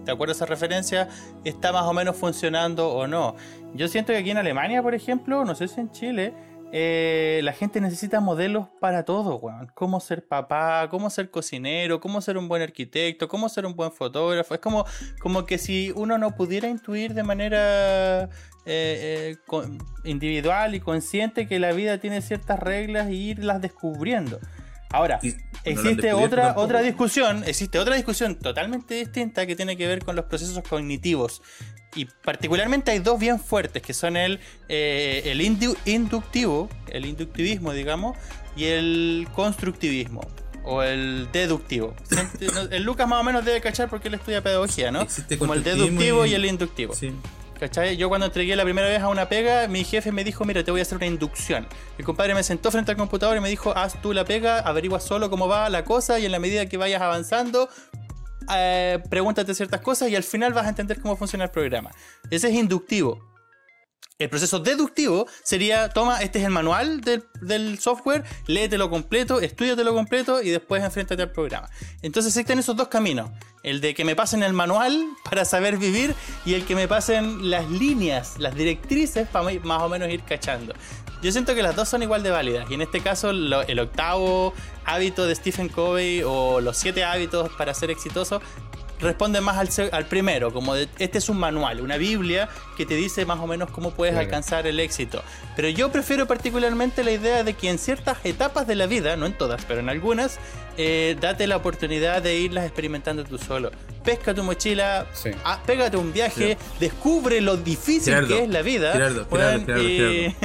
[0.04, 1.08] de acuerdo a esa referencia,
[1.44, 3.36] está más o menos funcionando o no.
[3.74, 6.34] Yo siento que aquí en Alemania, por ejemplo, no sé si en Chile,
[6.74, 9.70] eh, la gente necesita modelos para todo, weón.
[9.74, 13.92] Cómo ser papá, cómo ser cocinero, cómo ser un buen arquitecto, cómo ser un buen
[13.92, 14.54] fotógrafo.
[14.54, 14.86] Es como,
[15.20, 18.30] como que si uno no pudiera intuir de manera
[18.66, 19.38] eh, eh,
[20.06, 24.40] individual y consciente que la vida tiene ciertas reglas y irlas descubriendo.
[24.92, 25.20] Ahora,
[25.64, 30.26] existe otra, otra discusión, existe otra discusión totalmente distinta que tiene que ver con los
[30.26, 31.42] procesos cognitivos.
[31.96, 34.40] Y particularmente hay dos bien fuertes, que son el,
[34.70, 38.18] eh, el inductivo, el inductivismo, digamos,
[38.56, 40.22] y el constructivismo.
[40.64, 41.96] O el deductivo.
[42.70, 45.08] El Lucas más o menos debe cachar porque él estudia pedagogía, ¿no?
[45.40, 46.94] Como el deductivo y, el inductivo.
[46.94, 47.12] Sí.
[47.62, 47.96] ¿Cachai?
[47.96, 50.72] Yo cuando entregué la primera vez a una pega, mi jefe me dijo, mira, te
[50.72, 51.68] voy a hacer una inducción.
[52.00, 55.00] El compadre me sentó frente al computador y me dijo, haz tú la pega, averigua
[55.00, 57.70] solo cómo va la cosa y en la medida que vayas avanzando,
[58.52, 61.92] eh, pregúntate ciertas cosas y al final vas a entender cómo funciona el programa.
[62.32, 63.31] Ese es inductivo.
[64.22, 70.44] El proceso deductivo sería, toma, este es el manual del, software, léetelo completo, estudiatelo completo
[70.44, 71.70] y después enfréntate al programa.
[72.04, 73.32] Entonces existen esos dos caminos.
[73.64, 76.14] El de que me pasen el manual para saber vivir
[76.46, 80.76] y el que me pasen las líneas, las directrices para más o menos ir cachando.
[81.24, 82.70] Yo siento que las dos son igual de válidas.
[82.70, 84.54] Y en este caso, el octavo
[84.86, 88.42] hábito de Stephen Covey o los siete hábitos para ser exitoso
[89.02, 93.26] responde más al, al primero, como este es un manual, una Biblia que te dice
[93.26, 95.24] más o menos cómo puedes alcanzar el éxito.
[95.56, 99.26] Pero yo prefiero particularmente la idea de que en ciertas etapas de la vida, no
[99.26, 100.40] en todas, pero en algunas,
[100.78, 103.72] eh, date la oportunidad de irlas experimentando tú solo.
[104.04, 105.06] Pesca tu mochila,
[105.44, 108.94] ah, pégate un viaje, descubre lo difícil que es la vida.
[108.94, 109.66] Gerardo, Gerardo,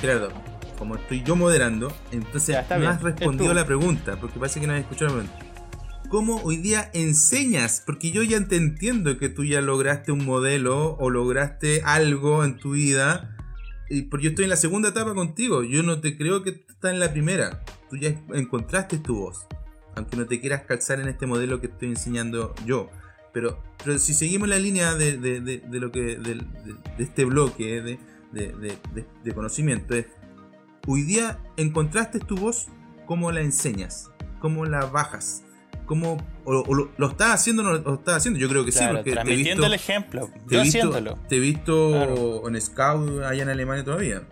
[0.00, 0.32] Gerardo,
[0.78, 4.80] como estoy yo moderando, entonces no has respondido la pregunta, porque parece que no has
[4.80, 5.51] escuchado la pregunta
[6.12, 10.94] cómo hoy día enseñas, porque yo ya te entiendo que tú ya lograste un modelo
[10.96, 13.34] o lograste algo en tu vida,
[13.88, 16.92] y porque yo estoy en la segunda etapa contigo, yo no te creo que estás
[16.92, 19.46] en la primera, tú ya encontraste tu voz,
[19.96, 22.90] aunque no te quieras calzar en este modelo que estoy enseñando yo.
[23.32, 23.62] Pero,
[23.98, 25.12] si seguimos la línea de,
[25.70, 26.44] lo que de,
[26.98, 27.98] este bloque
[28.32, 30.08] de, conocimiento, es
[30.86, 32.68] hoy día encontraste tu voz,
[33.06, 34.10] ¿cómo la enseñas?
[34.40, 35.44] ¿Cómo la bajas?
[35.86, 38.38] Cómo o, lo, estás haciendo o no lo estás haciendo.
[38.40, 41.40] Yo creo que sí, porque te he visto, el ejemplo, te he visto, Te he
[41.40, 44.22] visto en Scout allá en Alemania todavía.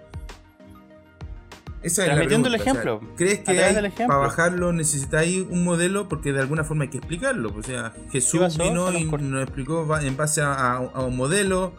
[1.83, 3.01] Esa es Transmitiendo la el ejemplo.
[3.17, 4.07] ¿Crees que hay- ejemplo.
[4.09, 6.09] para bajarlo necesitáis un modelo?
[6.11, 7.55] Porque de alguna forma hay que explicarlo.
[7.57, 11.73] O sea, Jesús vino y nos explicó en base a, a- a un modelo.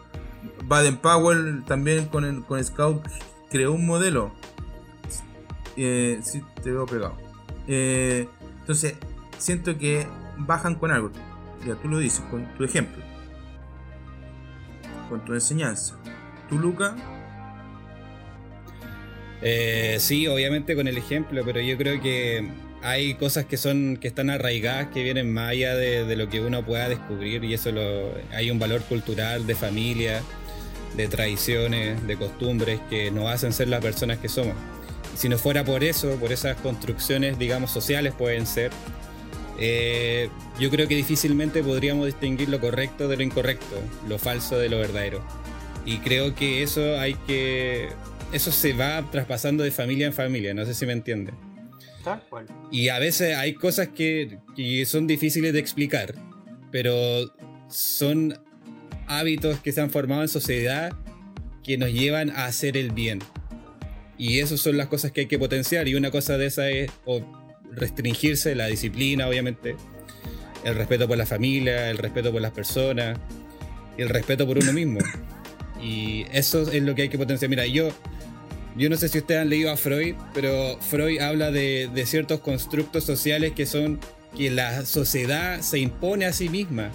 [0.64, 3.06] Baden Powell también con, el, con Scout
[3.48, 4.32] creó un modelo.
[5.76, 7.14] Eh, sí, te veo pegado.
[7.68, 8.26] Eh,
[8.60, 8.96] entonces,
[9.42, 10.06] siento que
[10.38, 11.10] bajan con algo.
[11.66, 13.02] Ya tú lo dices, con tu ejemplo.
[15.08, 15.96] Con tu enseñanza.
[16.48, 16.96] ¿Tú, Luca?
[19.42, 22.48] Eh, sí, obviamente con el ejemplo, pero yo creo que
[22.82, 26.40] hay cosas que son que están arraigadas, que vienen más allá de, de lo que
[26.40, 30.22] uno pueda descubrir y eso lo, hay un valor cultural de familia,
[30.96, 34.54] de tradiciones, de costumbres que nos hacen ser las personas que somos.
[35.16, 38.70] Si no fuera por eso, por esas construcciones, digamos, sociales pueden ser,
[39.58, 43.76] eh, yo creo que difícilmente podríamos distinguir lo correcto de lo incorrecto,
[44.08, 45.22] lo falso de lo verdadero.
[45.84, 47.88] Y creo que eso hay que.
[48.32, 51.32] Eso se va traspasando de familia en familia, no sé si me entiende.
[52.02, 52.46] Tal cual.
[52.70, 56.14] Y a veces hay cosas que, que son difíciles de explicar,
[56.70, 57.32] pero
[57.68, 58.38] son
[59.06, 60.92] hábitos que se han formado en sociedad
[61.62, 63.20] que nos llevan a hacer el bien.
[64.18, 65.88] Y esas son las cosas que hay que potenciar.
[65.88, 67.22] Y una cosa de esa es o
[67.74, 69.76] restringirse la disciplina, obviamente,
[70.64, 73.18] el respeto por la familia, el respeto por las personas,
[73.96, 75.00] el respeto por uno mismo.
[75.84, 77.48] Y eso es lo que hay que potenciar.
[77.48, 77.88] Mira, yo,
[78.76, 82.38] yo no sé si ustedes han leído a Freud, pero Freud habla de, de ciertos
[82.38, 83.98] constructos sociales que son
[84.36, 86.90] que la sociedad se impone a sí misma.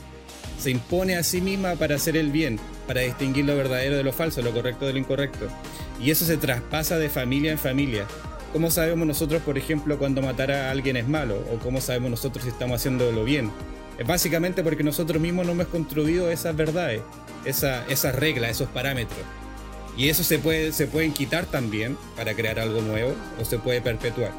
[0.57, 4.13] Se impone a sí misma para hacer el bien, para distinguir lo verdadero de lo
[4.13, 5.47] falso, lo correcto de lo incorrecto.
[6.01, 8.07] Y eso se traspasa de familia en familia.
[8.57, 11.35] ¿Cómo sabemos nosotros, por ejemplo, cuando matar a alguien es malo?
[11.53, 13.51] ¿O cómo sabemos nosotros si estamos haciéndolo bien?
[13.99, 17.03] Es básicamente porque nosotros mismos no hemos construido esas verdades,
[17.45, 19.19] esa- esas reglas, esos parámetros.
[19.95, 23.79] Y eso se, puede, se pueden quitar también para crear algo nuevo o se puede
[23.79, 24.31] perpetuar.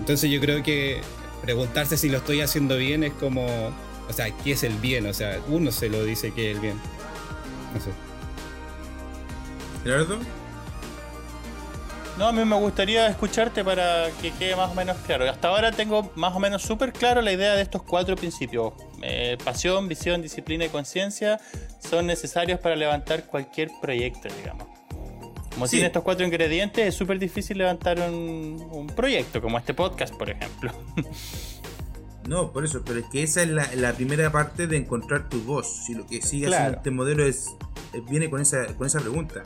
[0.00, 1.00] Entonces yo creo que
[1.40, 5.06] preguntarse si lo estoy haciendo bien es como, o sea, ¿qué es el bien?
[5.06, 6.74] O sea, uno se lo dice que es el bien.
[7.72, 7.90] No sé.
[9.84, 10.18] Gerardo?
[12.18, 15.28] No, a mí me gustaría escucharte para que quede más o menos claro.
[15.28, 18.72] Hasta ahora tengo más o menos súper claro la idea de estos cuatro principios.
[19.02, 21.40] Eh, pasión, visión, disciplina y conciencia
[21.80, 24.68] son necesarios para levantar cualquier proyecto, digamos.
[25.54, 25.76] Como Sí.
[25.78, 30.30] sin estos cuatro ingredientes es súper difícil levantar un, un proyecto, como este podcast, por
[30.30, 30.72] ejemplo.
[32.26, 35.42] No, por eso, pero es que esa es la, la primera parte de encontrar tu
[35.42, 35.84] voz.
[35.84, 36.62] Si lo que sigue Claro.
[36.62, 37.48] haciendo este modelo es
[37.92, 39.42] eh, viene con esa, con esa pregunta.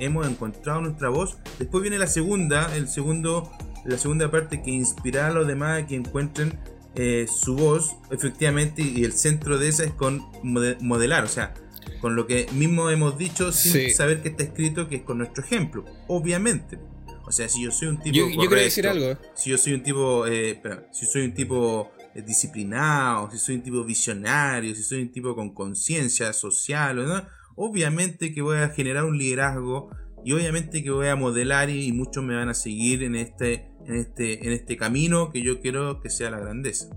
[0.00, 1.36] Hemos encontrado nuestra voz.
[1.58, 3.50] Después viene la segunda, el segundo,
[3.84, 6.58] la segunda parte que inspira a los demás a que encuentren
[6.94, 11.52] eh, su voz, efectivamente, y el centro de esa es con mode- modelar, o sea,
[12.00, 13.90] con lo que mismo hemos dicho sin Sí.
[13.90, 16.78] saber que está escrito, que es con nuestro ejemplo, obviamente.
[17.26, 19.20] O sea, si yo soy un tipo Yo, yo quiero decir correcto, algo.
[19.34, 23.56] si yo soy un tipo, eh, espera, si soy un tipo eh, disciplinado, si soy
[23.56, 27.22] un tipo visionario, si soy un tipo con conciencia social, ¿no?
[27.56, 29.90] Obviamente que voy a generar un liderazgo
[30.24, 33.68] y obviamente que voy a modelar y, y muchos me van a seguir en este,
[33.86, 36.88] en este, en este camino que yo quiero que sea la grandeza.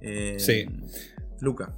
[0.00, 0.66] Eh, Sí.
[1.40, 1.74] Luca.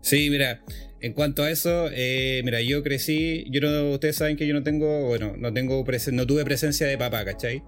[0.00, 0.62] Sí, mira,
[1.00, 4.62] en cuanto a eso, eh, mira, yo crecí, yo no, ustedes saben que yo no
[4.64, 7.62] tengo, bueno, no tengo, presen- no tuve presencia de papá, ¿cachai?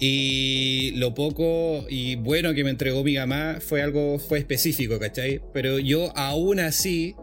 [0.00, 5.40] Y lo poco y bueno que me entregó mi mamá fue algo, fue específico, ¿cachai?
[5.52, 7.14] Pero yo aún así,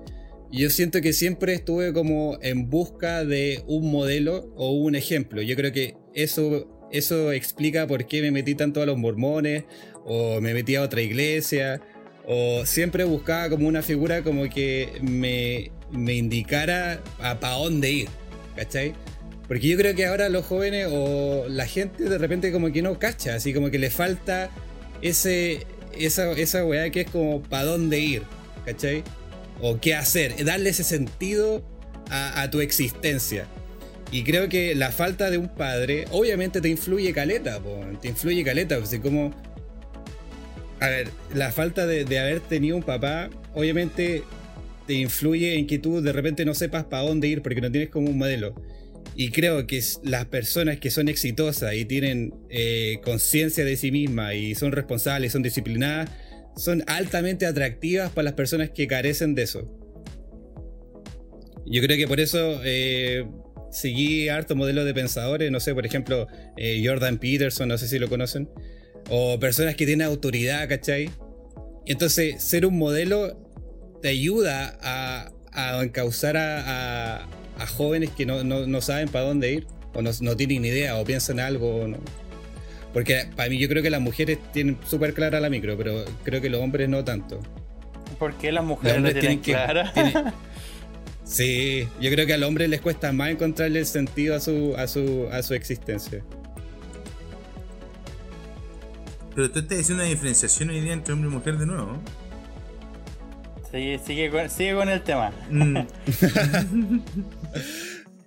[0.51, 5.41] yo siento que siempre estuve como en busca de un modelo o un ejemplo.
[5.41, 9.63] Yo creo que eso, eso explica por qué me metí tanto a los mormones
[10.05, 11.81] o me metí a otra iglesia
[12.25, 18.09] o siempre buscaba como una figura como que me, me indicara a para dónde ir,
[18.55, 18.93] ¿cachai?
[19.47, 22.99] Porque yo creo que ahora los jóvenes o la gente de repente como que no
[22.99, 24.49] cacha, así como que le falta
[25.01, 25.65] ese,
[25.97, 28.23] esa, esa weá que es como para dónde ir,
[28.65, 29.03] ¿cachai?
[29.59, 31.63] O qué hacer, darle ese sentido
[32.09, 33.47] a, tu existencia.
[34.11, 37.61] Y creo que la falta de un padre, obviamente te influye caleta,
[38.01, 39.33] te influye caleta, así como...
[40.79, 44.23] A ver, la falta de, haber tenido un papá, obviamente
[44.87, 47.89] te influye en que tú de repente no sepas para dónde ir porque no tienes
[47.89, 48.55] como un modelo.
[49.15, 54.33] Y creo que las personas que son exitosas y tienen eh, conciencia de sí mismas
[54.33, 56.09] y son responsables, son disciplinadas,
[56.61, 59.67] son altamente atractivas para las personas que carecen de eso.
[61.65, 63.25] Yo creo que por eso eh,
[63.71, 66.27] seguí harto modelo de pensadores, no sé, por ejemplo,
[66.57, 68.47] eh, Jordan Peterson, no sé si lo conocen,
[69.09, 71.09] o personas que tienen autoridad, ¿cachai?
[71.87, 73.39] Entonces ser un modelo
[74.03, 77.27] te ayuda a, encauzar a,
[77.75, 79.67] jóvenes que no, no- no saben para dónde ir.
[79.93, 81.97] o no, no tienen idea, o piensan algo, no.
[82.93, 86.41] Porque para mí yo creo que las mujeres tienen súper clara la micro, pero creo
[86.41, 87.39] que los hombres no tanto.
[88.19, 89.91] ¿Por qué las mujeres no tienen, clara?
[91.23, 94.87] sí, yo creo que al hombre les cuesta más encontrarle el sentido a su, a
[94.87, 96.21] su, a su existencia.
[99.33, 101.97] Pero tú estás diciendo una diferenciación hoy día entre hombre y mujer de nuevo.
[103.71, 105.31] Sí, sigue, con, sigue con el tema.
[105.49, 105.77] Mm.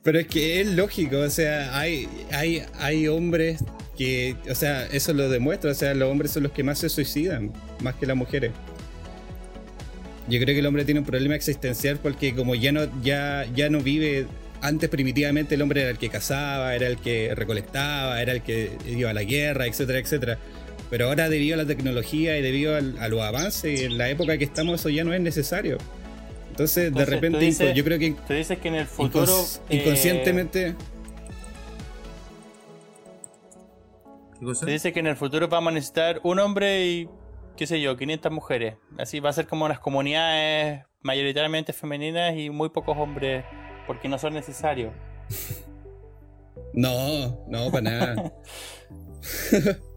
[0.05, 3.65] Pero es que es lógico, o sea, hay, hay, hay hombres
[3.97, 6.89] que, o sea, eso lo demuestra, o sea, los hombres son los que más se
[6.89, 8.53] suicidan, más que las mujeres.
[10.29, 13.69] Yo creo que el hombre tiene un problema existencial porque como ya no, ya, ya
[13.69, 14.27] no vive,
[14.63, 18.73] antes primitivamente el hombre era el que cazaba, era el que recolectaba, era el que
[18.87, 20.39] iba a la guerra, etcétera, etcétera.
[20.89, 24.45] Pero ahora debido a la tecnología y debido a los avances, en la época que
[24.45, 25.79] estamos eso ya no es necesario.
[26.51, 28.15] Entonces, de repente, yo creo que...
[28.29, 29.45] Tú dices que en el futuro...
[29.69, 30.69] inconscientemente...
[30.69, 30.75] Eh,
[34.53, 37.09] ¿Qué dice que en el futuro vamos a necesitar un hombre y,
[37.57, 38.77] qué sé yo, 500 mujeres.
[38.99, 43.45] Así va a ser como unas comunidades mayoritariamente femeninas y muy pocos hombres,
[43.87, 44.93] porque no son necesarios.
[46.73, 48.33] No, no, para nada.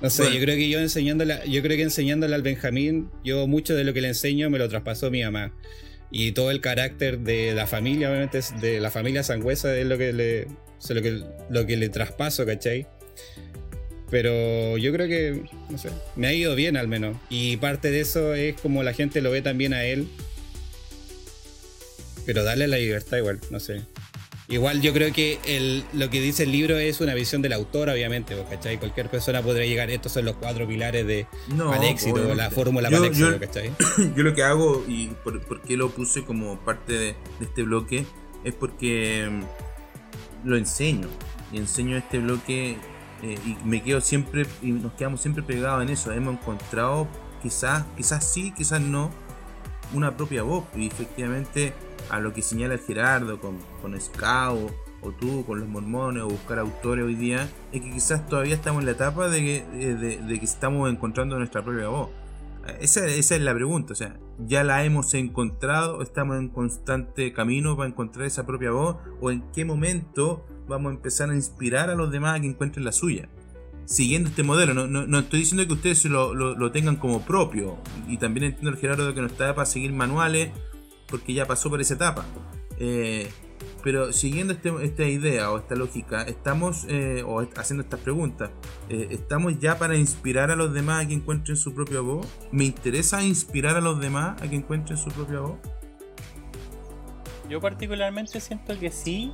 [0.00, 3.74] No sé, yo creo que yo enseñándole, yo creo que enseñándole al Benjamín, yo mucho
[3.74, 5.54] de lo que le enseño me lo traspasó mi mamá.
[6.10, 10.12] Y todo el carácter de la familia, obviamente, de la familia sangüesa es lo que
[10.12, 10.46] le,
[10.88, 12.86] lo que, lo que le traspaso, ¿cachai?
[14.10, 17.16] Pero yo creo que, no sé, me ha ido bien al menos.
[17.28, 20.08] Y parte de eso es como la gente lo ve también a él.
[22.24, 23.82] Pero darle la libertad igual, no sé.
[24.48, 27.88] Igual yo creo que el, lo que dice el libro es una visión del autor,
[27.88, 28.78] obviamente, ¿cachai?
[28.78, 31.26] Cualquier persona podría llegar, estos son los cuatro pilares de,
[31.82, 33.72] éxito, la fórmula para el éxito, ¿cachai?
[34.16, 38.06] Yo lo que hago, y por, qué lo puse como parte de, este bloque,
[38.44, 41.08] es porque mm, lo enseño.
[41.52, 42.76] Y enseño este bloque
[43.22, 46.12] eh, y me quedo siempre, y nos quedamos siempre pegados en eso.
[46.12, 47.08] Hemos encontrado,
[47.42, 49.10] quizás, quizás sí, quizás no,
[49.92, 50.64] una propia voz.
[50.74, 51.72] Y efectivamente
[52.10, 54.70] a lo que señala Gerardo con, con Scout
[55.02, 58.80] o tú con los mormones o buscar autores hoy día, es que quizás todavía estamos
[58.80, 62.10] en la etapa de que, eh, de, que estamos encontrando nuestra propia voz.
[62.80, 66.02] Esa, esa, es la pregunta, o sea, ¿ya la hemos encontrado?
[66.02, 68.96] ¿Estamos en constante camino para encontrar esa propia voz?
[69.20, 72.84] ¿O en qué momento vamos a empezar a inspirar a los demás a que encuentren
[72.84, 73.28] la suya?
[73.86, 77.78] Siguiendo este modelo, no, no, estoy diciendo que ustedes lo, lo, lo, tengan como propio,
[78.08, 80.50] y también entiendo el Gerardo que no está para seguir manuales
[81.08, 82.24] porque ya pasó por esa etapa.
[82.78, 83.30] Eh,
[83.82, 88.50] pero siguiendo este, esta idea o esta lógica, estamos eh, o haciendo estas preguntas,
[88.88, 92.26] eh, ¿estamos ya para inspirar a los demás a que encuentren su propia voz?
[92.50, 95.58] ¿Me interesa inspirar a los demás a que encuentren su propia voz?
[97.48, 99.32] Yo particularmente siento que sí,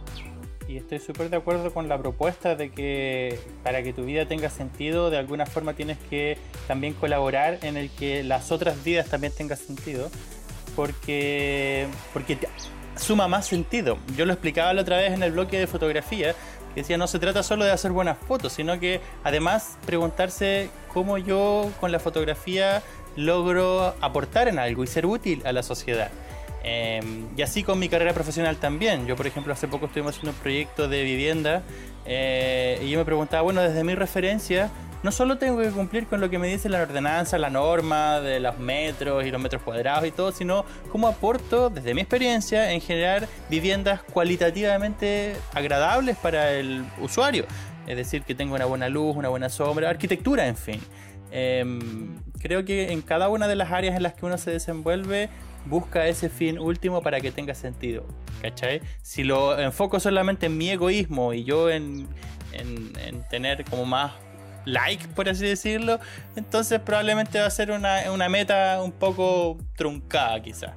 [0.69, 4.51] y estoy súper de acuerdo con la propuesta de que para que tu vida tenga
[4.51, 9.33] sentido, de alguna forma tienes que también colaborar en el que las otras vidas también
[9.37, 10.11] tengan sentido
[10.75, 12.39] porque, porque
[12.97, 13.99] suma más sentido.
[14.17, 16.35] Yo lo explicaba la otra vez en el bloque de fotografía,
[16.75, 21.19] que decía no se trata solo de hacer buenas fotos, sino que además preguntarse cómo
[21.19, 22.83] yo con la fotografía
[23.17, 26.11] logro aportar en algo y ser útil a la sociedad.
[26.65, 29.07] Em, y así con mi carrera profesional también.
[29.07, 31.63] Yo, por ejemplo, hace poco estuvimos haciendo un proyecto de vivienda
[32.07, 34.71] eh, y yo me preguntaba, bueno, desde mi referencia,
[35.03, 38.39] no solo tengo que cumplir con lo que me dice la ordenanza, la norma de
[38.39, 42.81] los metros y los metros cuadrados y todo, sino cómo aporto desde mi experiencia en
[42.81, 47.47] generar viviendas cualitativamente agradables para el usuario.
[47.89, 50.81] Es decir, que tenga una buena luz, una buena sombra, arquitectura, en fin.
[51.33, 55.31] Em, creo que en cada una de las áreas en las que uno se desenvuelve
[55.67, 58.07] busca ese fin último para que tenga sentido.
[58.41, 58.81] ¿Cachai?
[59.03, 62.09] Si lo enfoco solamente en mi egoísmo y yo en,
[62.53, 64.13] en tener como más
[64.65, 65.99] like, por así decirlo,
[66.37, 70.73] entonces probablemente va a ser una, meta un poco truncada quizás.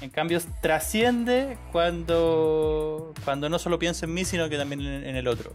[0.00, 5.28] En cambio, trasciende cuando, cuando no solo pienso en mí, sino que también en, el
[5.28, 5.52] otro.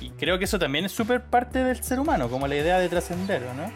[0.00, 2.88] Y creo que eso también es súper parte del ser humano, como la idea de
[2.88, 3.70] trascender, ¿no?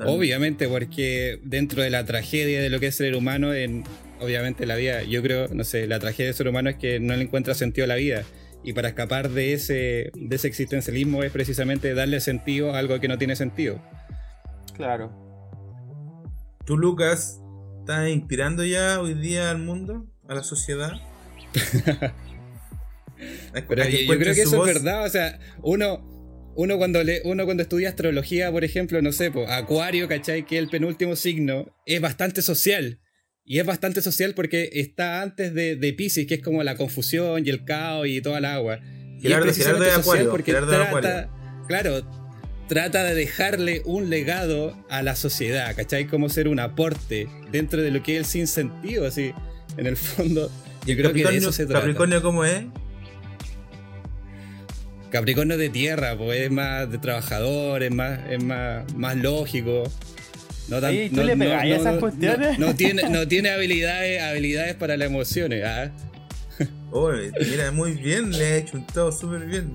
[0.00, 3.84] Obviamente, porque dentro de la tragedia de lo que es ser humano, en,
[4.20, 7.14] obviamente la vida, yo creo, no sé, la tragedia del ser humano es que no
[7.14, 8.24] le encuentra sentido a la vida.
[8.64, 13.08] Y para escapar de ese, de ese existencialismo es precisamente darle sentido a algo que
[13.08, 13.80] no tiene sentido.
[14.74, 15.12] Claro.
[16.64, 17.42] ¿Tú, Lucas,
[17.80, 20.92] estás inspirando ya hoy día al mundo, a la sociedad?
[23.68, 25.04] Pero yo, creo que eso es verdad.
[25.04, 26.13] O sea, uno,
[26.56, 30.44] uno cuando le, uno cuando estudia astrología, por ejemplo, no sé, Acuario, ¿cachai?
[30.46, 33.00] Que el penúltimo signo es bastante social.
[33.46, 37.46] Y es bastante social porque está antes de, de Pisces, que es como la confusión
[37.46, 38.80] y el caos y toda el agua.
[39.20, 40.30] Gerardo, y Gerardo de Acuario.
[40.30, 41.28] Porque trata,
[41.68, 42.06] claro,
[42.68, 46.06] trata de dejarle un legado a la sociedad, ¿cachai?
[46.06, 49.32] Como ser un aporte dentro de lo que es el sinsentido, así,
[49.76, 50.50] en el fondo.
[50.86, 51.80] Yo creo que de eso se trata.
[51.80, 52.64] ¿Capricornio cómo es?
[55.14, 59.84] Capricornio de tierra, pues es más de trabajador, es más, es más, más lógico.
[60.66, 62.58] No tan, ¿tú le no, esas cuestiones?
[62.58, 65.62] No, tiene, no tiene habilidades, habilidades para las emociones.
[65.64, 65.92] ¿ah?
[67.48, 69.72] mira, muy bien, le ha hecho un todo súper bien.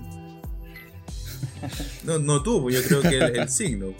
[2.04, 3.94] No, no tú, pues yo creo que el, signo.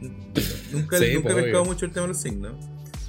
[0.00, 0.40] Nunca,
[0.72, 2.54] nunca he pues, pescado mucho el tema de los signos.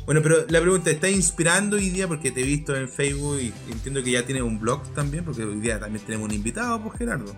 [0.07, 2.07] Bueno, pero la pregunta, ¿estás inspirando hoy día?
[2.07, 5.43] Porque te he visto en Facebook y entiendo que ya tienes un blog también, porque
[5.43, 7.35] hoy día también tenemos un invitado, pues Gerardo.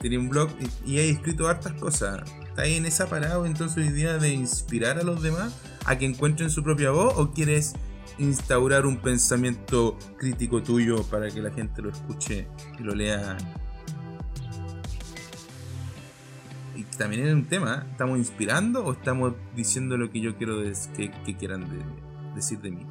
[0.00, 0.48] Tiene un blog
[0.86, 2.22] y, y hay escrito hartas cosas.
[2.48, 5.54] ¿Estás en esa parada entonces hoy día de inspirar a los demás
[5.84, 7.74] a que encuentren su propia voz o quieres
[8.18, 12.46] instaurar un pensamiento crítico tuyo para que la gente lo escuche
[12.78, 13.36] y lo lea
[16.96, 17.86] también es un tema.
[17.90, 20.62] ¿Estamos inspirando o estamos diciendo lo que yo quiero
[20.96, 21.66] que, quieran
[22.34, 22.86] decir de mí?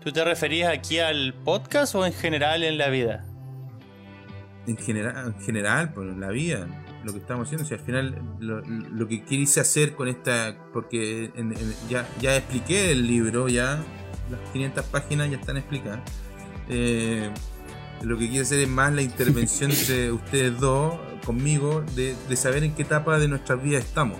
[0.00, 3.24] ¿Tú te referías aquí al podcast o en general en la vida?
[4.66, 6.66] En general, en general, pues en la vida,
[7.04, 7.64] lo que estamos haciendo.
[7.64, 10.56] O sea, al final, lo, que quise hacer con esta.
[10.72, 11.30] Porque
[11.88, 13.82] ya, ya expliqué el libro, ya
[14.30, 16.00] las 500 páginas ya están explicadas.
[16.68, 17.30] Eh,
[18.02, 22.72] lo que quiero hacer es más la intervención de ustedes dos conmigo de, saber en
[22.72, 24.18] qué etapa de nuestras vidas estamos.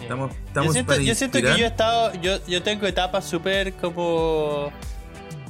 [0.00, 3.72] Estamos, estamos yo, siento, yo siento, que yo he estado, yo, yo tengo etapas súper
[3.74, 4.72] como,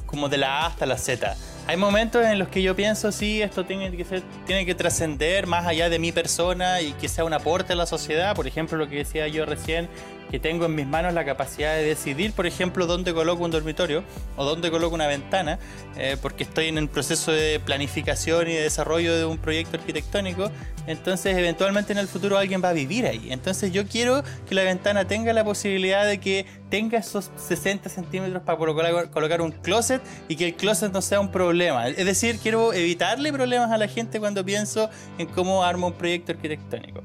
[0.06, 1.36] como de la A hasta la Z.
[1.66, 5.46] Hay momentos en los que yo pienso, sí, esto tiene que ser, tiene que trascender
[5.46, 8.34] más allá de mi persona y que sea un aporte a la sociedad.
[8.34, 9.88] Por ejemplo, lo que decía yo recién,
[10.32, 14.02] que tengo en mis manos la capacidad de decidir, por ejemplo, dónde coloco un dormitorio
[14.36, 15.58] o dónde coloco una ventana,
[15.98, 20.50] eh, porque estoy en el proceso de planificación y de desarrollo de un proyecto arquitectónico,
[20.86, 23.30] entonces eventualmente en el futuro alguien va a vivir ahí.
[23.30, 28.42] Entonces yo quiero que la ventana tenga la posibilidad de que tenga esos 60 centímetros
[28.42, 31.88] para colocar, colocar un closet y que el closet no sea un problema.
[31.88, 34.88] Es decir, quiero evitarle problemas a la gente cuando pienso
[35.18, 37.02] en cómo armo un proyecto arquitectónico.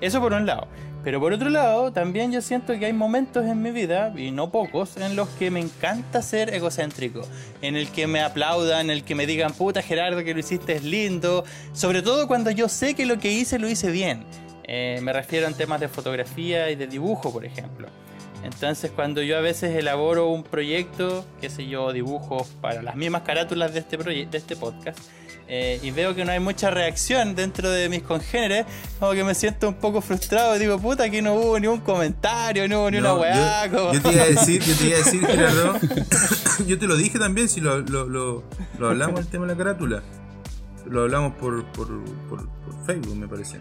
[0.00, 0.66] Eso por un lado.
[1.04, 4.50] Pero por otro lado, también yo siento que hay momentos en mi vida, y no
[4.50, 7.20] pocos, en los que me encanta ser egocéntrico.
[7.60, 10.72] En el que me aplaudan, en el que me digan, puta Gerardo, que lo hiciste
[10.72, 11.44] es lindo.
[11.74, 14.24] Sobre todo cuando yo sé que lo que hice lo hice bien.
[14.64, 17.88] Eh, me refiero en temas de fotografía y de dibujo, por ejemplo.
[18.42, 23.22] Entonces cuando yo a veces elaboro un proyecto, qué sé yo, dibujo para las mismas
[23.22, 24.98] carátulas de este, de este podcast,
[25.46, 28.66] eh, y veo que no hay mucha reacción dentro de mis congéneres,
[28.98, 31.80] como que me siento un poco frustrado y digo, puta, aquí no hubo ni un
[31.80, 33.66] comentario, no hubo ni una weá.
[33.66, 35.78] Yo, te iba a decir, yo te iba a decir, Gerardo,
[36.66, 38.44] yo te lo dije también, si lo, lo, lo,
[38.78, 40.02] lo hablamos el tema de la carátula,
[40.86, 41.88] lo hablamos por, por,
[42.28, 43.60] por, por Facebook, me parece.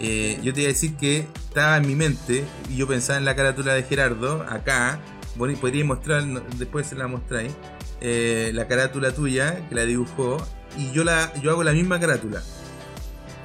[0.00, 3.24] Eh, yo te iba a decir que estaba en mi mente y yo pensaba en
[3.24, 5.00] la carátula de Gerardo, acá.
[5.34, 6.24] Bueno, podría mostrar,
[6.56, 7.52] después se la mostráis.
[8.00, 10.36] Eh, la carátula tuya, que la dibujó,
[10.78, 12.40] y yo, la, yo hago la misma carátula.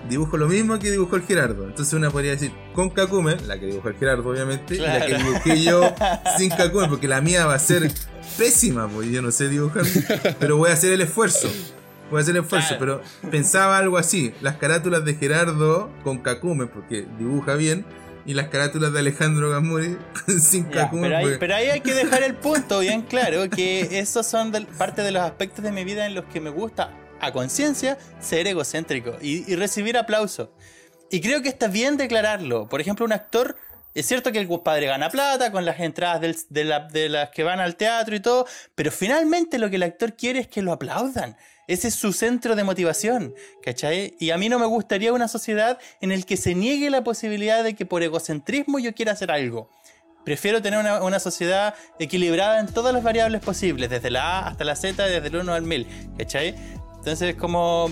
[0.07, 1.65] Dibujo lo mismo que dibujó el Gerardo.
[1.65, 5.15] Entonces una podría decir con Kakume, la que dibujó el Gerardo obviamente, y la que
[5.15, 5.93] dibujé yo
[6.37, 7.89] sin Kakume, porque la mía va a ser
[8.37, 9.83] pésima, porque yo no sé dibujar,
[10.39, 11.49] pero voy a hacer el esfuerzo.
[12.11, 13.01] Voy a hacer el esfuerzo, pero
[13.31, 14.33] pensaba algo así.
[14.41, 17.85] Las carátulas de Gerardo con Kakume, porque dibuja bien,
[18.25, 19.97] y las carátulas de Alejandro Gamuri
[20.39, 21.37] sin Kakume.
[21.39, 25.23] Pero ahí, hay que dejar el punto bien claro, que esos son parte de los
[25.23, 26.91] aspectos de mi vida en los que me gusta
[27.25, 30.53] a conciencia ser egocéntrico y, recibir aplauso.
[31.09, 32.67] Y creo que está bien declararlo.
[32.67, 33.55] Por ejemplo, un actor
[33.93, 37.59] es cierto que el padre gana plata con las entradas de, de, las que van
[37.59, 41.37] al teatro y todo, pero finalmente lo que el actor quiere es que lo aplaudan.
[41.67, 44.15] Ese es su centro de motivación, ¿cachai?
[44.19, 47.63] Y a mí no me gustaría una sociedad en la que se niegue la posibilidad
[47.63, 49.69] de que por egocentrismo yo quiera hacer algo.
[50.25, 54.63] Prefiero tener una, una, sociedad equilibrada en todas las variables posibles, desde la A hasta
[54.63, 55.87] la Z, desde el 1 al 1000,
[56.17, 56.55] ¿cachai?
[57.03, 57.89] Entonces, como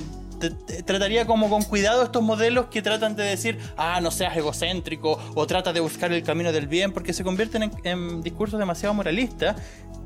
[0.86, 5.46] trataría como con cuidado estos modelos que tratan de decir, ah, no seas egocéntrico o
[5.46, 9.62] trata de buscar el camino del bien, porque se convierten en, discursos demasiado moralistas.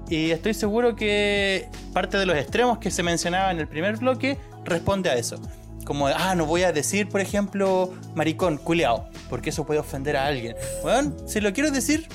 [0.09, 4.39] Y estoy seguro que parte de los extremos que se mencionaba en el primer bloque
[4.63, 5.39] responde a eso.
[5.85, 10.25] Como, ah, no voy a decir, por ejemplo, maricón, culeado, porque eso puede ofender a
[10.25, 10.55] alguien.
[10.81, 12.07] Bueno, si lo quiero decir,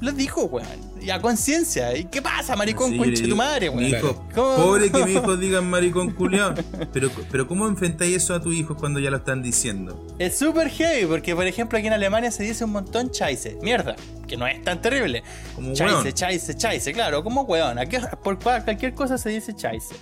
[0.00, 0.89] lo dijo, weón.
[1.00, 1.96] Y a conciencia.
[1.96, 3.84] ¿Y qué pasa, maricón, conche tu madre, weón?
[3.84, 6.54] Hijo, pobre que mi hijo digan maricón culiao.
[6.92, 10.06] Pero, pero ¿cómo enfrentáis eso a tu hijo cuando ya lo están diciendo?
[10.18, 13.56] Es súper heavy, porque por ejemplo aquí en Alemania se dice un montón chaise.
[13.62, 13.96] Mierda,
[14.26, 15.22] que no es tan terrible.
[15.54, 17.78] Como chaise, chaise, chaise, claro, como weón.
[17.78, 19.94] Aquí, por cualquier cosa se dice chaise.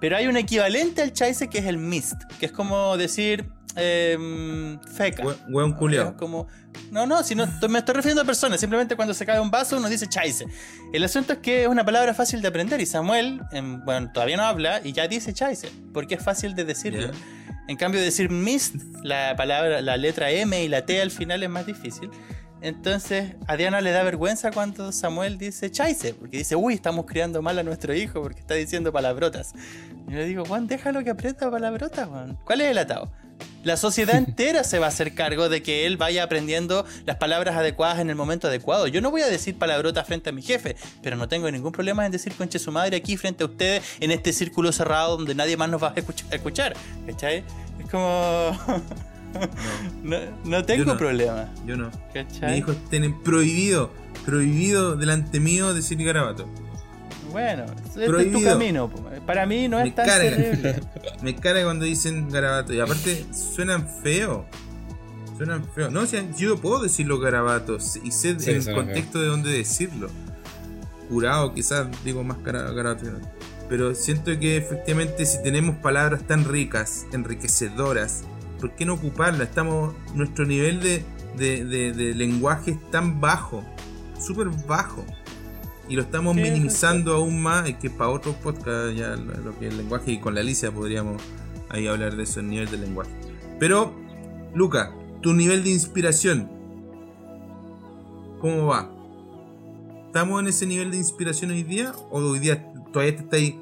[0.00, 4.78] Pero hay un equivalente al chaise que es el mist, que es como decir eh,
[4.94, 5.24] feca.
[5.48, 6.16] Hueón culiao.
[6.16, 6.46] Como,
[6.90, 8.60] no, no, si no, me estoy refiriendo a personas.
[8.60, 10.46] Simplemente cuando se cae un vaso uno dice chaise.
[10.92, 13.40] El asunto es que es una palabra fácil de aprender y Samuel,
[13.84, 17.10] bueno, todavía no habla y ya dice chaise, porque es fácil de decirlo.
[17.66, 21.48] En cambio, decir mist, la palabra, la letra M y la T al final es
[21.48, 22.10] más difícil.
[22.60, 27.42] Entonces a Diana le da vergüenza cuando Samuel dice chaise, porque dice, uy, estamos criando
[27.42, 29.52] mal a nuestro hijo porque está diciendo palabrotas.
[30.08, 32.38] Y yo le digo, Juan, déjalo que aprenda palabrotas, Juan.
[32.44, 33.12] ¿Cuál es el atado?
[33.64, 37.56] La sociedad entera se va a hacer cargo de que él vaya aprendiendo las palabras
[37.56, 38.86] adecuadas en el momento adecuado.
[38.86, 42.04] Yo no voy a decir palabrotas frente a mi jefe, pero no tengo ningún problema
[42.06, 45.56] en decir conche su madre aquí frente a ustedes en este círculo cerrado donde nadie
[45.56, 46.74] más nos va a escuchar.
[47.06, 47.44] ¿Cachai?
[47.78, 48.58] Es como.
[50.04, 51.52] No, no, tengo problema.
[51.66, 51.90] Yo no.
[52.14, 53.90] Mis hijos tienen prohibido,
[54.24, 56.48] prohibido delante mío decir garabato.
[57.34, 58.88] Bueno, este es tu camino.
[59.26, 60.80] Para mí no es tan terrible.
[61.22, 62.72] Me carga cuando dicen garabato.
[62.72, 64.46] Y aparte, suenan feo.
[65.36, 65.90] Suenan feo.
[65.90, 70.10] No, o sea, yo puedo decir los garabatos y sé el contexto de dónde decirlo.
[71.08, 73.06] Curado, quizás digo más garabato.
[73.68, 78.22] Pero siento que efectivamente si tenemos palabras tan ricas, enriquecedoras,
[78.60, 79.42] ¿por qué no ocuparla?
[79.42, 81.04] Estamos, nuestro nivel de,
[81.36, 83.64] de lenguaje es tan bajo,
[84.20, 85.04] súper bajo
[85.88, 89.72] y lo estamos minimizando aún más, es que para otros podcasts ya lo que es
[89.72, 91.22] el lenguaje y con la Alicia podríamos
[91.68, 93.10] ahí hablar de eso, el nivel del lenguaje.
[93.58, 93.94] Pero,
[94.54, 96.50] Luca, tu nivel de inspiración,
[98.40, 98.90] ¿cómo va?
[100.06, 101.92] ¿Estamos en ese nivel de inspiración hoy día?
[102.10, 103.54] ¿O hoy día todavía te estáis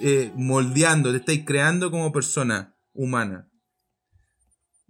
[0.00, 3.48] eh, moldeando, te estáis creando como persona humana?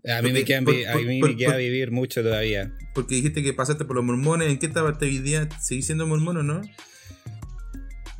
[0.07, 2.75] A mí, me, queda, a mí me queda vivir mucho todavía.
[2.93, 4.51] Porque dijiste que pasaste por los mormones.
[4.51, 5.49] ¿En qué etapa te día?
[5.63, 6.61] ¿Seguís siendo mormón o no?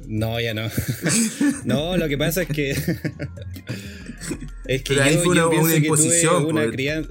[0.07, 0.69] No, ya no.
[1.65, 2.71] no, lo que pasa es que.
[4.67, 7.11] es que yo, fue una, pienso imposición, que tuve una crianza.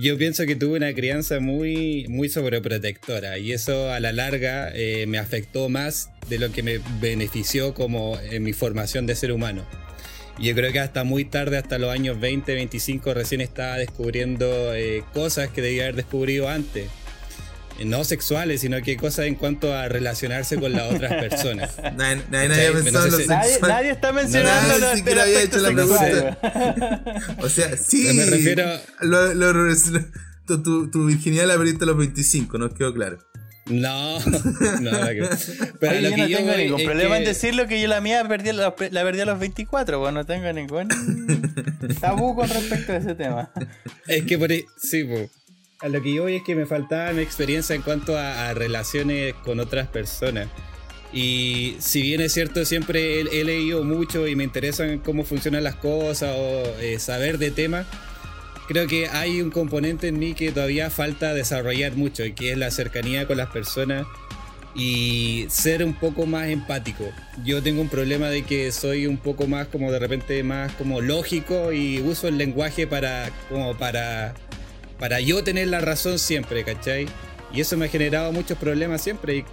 [0.00, 5.04] Yo pienso que tuve una crianza muy, muy sobreprotectora y eso a la larga eh,
[5.06, 9.66] me afectó más de lo que me benefició como en mi formación de ser humano.
[10.38, 14.74] Y yo creo que hasta muy tarde, hasta los años 20, 25, recién estaba descubriendo
[14.74, 16.88] eh, cosas que debía haber descubrido antes.
[17.78, 21.76] Eh, no sexuales, sino que cosas en cuanto a relacionarse con las otras personas.
[21.96, 22.48] nadie, nadie,
[23.28, 26.38] nadie, está mencionando nadie siquiera había hecho la pregunta.
[27.38, 28.12] o sea, sí.
[28.14, 28.64] me refiero.
[29.00, 29.52] Lo, lo,
[30.46, 33.18] tu, tu, tu, virginidad la perdiste a los 25, nos quedó claro.
[33.66, 34.18] No,
[34.80, 34.90] no,
[35.78, 38.74] pero lo yo no tengo ningún problema en decirlo que yo la mía perdí, la,
[38.74, 40.88] perdí a los 24, pues no tengo ningún
[42.00, 43.52] tabú con respecto a ese tema.
[44.08, 45.30] Es que por ahí, sí, pues.
[45.80, 49.34] A lo que yo voy es que me faltaba mi experiencia en cuanto a, relaciones
[49.44, 50.48] con otras personas.
[51.12, 55.74] Y si bien es cierto, siempre he, leído mucho y me interesan cómo funcionan las
[55.76, 57.86] cosas o eh, saber de temas
[58.68, 62.58] creo que hay un componente en mí que todavía falta desarrollar mucho, y que es
[62.58, 64.06] la cercanía con las personas
[64.74, 67.04] y ser un poco más empático.
[67.44, 71.00] Yo tengo un problema de que soy un poco más como de repente más como
[71.00, 74.34] lógico y uso el lenguaje para como para
[74.98, 77.06] para yo tener la razón siempre, ¿cachai?
[77.52, 79.44] Y eso me ha generado muchos problemas siempre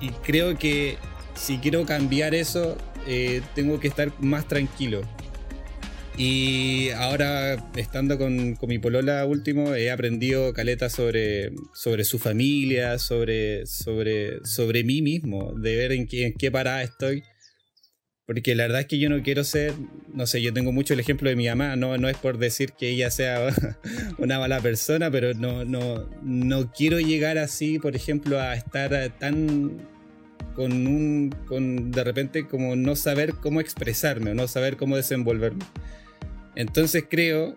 [0.00, 0.98] y, creo que
[1.34, 2.76] si quiero cambiar eso
[3.06, 5.02] eh, tengo que estar más tranquilo.
[6.16, 13.66] Y ahora, estando con, mi polola último, he aprendido caleta sobre, sobre su familia, sobre,
[13.66, 17.24] sobre, sobre mí mismo, de ver en qué, en qué parada estoy.
[18.26, 19.74] Porque la verdad es que yo no quiero ser,
[20.14, 22.72] no sé, yo tengo mucho el ejemplo de mi mamá, no, no es por decir
[22.72, 23.52] que ella sea
[24.18, 29.88] una mala persona, pero no, no, no quiero llegar así, por ejemplo, a estar tan
[30.54, 35.64] con un, con de repente como no saber cómo expresarme o no saber cómo desenvolverme.
[36.56, 37.56] Entonces creo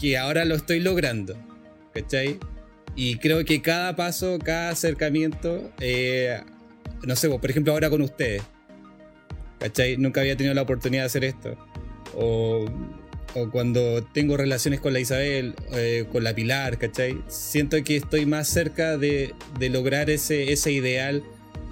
[0.00, 1.36] que ahora lo estoy logrando,
[1.92, 2.38] ¿cachai?
[2.96, 6.40] Y creo que cada paso, cada acercamiento, eh,
[7.06, 8.42] no sé, por ejemplo ahora con ustedes,
[9.58, 9.96] ¿cachai?
[9.96, 11.56] Nunca había tenido la oportunidad de hacer esto.
[12.14, 12.66] O,
[13.52, 17.16] cuando tengo relaciones con la Isabel, eh, con la Pilar, ¿cachai?
[17.28, 21.22] Siento que estoy más cerca de, lograr ese, ideal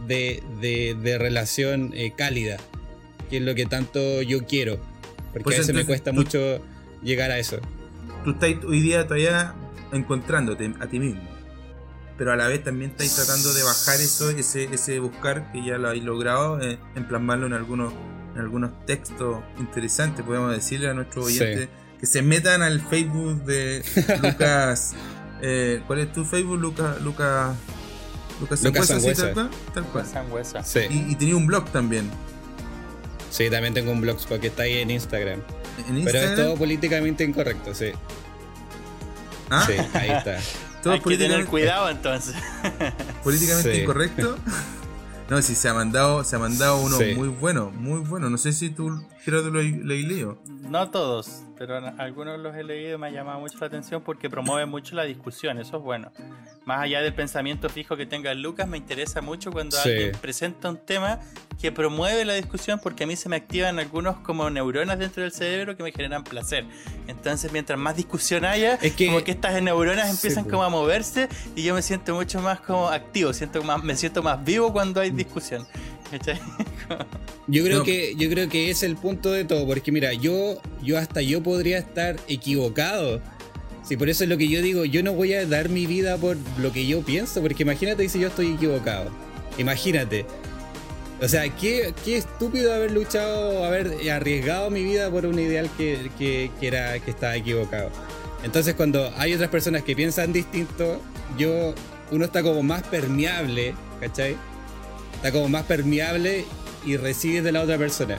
[0.06, 2.59] de, relación eh, cálida,
[3.28, 4.78] que es lo que tanto yo quiero.
[5.43, 6.60] Porque pues a veces me cuesta mucho
[7.02, 7.59] llegar a eso.
[8.24, 9.55] Tú estás hoy día todavía
[9.93, 11.23] encontrándote a ti mismo.
[12.16, 15.78] pero a la vez también estáis tratando de bajar eso, ese, ese buscar que ya
[15.78, 17.93] lo habéis logrado, eh, en plasmarlo en algunos,
[18.35, 21.69] en algunos textos interesantes, podemos decirle a nuestros oyentes
[22.01, 23.85] que se metan al Facebook de
[24.23, 24.94] Lucas.
[25.40, 27.01] Eh, ¿Cuál es tu Facebook, Lucas?
[27.01, 27.56] Lucas
[28.40, 29.32] Lucas Sangüesa,
[29.74, 30.06] tal cual.
[30.65, 30.81] Sí.
[30.90, 32.09] Y, y, tenía un blog también.
[33.30, 35.40] Sí, también tengo un blog porque está ahí en Instagram.
[36.05, 37.92] Pero es todo políticamente incorrecto, sí.
[39.50, 39.64] ¿Ah?
[39.66, 40.38] Sí, ahí está.
[40.90, 42.34] Hay que tener cuidado entonces.
[43.24, 44.36] Políticamente incorrecto.
[45.28, 48.30] No, sí, se ha mandado, se ha mandado uno muy bueno, muy bueno.
[48.30, 50.38] No sé si tú, creo que lo, lo he leído.
[50.46, 54.30] No todos, pero algunos los he leído y me ha llamado mucho la atención porque
[54.30, 56.12] promueve mucho la discusión, eso es bueno.
[56.64, 60.78] Más allá del pensamiento fijo que tenga Lucas, me interesa mucho cuando alguien presenta un
[60.78, 61.20] tema
[61.60, 65.32] que promueve la discusión porque a mí se me activan algunos como neuronas dentro del
[65.32, 66.64] cerebro que me generan placer.
[67.06, 71.74] Entonces, mientras más discusión haya, como que estas neuronas empiezan como a moverse y yo
[71.74, 75.66] me siento mucho más como activo, siento más, me siento más vivo cuando hay discusión.
[77.47, 80.98] Yo creo que yo creo que es el punto de todo, porque mira, yo yo
[80.98, 83.20] hasta yo podría estar equivocado.
[83.85, 86.18] Sí, por eso es lo que yo digo, yo no voy a dar mi vida
[86.18, 89.10] por lo que yo pienso, porque imagínate si yo estoy equivocado.
[89.56, 90.26] Imagínate.
[91.20, 96.10] O sea, qué, qué estúpido haber luchado, haber arriesgado mi vida por un ideal que,
[96.18, 97.90] que, que, era, que estaba equivocado.
[98.44, 101.01] Entonces cuando hay otras personas que piensan distinto,
[101.36, 101.74] yo,
[102.10, 104.36] uno está como más permeable, ¿cachai?
[105.19, 106.45] Está como más permeable
[106.86, 108.19] y recibe de la otra persona.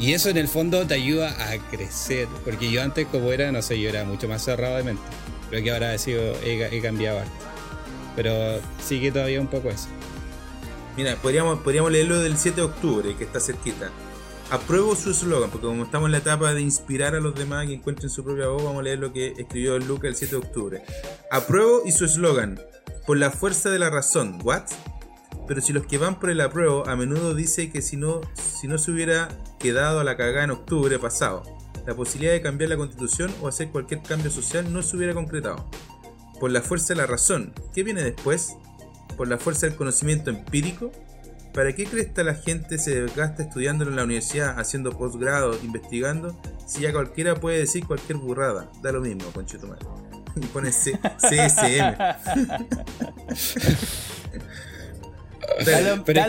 [0.00, 2.26] Y eso en el fondo te ayuda a crecer.
[2.44, 5.02] Porque yo antes, como era, no sé, yo era mucho más cerrado de mente.
[5.48, 7.30] Creo que ahora he, sido, he, cambiado harto.
[8.16, 9.86] Pero sigue todavía un poco eso.
[10.96, 13.92] Mira, podríamos, podríamos leerlo del 7 de octubre, que está cerquita.
[14.50, 17.74] Apruebo su eslogan, porque como estamos en la etapa de inspirar a los demás que
[17.74, 20.82] encuentren su propia voz, vamos a leer lo que escribió Luca el 7 de octubre.
[21.30, 22.60] Apruebo y su eslogan,
[23.06, 24.64] por la fuerza de la razón, ¿what?
[25.46, 28.66] Pero si los que van por el apruebo a menudo dice que si no, si
[28.66, 29.28] no se hubiera
[29.58, 31.42] quedado a la cagada en octubre pasado,
[31.86, 35.70] la posibilidad de cambiar la constitución o hacer cualquier cambio social no se hubiera concretado.
[36.40, 38.56] Por la fuerza de la razón, ¿qué viene después?
[39.16, 40.90] Por la fuerza del conocimiento empírico.
[41.54, 46.36] ¿Para qué crees que la gente se desgasta estudiando en la universidad, haciendo posgrado, investigando?
[46.66, 48.70] Si ya cualquiera puede decir cualquier burrada.
[48.82, 49.86] Da lo mismo, conchetumare.
[50.36, 51.96] Y pone CSM.
[56.04, 56.24] Pero,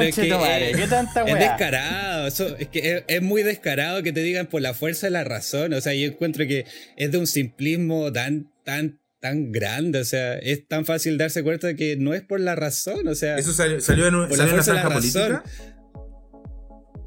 [0.00, 4.74] es que, tanta Es descarado, es que es, muy descarado que te digan por la
[4.74, 5.72] fuerza de la razón.
[5.72, 6.66] O sea, yo encuentro que
[6.96, 10.00] es de un simplismo tan, tan, tan grande.
[10.00, 13.08] O sea, es tan fácil darse cuenta de que no es por la razón.
[13.08, 15.44] O sea, ¿eso salió, en, una franja política?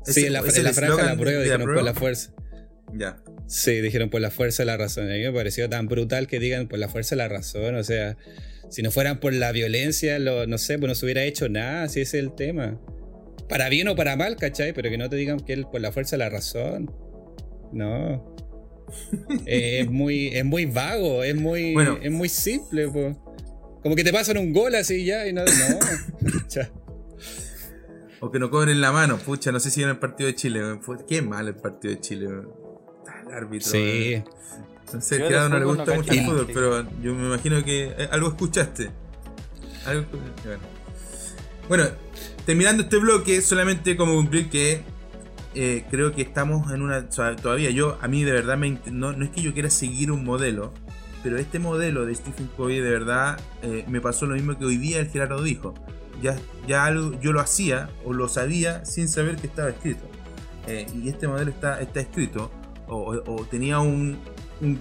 [0.06, 2.34] Sí, en la, franja de la prueba dijeron por la fuerza.
[2.94, 3.18] Ya.
[3.48, 5.10] Sí, dijeron por la fuerza de la razón.
[5.10, 7.76] A mí me pareció tan brutal que digan por la fuerza de la razón.
[7.76, 8.18] O sea,
[8.70, 11.88] si no fueran por la violencia, lo, no sé, pues no se hubiera hecho nada,
[11.90, 12.80] si ese es el tema.
[13.50, 14.74] Para bien o para mal, ¿cachai?
[14.74, 16.92] Pero que no te digan que es por la fuerza de la razón.
[17.72, 18.36] No.
[19.46, 23.16] es, muy, es muy vago, es muy, es muy simple, pues.
[23.82, 25.44] Como que te pasan un gol así ya y no.
[25.44, 25.80] no.
[28.22, 30.62] o que no cobren la mano, pucha, no sé si en el partido de Chile.
[31.08, 32.28] Qué mal el partido de Chile.
[32.28, 33.70] El árbitro.
[33.70, 34.24] Sí.
[34.94, 38.30] No sé, no le gusta mucho el fútbol, pero yo me imagino que eh, algo
[38.30, 38.92] escuchaste.
[41.68, 41.86] bueno.
[42.46, 44.84] terminando este bloque, solamente como cumplir que
[45.56, 47.10] eh, creo que estamos en una.
[47.10, 50.74] todavía yo, a mí de verdad, me, no, es que yo quiera seguir un modelo,
[51.24, 54.78] pero este modelo de Stephen Covey de verdad eh, me pasó lo mismo que hoy
[54.78, 55.74] día el Gerardo dijo.
[56.22, 56.38] Ya,
[56.68, 60.06] ya algo, yo lo hacía o lo sabía sin saber que estaba escrito.
[60.68, 62.52] y este modelo está, está escrito
[62.88, 64.20] o tenía un,
[64.64, 64.80] un,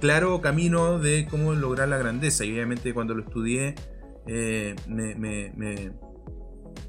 [0.00, 2.44] claro camino de cómo lograr la grandeza.
[2.44, 3.74] Y obviamente cuando lo estudié
[4.26, 5.14] eh, me,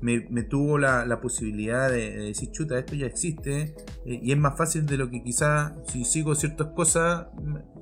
[0.01, 3.75] me, tuvo la, posibilidad de, decir, chuta, esto ya existe
[4.05, 7.27] eh, y es más fácil de lo que quizá si sigo ciertas cosas,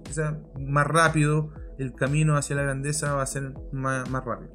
[0.04, 4.52] quizá más rápido el camino hacia la grandeza va a ser más rápido.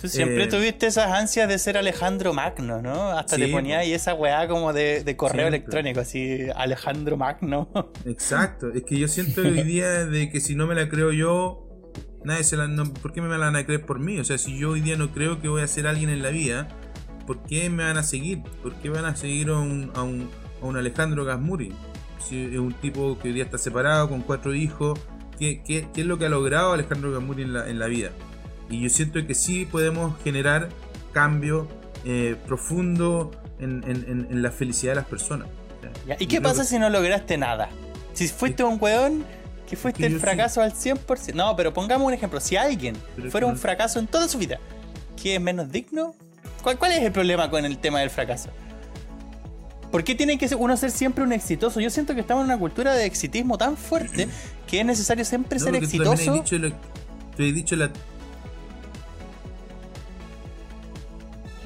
[0.00, 3.10] Tú siempre eh, tuviste esas ansias de ser Alejandro Magno, ¿no?
[3.10, 7.68] Hasta te ponía ahí esa weá como de, correo electrónico, así, Alejandro Magno.
[8.06, 11.68] Exacto, es que yo siento hoy día de que si no me la creo yo,
[12.24, 12.66] nadie se la.
[13.02, 14.18] ¿Por qué me la van a creer por mí?
[14.18, 16.30] O sea, si yo hoy día no creo que voy a ser alguien en la
[16.30, 16.68] vida,
[17.26, 18.42] ¿por qué me van a seguir?
[18.62, 20.30] ¿Por qué van a seguir a un, a un,
[20.62, 21.74] a un Alejandro Gasmuri?
[22.26, 24.98] Si es un tipo que hoy día está separado, con cuatro hijos.
[25.38, 28.10] ¿Qué, qué, qué es lo que ha logrado Alejandro Gasmuri en la, en la vida?
[28.70, 30.68] Y yo siento que sí podemos generar
[31.12, 31.68] cambio
[32.04, 35.48] eh, profundo en, la felicidad de las personas.
[36.18, 37.68] ¿Y qué pasa si no lograste nada?
[38.14, 39.24] Si fuiste un weón
[39.68, 41.34] que fuiste el fracaso al 100%.
[41.34, 42.40] No, pero pongamos un ejemplo.
[42.40, 42.96] Si alguien
[43.30, 44.58] fuera un fracaso en toda su vida,
[45.20, 46.14] ¿qué es menos digno?
[46.62, 48.50] ¿Cuál, ¿Cuál es el problema con el tema del fracaso?
[49.90, 51.80] ¿Por qué tiene que uno ser siempre un exitoso?
[51.80, 54.28] Yo siento que estamos en una cultura de exitismo tan fuerte
[54.66, 56.34] que es necesario siempre ser exitoso.
[56.34, 56.56] dicho,
[57.36, 57.90] te he dicho la.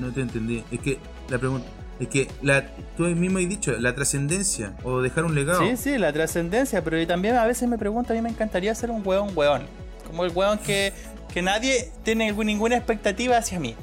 [0.04, 0.62] No te entendí.
[0.70, 0.98] Es que
[1.28, 1.66] la pregunta.
[1.98, 2.66] Es que la,
[2.96, 5.60] tú mismo has dicho, la trascendencia o dejar un legado.
[5.60, 8.90] Sí, sí, la trascendencia, pero también a veces me pregunto, a mí me encantaría ser
[8.90, 9.62] un hueón hueón.
[10.06, 10.92] Como el hueón que,
[11.32, 13.76] que nadie tiene ninguna expectativa hacia mí.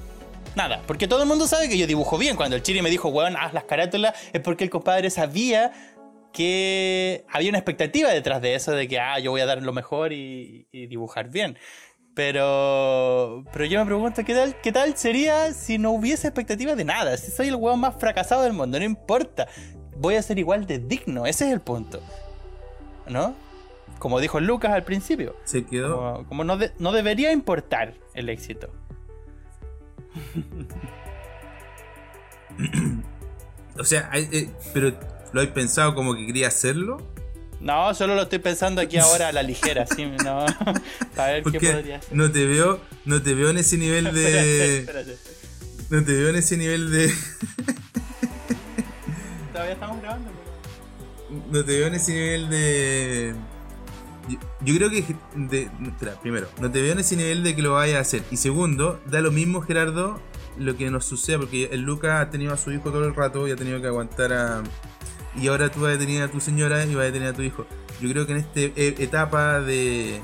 [0.56, 2.36] Nada, porque todo el mundo sabe que yo dibujo bien.
[2.36, 5.72] Cuando el Chiri me dijo, weón, haz las carátulas, es porque el compadre sabía
[6.34, 9.74] que había una expectativa detrás de eso, de que, ah, yo voy a dar lo
[9.74, 11.58] mejor y, dibujar bien.
[12.14, 16.84] Pero, pero yo me pregunto, ¿qué tal, ¿qué tal sería si no hubiese expectativa de
[16.84, 17.16] nada?
[17.16, 19.48] Si soy el weón más fracasado del mundo, no importa.
[19.96, 22.02] Voy a ser igual de digno, ese es el punto.
[23.08, 23.34] ¿No?
[24.00, 25.36] Como dijo Lucas al principio.
[25.46, 26.26] Se quedó.
[26.28, 28.70] Como, no, no debería importar el éxito.
[33.80, 34.92] o sea, eh, pero
[35.32, 36.98] ¿lo has pensado como que quería hacerlo?
[37.62, 40.46] No, solo lo estoy pensando aquí ahora a la ligera, sí, no.
[41.18, 42.16] A ver qué podría hacer.
[42.16, 45.18] No te veo, no te veo en ese nivel de.
[45.90, 47.14] No te veo en ese nivel de.
[49.54, 50.32] Todavía estamos grabando.
[51.52, 53.36] No te veo en ese nivel de
[54.64, 55.04] yo, creo que.
[55.36, 55.70] De,
[56.22, 58.24] primero, no te veo en ese nivel de que lo vayas a hacer.
[58.32, 60.22] Y segundo, da lo mismo, Gerardo,
[60.58, 63.48] lo que nos suceda, porque el Lucas ha tenido a su hijo todo el rato
[63.48, 64.64] y ha tenido que aguantar a.
[65.36, 67.42] Y ahora tú vas a tener a tu señora y vas a tener a tu
[67.42, 67.66] hijo.
[68.02, 68.60] Yo creo que en esta
[69.02, 70.22] etapa de,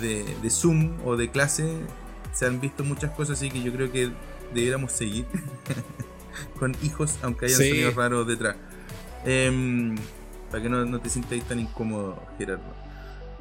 [0.00, 1.68] de, Zoom o de clase
[2.32, 4.10] se han visto muchas cosas, así que yo creo que
[4.54, 5.26] debiéramos seguir
[6.58, 8.56] con hijos, aunque haya sonidos raros detrás.
[9.24, 9.96] Em,
[10.50, 12.62] para que no, no te sientas tan incómodo, Gerardo.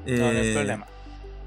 [0.08, 0.88] No, no hay eh, problema.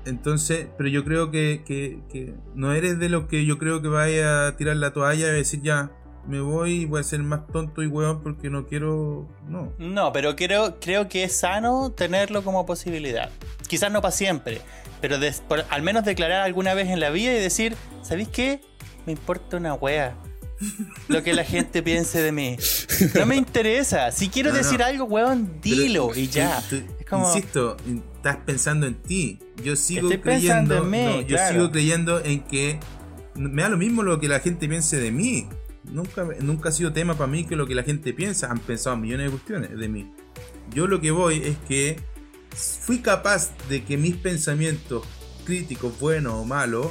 [0.04, 4.46] Entonces, pero yo creo que, que, no eres de los que yo creo que vaya
[4.46, 5.90] a tirar la toalla y decir ya,
[6.28, 9.26] me voy y voy a ser más tonto y hueón porque no quiero.
[9.48, 9.72] No.
[9.78, 13.30] No, pero creo, creo que es sano tenerlo como posibilidad.
[13.66, 14.60] Quizás no para siempre,
[15.00, 15.16] pero
[15.70, 18.60] al menos declarar alguna vez en la vida y decir, ¿sabéis qué?
[19.06, 20.16] Me importa una wea
[21.08, 22.56] lo que la gente piense de mí.
[23.14, 24.10] No me interesa.
[24.12, 26.62] Si quiero decir algo, weón, dilo y ya.
[27.10, 27.76] Insisto,
[28.16, 29.38] estás pensando en ti.
[29.62, 30.86] Yo sigo creyendo.
[30.92, 32.78] En yo sigo creyendo en que
[33.34, 35.48] me da lo mismo lo que la gente piense de mí.
[35.90, 38.50] Nunca, nunca ha sido tema para mí que lo que la gente piensa.
[38.50, 40.10] Han pensado millones de cuestiones de mí.
[40.70, 42.00] Yo lo que voy es que
[42.54, 45.06] fui capaz de que mis pensamientos
[45.44, 46.88] críticos, buenos o malos,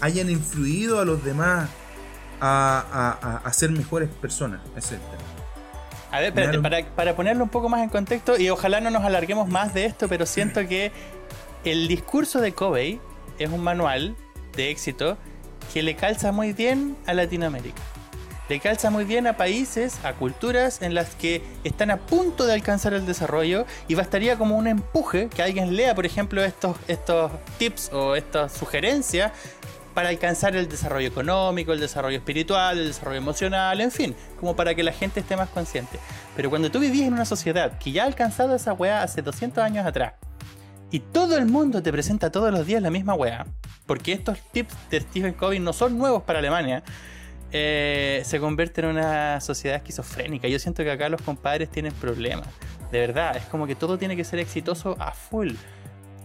[0.00, 1.68] hayan influido a los demás
[2.40, 4.60] a, a, ser mejores personas.
[6.10, 9.04] A ver, espérate, para, para, ponerlo un poco más en contexto, y ojalá no nos
[9.04, 10.90] alarguemos más de esto, pero siento que
[11.64, 12.98] el discurso de Kobe
[13.38, 14.16] es un manual
[14.56, 15.18] de éxito
[15.72, 17.80] que le calza muy bien a Latinoamérica.
[18.50, 22.52] Le calza muy bien a países, a culturas en las que están a punto de
[22.52, 27.30] alcanzar el desarrollo y bastaría como un empuje que alguien lea, por ejemplo, estos, estos
[27.58, 29.30] tips o estas sugerencias
[29.94, 34.74] para alcanzar el desarrollo económico, el desarrollo espiritual, el desarrollo emocional, en fin, como para
[34.74, 36.00] que la gente esté más consciente.
[36.34, 39.62] Pero cuando tú vivís en una sociedad que ya ha alcanzado esa weá hace 200
[39.62, 40.14] años atrás,
[40.90, 43.46] y todo el mundo te presenta todos los días la misma weá,
[43.86, 46.82] porque estos tips de Stephen Covey no son nuevos para Alemania,
[47.52, 50.48] eh, se convierte en una sociedad esquizofrénica.
[50.48, 52.48] Yo siento que acá los compadres tienen problemas.
[52.90, 55.52] De verdad, es como que todo tiene que ser exitoso a full.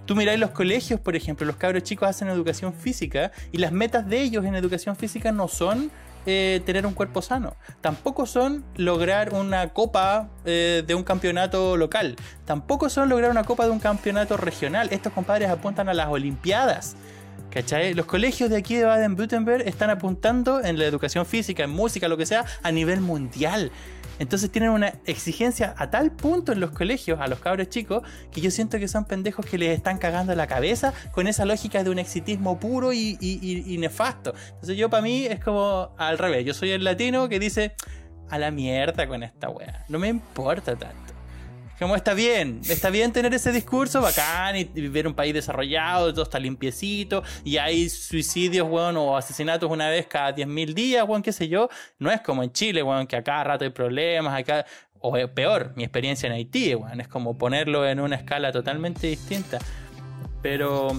[0.06, 4.08] Tú miráis los colegios, por ejemplo, los cabros chicos hacen educación física y las metas
[4.08, 5.90] de ellos en educación física no son
[6.28, 7.56] eh, tener un cuerpo sano.
[7.82, 12.16] Tampoco son lograr una copa eh, de un campeonato local.
[12.46, 14.90] Tampoco son lograr una copa de un campeonato regional.
[14.92, 16.96] Estos compadres apuntan a las Olimpiadas.
[17.50, 17.94] ¿Cachai?
[17.94, 22.18] Los colegios de aquí de Baden-Württemberg están apuntando en la educación física, en música, lo
[22.18, 23.72] que sea, a nivel mundial.
[24.20, 28.42] Entonces tienen una exigencia a tal punto en los colegios a los cabros chicos que
[28.42, 31.90] yo siento que son pendejos que les están cagando la cabeza con esa lógica de
[31.90, 34.34] un exitismo puro y, nefasto.
[34.50, 37.76] Entonces yo para mí es como al revés, yo soy el latino que dice
[38.30, 41.15] a la mierda con esta wea, no me importa tanto.
[41.78, 46.24] Como está bien, está bien tener ese discurso bacán y vivir un país desarrollado, todo
[46.24, 51.34] está limpiecito y hay suicidios, weón, o asesinatos una vez cada 10.000 días, weón, qué
[51.34, 51.68] sé yo.
[52.00, 54.66] No es como en Chile, weón, que a cada rato hay problemas, acá,
[55.00, 59.60] o peor, mi experiencia en Haití, weón, es como ponerlo en una escala totalmente distinta.
[60.42, 60.90] Pero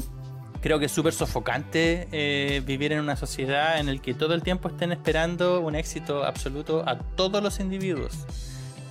[0.60, 4.42] creo que es súper sofocante eh, vivir en una sociedad en la que todo el
[4.42, 8.26] tiempo estén esperando un éxito absoluto a todos los individuos.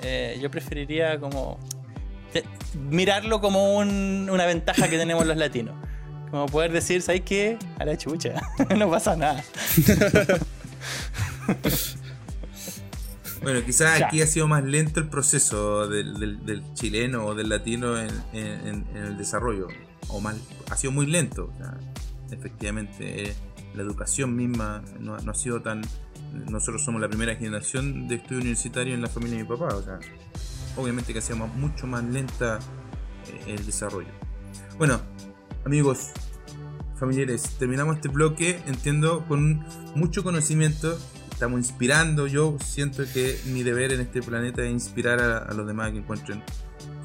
[0.02, 1.60] Eh, yo preferiría como
[2.90, 5.76] mirarlo como una ventaja que tenemos los latinos.
[6.32, 7.58] Como poder decir, ¿sabes qué?
[7.80, 8.42] A la chucha,
[8.78, 9.44] no pasa nada.
[13.46, 18.86] Bueno, quizás aquí ha sido más lento el proceso del, chileno o del latino en,
[18.96, 19.68] el desarrollo.
[20.08, 20.36] O mal,
[20.72, 21.54] ha sido muy lento.
[22.32, 23.36] efectivamente, eh,
[23.76, 25.84] la educación misma no, ha sido tan.
[26.50, 29.76] Nosotros somos la primera generación de estudio universitario en la familia de mi papá.
[29.76, 30.00] O sea,
[30.78, 32.60] obviamente que hacíamos mucho más lenta
[33.28, 34.10] eh, el desarrollo.
[34.78, 35.02] Bueno,
[35.66, 36.12] amigos,
[37.00, 39.66] familiares, terminamos este bloque, entiendo, con
[39.96, 40.98] mucho conocimiento.
[41.32, 42.28] Estamos inspirando.
[42.28, 46.44] Yo siento que mi deber en este planeta es inspirar a, los demás que encuentren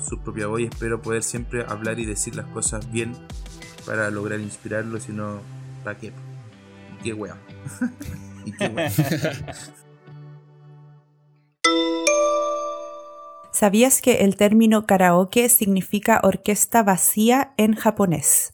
[0.01, 3.13] su propia voz y espero poder siempre hablar y decir las cosas bien
[3.87, 5.41] para lograr inspirarlos, si no,
[5.83, 6.13] ¿para qué?
[7.01, 7.39] ¿Y qué weón?
[8.45, 8.93] ¿Y qué weón?
[13.53, 18.53] ¿Sabías que el término karaoke significa orquesta vacía en japonés?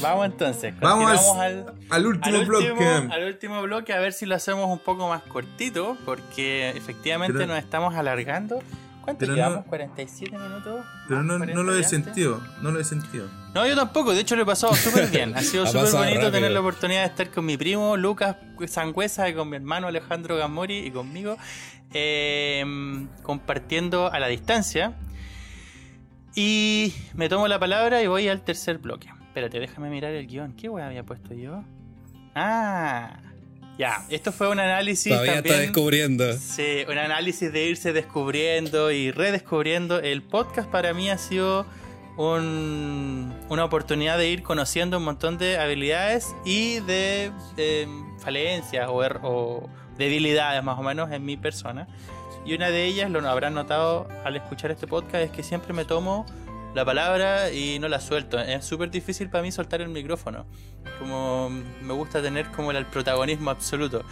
[0.00, 0.74] Vamos entonces.
[0.80, 1.10] Vamos
[1.90, 2.84] al, último bloque.
[3.10, 7.58] al último bloque a ver si lo hacemos un poco más cortito, porque efectivamente nos
[7.58, 8.60] estamos alargando.
[9.02, 9.66] ¿Cuánto llevamos?
[9.66, 10.84] ¿47 minutos?
[11.06, 13.28] Pero no, lo he sentido, no lo he sentido.
[13.52, 15.34] No, yo tampoco, de hecho lo he pasado súper bien.
[15.36, 18.36] Ha sido súper bonito tener la oportunidad de estar con mi primo Lucas
[18.66, 21.36] Sangüesa y con mi hermano Alejandro Gamori y conmigo,
[21.92, 22.64] eh,
[23.22, 24.94] compartiendo a la distancia.
[26.34, 29.08] Y me tomo la palabra y voy al tercer bloque.
[29.34, 30.52] Espérate, déjame mirar el guion.
[30.52, 31.64] ¿Qué weá había puesto yo?
[32.36, 33.18] Ah,
[33.76, 34.06] ya.
[34.08, 35.12] Esto fue un análisis.
[35.12, 36.38] Todavía está descubriendo.
[36.38, 39.98] Sí, un análisis de irse descubriendo y redescubriendo.
[39.98, 41.66] El podcast para mí ha sido
[42.16, 47.32] una oportunidad de ir conociendo un montón de habilidades y de
[48.20, 51.88] falencias o, er, o debilidades más o menos en mi persona.
[52.46, 55.84] Y una de ellas, lo habrán notado al escuchar este podcast, es que siempre me
[55.84, 56.24] tomo
[56.74, 58.38] la palabra y no la suelto.
[58.38, 60.46] Es súper difícil para mí soltar el micrófono.
[60.98, 64.04] Como me gusta tener como el protagonismo absoluto.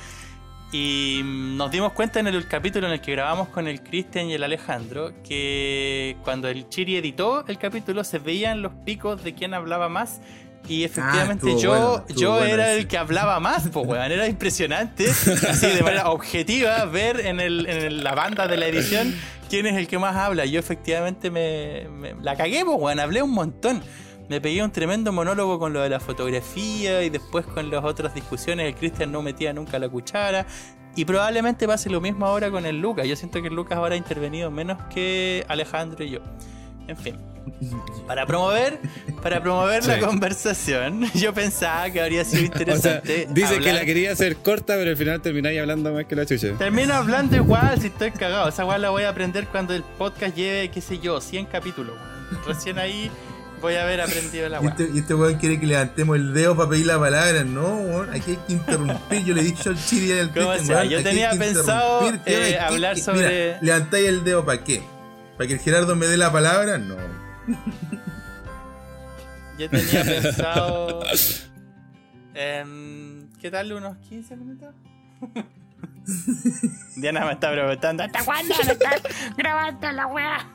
[0.72, 4.34] Y nos dimos cuenta en el capítulo en el que grabamos con el Cristian y
[4.34, 9.52] el Alejandro que cuando el Chiri editó el capítulo se veían los picos de quién
[9.52, 10.22] hablaba más
[10.68, 15.66] y efectivamente ah, yo, yo era el que hablaba más, pues weón, era impresionante, así
[15.66, 19.14] de manera objetiva, ver en, el, en la banda de la edición
[19.52, 20.47] quién es el que más habla.
[20.47, 23.82] Yo efectivamente me, la cagué, pues weón, hablé un montón.
[24.30, 28.14] Me pegué un tremendo monólogo con lo de la fotografía y después con las otras
[28.14, 28.66] discusiones.
[28.66, 30.47] El Cristian no metía nunca la cuchara.
[30.97, 33.06] Y probablemente pase lo mismo ahora con el Lucas.
[33.06, 36.20] Yo siento que el Lucas ahora ha intervenido menos que Alejandro y yo.
[36.88, 37.16] En fin.
[38.06, 38.78] Para promover,
[39.22, 43.26] para promover la conversación, yo pensaba que habría sido interesante.
[43.30, 46.52] dice que la quería hacer corta, pero al final termináis hablando más que la chucha.
[46.59, 48.48] Termino hablando igual si estoy cagado.
[48.48, 51.94] Esa igual la voy a aprender cuando el podcast lleve, qué sé yo, 100 capítulos.
[52.46, 53.10] Recién ahí
[53.60, 54.74] voy a haber aprendido la weá.
[54.92, 57.44] Y este, weón quiere que levantemos el dedo para pedir la palabra.
[57.44, 59.24] No, weón, aquí hay que interrumpir.
[59.24, 63.56] Yo le he dicho al Chiri al Yo tenía pensado eh, hablar sobre.
[63.60, 64.82] levantáis el dedo para qué?
[65.43, 66.78] ¿Para que el Gerardo me dé la palabra?
[66.78, 66.94] No.
[69.59, 71.02] Yo tenía pensado.
[72.32, 73.73] ¿Qué tal?
[73.73, 74.73] ¿Unos 15 minutos?
[76.97, 79.02] Diana me está preguntando: ¿Hasta cuándo no estás
[79.36, 80.48] grabando la weá?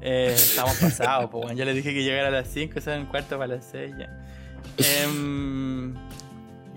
[0.00, 1.56] eh, estamos pasados, pues bueno.
[1.56, 4.08] Yo le dije que llegara a las 5, son un cuarto para las 6 ya.
[4.78, 5.94] Eh,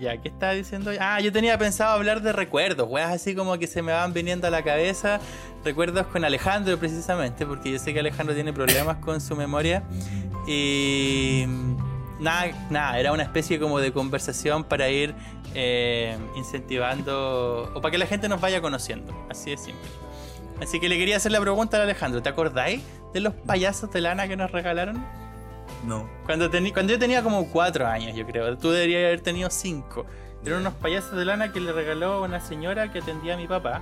[0.00, 0.90] ya, ¿qué estaba diciendo?
[0.98, 4.46] Ah, yo tenía pensado hablar de recuerdos, weas así como que se me van viniendo
[4.46, 5.20] a la cabeza.
[5.62, 9.82] Recuerdos con Alejandro precisamente, porque yo sé que Alejandro tiene problemas con su memoria.
[10.46, 11.44] Y
[12.18, 15.14] nada, nada, era una especie como de conversación para ir
[15.54, 19.88] eh, incentivando, o para que la gente nos vaya conociendo, así de simple.
[20.62, 22.82] Así que le quería hacer la pregunta a Alejandro, ¿te acordáis
[23.12, 25.04] de los payasos de lana que nos regalaron?
[25.84, 26.08] No.
[26.26, 28.56] Cuando, cuando yo tenía como cuatro años, yo creo.
[28.58, 30.06] Tú deberías haber tenido cinco.
[30.44, 33.80] Eran unos payasos de lana que le regaló una señora que atendía a mi papá.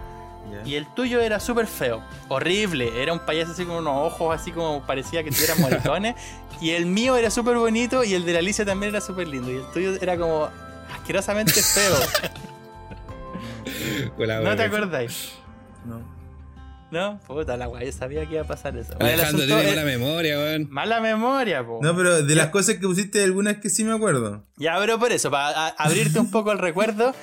[0.65, 3.03] Y el tuyo era súper feo, horrible.
[3.03, 6.15] Era un payaso así con unos ojos así como parecía que tuviera moretones.
[6.61, 9.51] y el mío era súper bonito y el de la Alicia también era súper lindo.
[9.51, 10.49] Y el tuyo era como
[10.95, 11.95] asquerosamente feo.
[14.43, 15.35] ¿No te acordáis?
[15.85, 16.18] No.
[16.91, 18.95] No, puta la weá, yo sabía que iba a pasar eso.
[18.99, 20.69] Alejandro, tiene mala memoria, weón.
[20.71, 21.81] Mala memoria, po.
[21.83, 24.45] No, pero de las cosas que pusiste, algunas que sí me acuerdo.
[24.57, 27.15] Ya, pero por eso, para abrirte un poco el recuerdo,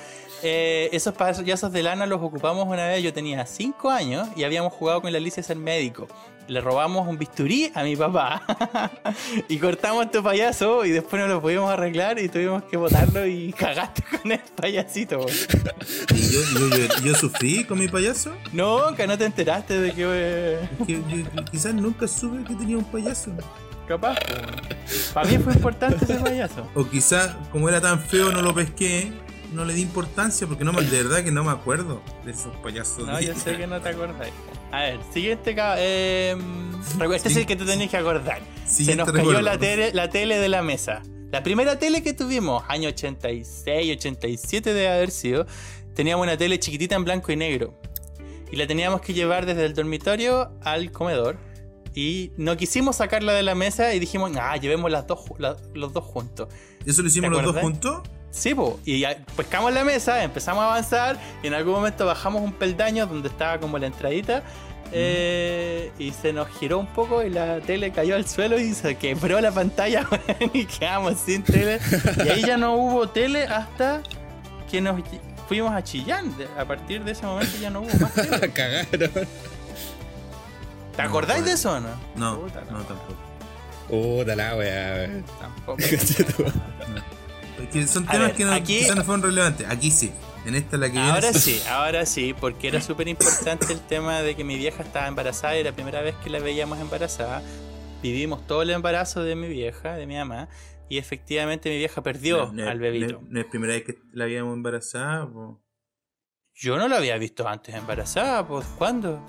[0.42, 3.02] eh, esos payasos de lana los ocupamos una vez.
[3.02, 6.06] Yo tenía 5 años y habíamos jugado con la Alicia ser médico.
[6.48, 8.42] Le robamos un bisturí a mi papá
[9.48, 13.52] y cortamos tu payaso y después no lo pudimos arreglar y tuvimos que botarlo y
[13.58, 15.26] cagaste con el payasito.
[16.14, 16.40] ¿Y yo,
[17.04, 18.34] yo, sufrí con mi payaso?
[18.52, 20.04] No, que no te enteraste de que...
[20.06, 23.32] Eh, quizás nunca supe que tenía un payaso.
[23.88, 24.18] Capaz.
[25.14, 26.66] Para mí fue importante ese payaso.
[26.74, 29.12] O quizás, como era tan feo, no lo pesqué
[29.52, 33.06] no le di importancia porque no de verdad que no me acuerdo de esos payasos.
[33.06, 34.32] No, yo sé que no te acordáis.
[34.76, 36.36] A ver, siguiente eh,
[37.14, 38.42] Este es el que te tenés que acordar.
[38.66, 41.02] Se nos cayó la tele, la tele de la mesa.
[41.32, 45.46] La primera tele que tuvimos, año 86, 87 debe haber sido,
[45.94, 47.80] teníamos una tele chiquitita en blanco y negro.
[48.52, 51.38] Y la teníamos que llevar desde el dormitorio al comedor.
[51.94, 55.20] Y no quisimos sacarla de la mesa y dijimos, ah, llevemos las dos,
[55.72, 56.48] los dos juntos.
[56.84, 58.02] ¿Eso lo hicimos los dos juntos?
[58.36, 59.02] Sí, pues, y
[59.34, 63.58] pescamos la mesa, empezamos a avanzar y en algún momento bajamos un peldaño donde estaba
[63.58, 64.42] como la entradita
[64.92, 68.96] eh, y se nos giró un poco y la tele cayó al suelo y se
[68.96, 70.06] quebró la pantalla
[70.52, 71.80] y quedamos sin tele.
[72.24, 74.02] Y ahí ya no hubo tele hasta
[74.70, 75.00] que nos
[75.48, 76.34] fuimos a Chillán.
[76.58, 78.52] A partir de ese momento ya no hubo más tele.
[78.52, 79.26] Cagaron.
[80.94, 81.88] ¿Te acordáis de eso o no?
[82.16, 83.16] No, no, tampoco.
[83.88, 85.22] Puta la weá.
[85.40, 85.78] Tampoco.
[87.86, 89.66] son temas que no, aquí, quizás no fueron relevantes.
[89.68, 90.12] Aquí sí.
[90.46, 94.36] En esta la que Ahora sí, ahora sí, porque era súper importante el tema de
[94.36, 97.42] que mi vieja estaba embarazada y la primera vez que la veíamos embarazada.
[98.00, 100.48] Vivimos todo el embarazo de mi vieja, de mi mamá,
[100.88, 103.20] y efectivamente mi vieja perdió al bebito.
[103.28, 105.28] No, es primera vez que la veíamos embarazada?
[106.54, 109.20] Yo no la había visto antes embarazada, pues ¿cuándo?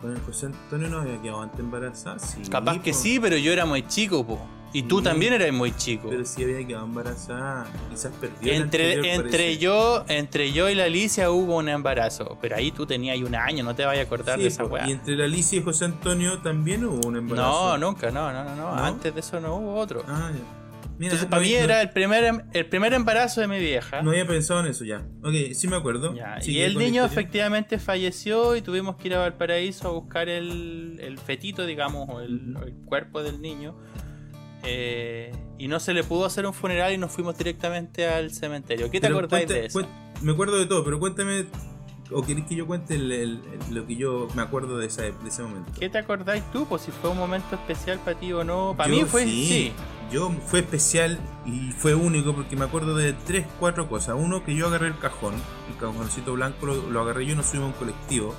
[0.00, 2.42] Con el José Antonio no había quedado antes embarazada, sí.
[2.50, 4.40] Capaz que sí, pero yo era muy chico, pues.
[4.74, 6.08] Y tú también eras muy chico.
[6.10, 8.52] Pero si había quedado embarazada, quizás perdió.
[8.52, 12.36] Entre, entre yo, entre yo y la Alicia hubo un embarazo.
[12.40, 14.88] Pero ahí tú tenías un año, no te vayas a acordar de esa weá.
[14.88, 17.78] Y entre la Alicia y José Antonio también hubo un embarazo.
[17.78, 18.74] No, nunca, no, no, no, no.
[18.74, 20.02] Antes de eso no hubo otro.
[20.08, 20.64] Ah, ya.
[20.98, 24.02] Entonces, para mí era el primer, em, el primer embarazo de mi vieja.
[24.02, 25.04] No había pensado en eso ya.
[25.22, 26.14] Ok, sí me acuerdo.
[26.44, 31.18] y el niño efectivamente falleció y tuvimos que ir a Valparaíso a buscar el, el
[31.18, 33.76] fetito, digamos, o el, el cuerpo del niño
[34.64, 38.90] eh, y no se le pudo hacer un funeral y nos fuimos directamente al cementerio.
[38.90, 39.86] ¿Qué te acordáis de eso?
[40.22, 41.46] Me acuerdo de todo, pero cuéntame,
[42.10, 45.12] o querés que yo cuente lo que yo me acuerdo de, ese
[45.42, 45.72] momento.
[45.78, 46.66] ¿Qué te acordáis tú?
[46.66, 48.74] Pues si fue un momento especial para ti o no.
[48.76, 49.72] Para mí fue sí,
[50.12, 54.16] Yo fue especial y fue único porque me acuerdo de tres, cuatro cosas.
[54.18, 55.34] Uno, que yo agarré el cajón,
[55.70, 58.34] el cajoncito blanco lo, agarré yo y nos subimos a un colectivo.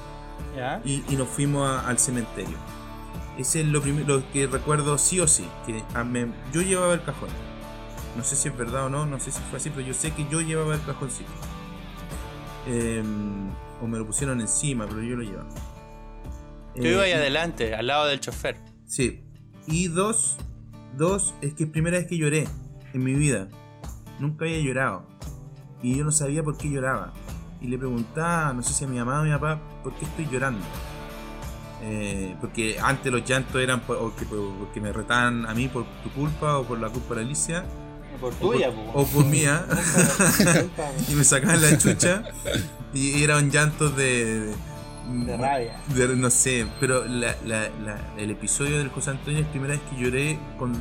[0.86, 2.58] Y, nos fuimos al cementerio
[3.38, 5.48] ese es lo primero que recuerdo sí o sí.
[5.66, 5.84] Que
[6.54, 7.30] yo llevaba el cajón.
[8.16, 10.12] No sé si es verdad o no, no sé si fue así, pero yo sé
[10.12, 11.30] que yo llevaba el cajoncito.
[12.66, 13.50] Em,
[13.82, 15.50] o me lo pusieron encima, pero yo lo llevaba.
[16.76, 18.58] Yo iba ahí eh, adelante, al lado del chofer.
[18.86, 19.24] Sí.
[19.68, 20.38] Y dos,
[20.96, 22.48] dos, es que es primera vez que lloré
[22.94, 23.50] en mi vida.
[24.20, 25.06] Nunca había llorado.
[25.82, 27.14] Y yo no sabía por qué lloraba.
[27.62, 30.06] Y le preguntaba, no sé si a mi mamá o a mi papá, ¿por qué
[30.06, 30.66] estoy llorando?
[31.82, 34.26] Eh, porque antes los llantos eran porque,
[34.82, 37.66] me retaban a mí por tu culpa o por la culpa de Alicia.
[38.16, 39.66] O por tuya, o por, mía.
[41.10, 42.24] y me sacaban la chucha.
[42.94, 44.54] y eran llantos de.
[45.06, 45.80] De, rabia.
[46.16, 50.72] no sé, pero el episodio del José Antonio es la primera vez que lloré con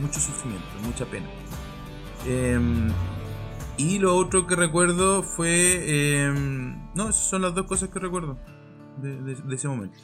[0.00, 1.26] mucho sufrimiento, mucha pena.
[2.26, 2.88] Em,
[3.76, 6.24] y lo otro que recuerdo fue.
[6.24, 8.36] Em, no, esas son las dos cosas que recuerdo
[9.00, 9.96] de ese momento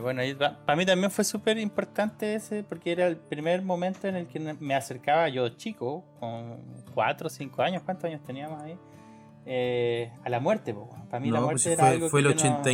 [0.00, 0.22] bueno,
[0.66, 4.38] para mí también fue súper importante ese, porque era el primer momento en el que
[4.38, 8.76] me acercaba yo chico, con 4 o 5 años, ¿cuántos años teníamos ahí?
[9.46, 10.74] Eh, a la muerte,
[11.08, 12.70] para mí la muerte pues era fue, algo fue el 80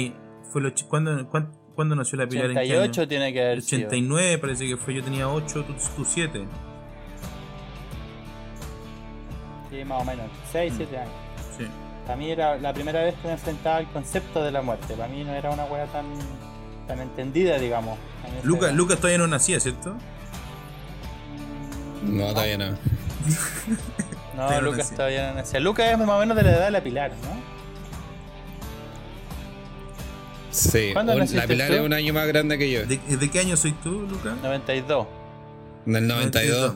[0.51, 1.27] fue el
[1.74, 5.28] ¿cuándo, nació la Pilar 88 en tiene que haber 89 parece que fue, yo tenía
[5.28, 6.47] 8, tú, 7.
[9.70, 10.99] Sí, más o menos, 6, 7 mm.
[10.99, 11.12] años.
[11.57, 11.66] Sí.
[12.05, 14.95] Para mí era la primera vez que me enfrentaba al concepto de la muerte.
[14.95, 16.05] Para mí no era una hueá tan
[16.86, 17.98] tan entendida, digamos.
[18.43, 19.97] Lucas, Lucas todavía no nacía, ¿cierto?
[22.05, 22.66] No, todavía no.
[24.36, 25.61] no, Lucas todavía no nacía.
[25.61, 27.55] Lucas es más o menos de la edad de la Pilar, ¿no?
[30.51, 32.86] Sí, la Pilar es un año más grande que yo.
[32.86, 34.35] ¿De, qué año soy tú, Lucas?
[34.43, 35.06] 92.
[35.86, 36.74] Del 92.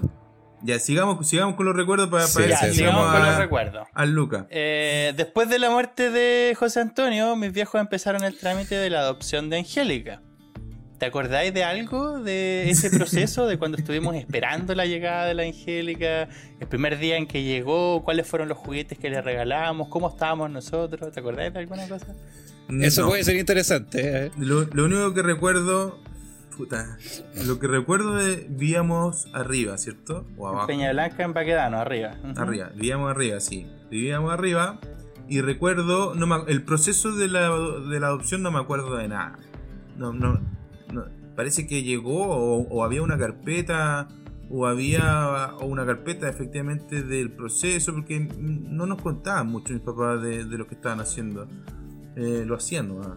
[0.62, 3.86] Ya, sigamos, sigamos con los recuerdos para, para sí, sigamos con los recuerdos.
[3.94, 4.46] Al Luca.
[4.50, 9.00] Eh, después de la muerte de José Antonio, mis viejos empezaron el trámite de la
[9.00, 10.20] adopción de Angélica.
[10.98, 15.44] ¿Te acordáis de algo de ese proceso, de cuando estuvimos esperando la llegada de la
[15.44, 16.28] Angélica,
[16.58, 20.50] el primer día en que llegó, cuáles fueron los juguetes que le regalamos, cómo estábamos
[20.50, 21.12] nosotros?
[21.12, 22.14] ¿Te acordáis de alguna cosa?
[22.68, 24.26] Eso puede ser interesante.
[24.26, 24.30] ¿eh?
[24.36, 25.98] Lo, único que recuerdo,
[26.58, 26.98] puta,
[27.46, 30.26] lo que recuerdo es vivíamos arriba, ¿cierto?
[30.36, 30.70] O abajo.
[30.70, 32.16] En Peña Blanca, en Paquedano, arriba.
[32.36, 33.66] Arriba, vivíamos arriba, sí.
[33.90, 34.80] Vivíamos arriba
[35.28, 39.38] y recuerdo, no el proceso de la, de la adopción no me acuerdo de nada.
[39.96, 40.40] No, no,
[41.36, 44.08] parece que llegó o, había una carpeta
[44.50, 50.44] o había una carpeta efectivamente del proceso porque no nos contaban mucho mis papás de,
[50.44, 51.46] lo que estaban haciendo.
[52.16, 53.16] Eh, lo hacían ¿no?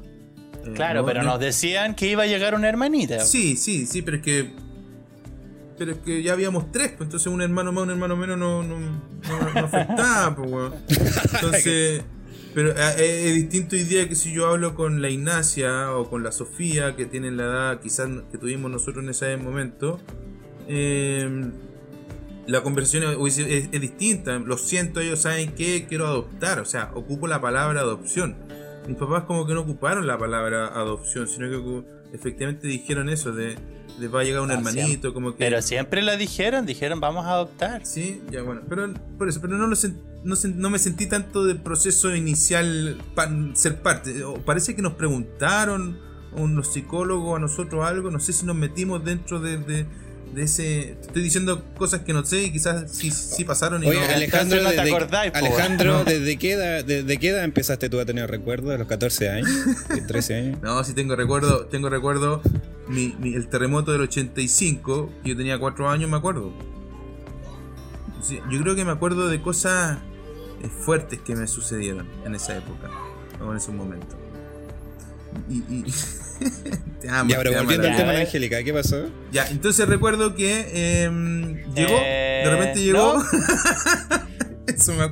[0.75, 3.19] Claro, pero nos decían que iba a llegar una hermanita.
[3.25, 4.51] Sí, sí, sí, pero es que
[5.77, 8.61] pero es que ya habíamos tres, pues entonces un hermano más, un hermano menos no,
[8.61, 10.73] no, no, afectaba, pues,
[11.33, 12.03] Entonces,
[12.53, 16.07] pero eh, eh, es distinto hoy día que si yo hablo con la Ignacia o
[16.07, 19.99] con la Sofía, que tienen la edad quizás que tuvimos nosotros en ese momento,
[20.67, 21.51] em,
[22.45, 24.37] la conversación es, distinta.
[24.37, 28.35] Lo siento, ellos saben que quiero adoptar, o sea, ocupo la palabra adopción.
[28.87, 31.83] Mis papás como que no ocuparon la palabra adopción, sino que
[32.13, 33.55] efectivamente dijeron eso de
[34.07, 35.37] va a llegar un ah, hermanito, como que.
[35.37, 37.85] Pero siempre lo dijeron, dijeron vamos a adoptar.
[37.85, 39.75] Sí, ya bueno, pero por eso, pero no lo
[40.23, 44.23] no, no, me sentí tanto del proceso inicial para ser parte.
[44.45, 45.99] Parece que nos preguntaron
[46.33, 49.85] unos psicólogos a nosotros algo, no sé si nos metimos dentro de, de
[50.37, 50.91] ese.
[51.01, 53.83] Estoy diciendo cosas que no sé y quizás sí, sí pasaron.
[53.83, 57.99] Y Oye, Alejandro, no te acordáis, Alejandro, ¿desde, qué edad, ¿desde qué edad empezaste tú
[57.99, 58.71] a tener recuerdos?
[58.71, 59.49] ¿De los 14 años?
[59.89, 60.61] ¿13 años?
[60.61, 61.65] No, sí tengo recuerdo.
[61.65, 62.41] Tengo recuerdo
[62.87, 65.11] mi, el terremoto del 85.
[65.23, 66.53] Yo tenía 4 años, me acuerdo.
[68.49, 69.97] yo creo que me acuerdo de cosas
[70.61, 72.89] eh, fuertes que me sucedieron en esa época
[73.43, 74.17] o en ese momento.
[75.49, 75.85] Y, y
[77.03, 79.09] ya, pero volviendo al tema de Angélica, ¿qué pasó?
[79.31, 83.23] Ya, entonces recuerdo que em, llegó, de repente eh, llegó.
[84.67, 85.11] Eso me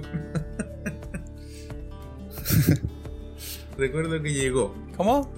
[3.78, 4.76] recuerdo que llegó.
[4.98, 5.32] ¿Cómo?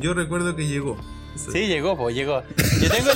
[0.00, 0.98] Yo recuerdo que llegó.
[1.52, 2.42] Sí, llegó, pues llegó.
[2.80, 3.10] Yo tengo,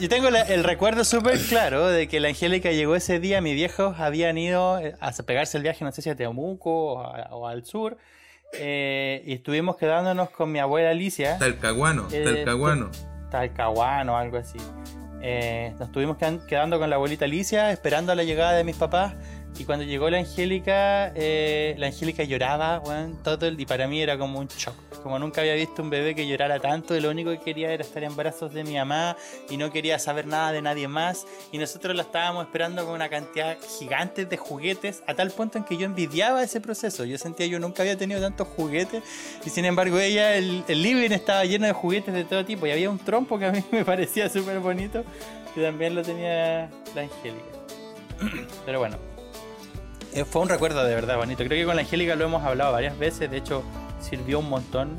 [0.00, 3.40] yo tengo el recuerdo súper claro de que la Angélica llegó ese día.
[3.40, 7.64] Mis viejos habían ido a pegarse el viaje, no sé si a Temuco o al
[7.64, 7.96] sur.
[8.52, 11.38] Eh, y estuvimos quedándonos con mi abuela Alicia.
[11.38, 12.90] Talcahuano, eh, Talcahuano.
[13.30, 14.58] Talcahuano, algo así.
[15.20, 16.16] Eh, nos estuvimos
[16.46, 19.14] quedando con la abuelita Alicia, esperando la llegada de mis papás.
[19.56, 22.80] Y cuando llegó la Angélica, eh, la Angélica lloraba,
[23.24, 24.74] todo y para mí era como un shock.
[25.02, 27.82] Como nunca había visto un bebé que llorara tanto, y lo único que quería era
[27.82, 29.16] estar en brazos de mi mamá
[29.50, 31.26] y no quería saber nada de nadie más.
[31.50, 35.64] Y nosotros la estábamos esperando con una cantidad gigante de juguetes, a tal punto en
[35.64, 37.04] que yo envidiaba ese proceso.
[37.04, 39.02] Yo sentía yo nunca había tenido tantos juguetes,
[39.44, 42.70] y sin embargo ella, el, el living estaba lleno de juguetes de todo tipo, y
[42.70, 45.04] había un trompo que a mí me parecía súper bonito,
[45.54, 47.58] que también lo tenía la Angélica.
[48.66, 48.98] Pero bueno,
[50.30, 51.44] fue un recuerdo de verdad bonito.
[51.44, 53.62] Creo que con la Angélica lo hemos hablado varias veces, de hecho
[54.00, 54.96] sirvió un montón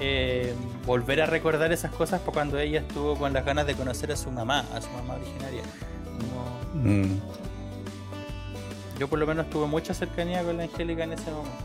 [0.00, 0.54] eh,
[0.84, 4.16] volver a recordar esas cosas por cuando ella estuvo con las ganas de conocer a
[4.16, 5.62] su mamá, a su mamá originaria.
[6.74, 7.14] Mm.
[8.98, 11.64] Yo por lo menos tuve mucha cercanía con la Angélica en ese momento.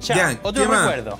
[0.00, 1.18] ya, otro recuerdo.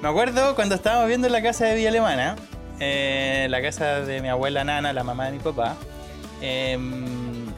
[0.00, 2.36] Me acuerdo cuando estábamos viendo la casa de Villa Alemana,
[2.80, 5.76] eh, la casa de mi abuela Nana, la mamá de mi papá.
[6.40, 6.78] Eh,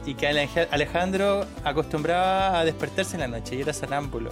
[0.05, 0.27] y que
[0.71, 4.31] Alejandro acostumbraba a despertarse en la noche y era sonámbulo.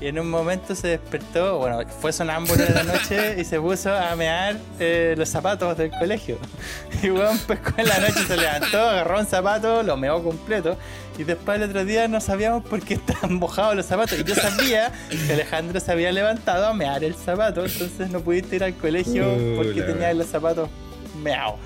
[0.00, 3.94] Y en un momento se despertó, bueno, fue sonámbulo en la noche y se puso
[3.94, 6.38] a mear eh, los zapatos del colegio.
[7.02, 10.76] Y bueno, pescó en la noche, se levantó, agarró un zapato, lo meó completo.
[11.18, 14.18] Y después el otro día no sabíamos por qué estaban mojados los zapatos.
[14.18, 18.56] Y yo sabía que Alejandro se había levantado a mear el zapato, entonces no pudiste
[18.56, 19.26] ir al colegio
[19.56, 20.70] porque tenía los zapatos
[21.22, 21.56] meados.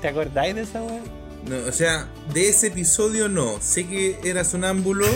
[0.00, 1.00] ¿Te acordáis de esa weá?
[1.48, 3.60] No, o sea, de ese episodio no.
[3.60, 5.06] Sé que era sonámbulo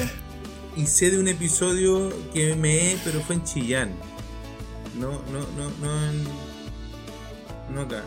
[0.76, 3.92] y sé de un episodio que me pero fue en Chillán.
[4.98, 6.24] No, no, no, no en.
[7.74, 8.02] No acá.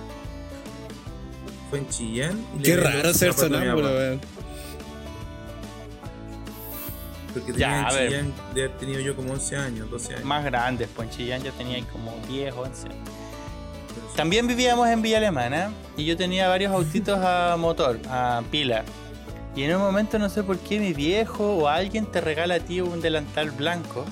[1.70, 2.46] Fue en Chillán.
[2.64, 4.22] Qué raro ser sonámbulo, weón.
[7.34, 10.26] Porque tenía ya, en Chillán de haber tenido yo como 11 años, 12 años.
[10.26, 12.88] Más grandes, pues en Chillán ya tenía como 10, 11.
[14.16, 18.84] También vivíamos en Villa Alemana y yo tenía varios autitos a motor, a pila.
[19.56, 22.60] Y en un momento no sé por qué mi viejo o alguien te regala a
[22.60, 24.06] ti un delantal blanco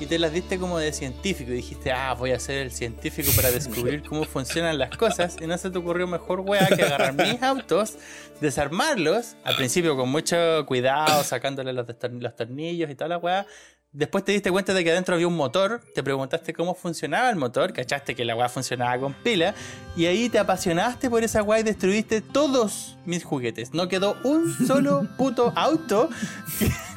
[0.00, 1.52] y te las diste como de científico.
[1.52, 5.36] Y dijiste, ah, voy a ser el científico para descubrir cómo funcionan las cosas.
[5.40, 7.96] Y no se te ocurrió mejor, weá, que agarrar mis autos,
[8.40, 13.46] desarmarlos, al principio con mucho cuidado, sacándole los, los tornillos y toda la weá
[13.94, 17.36] Después te diste cuenta de que adentro había un motor, te preguntaste cómo funcionaba el
[17.36, 19.54] motor, cachaste que la weá funcionaba con pila,
[19.94, 23.72] y ahí te apasionaste por esa weá y destruiste todos mis juguetes.
[23.72, 26.10] No quedó un solo puto auto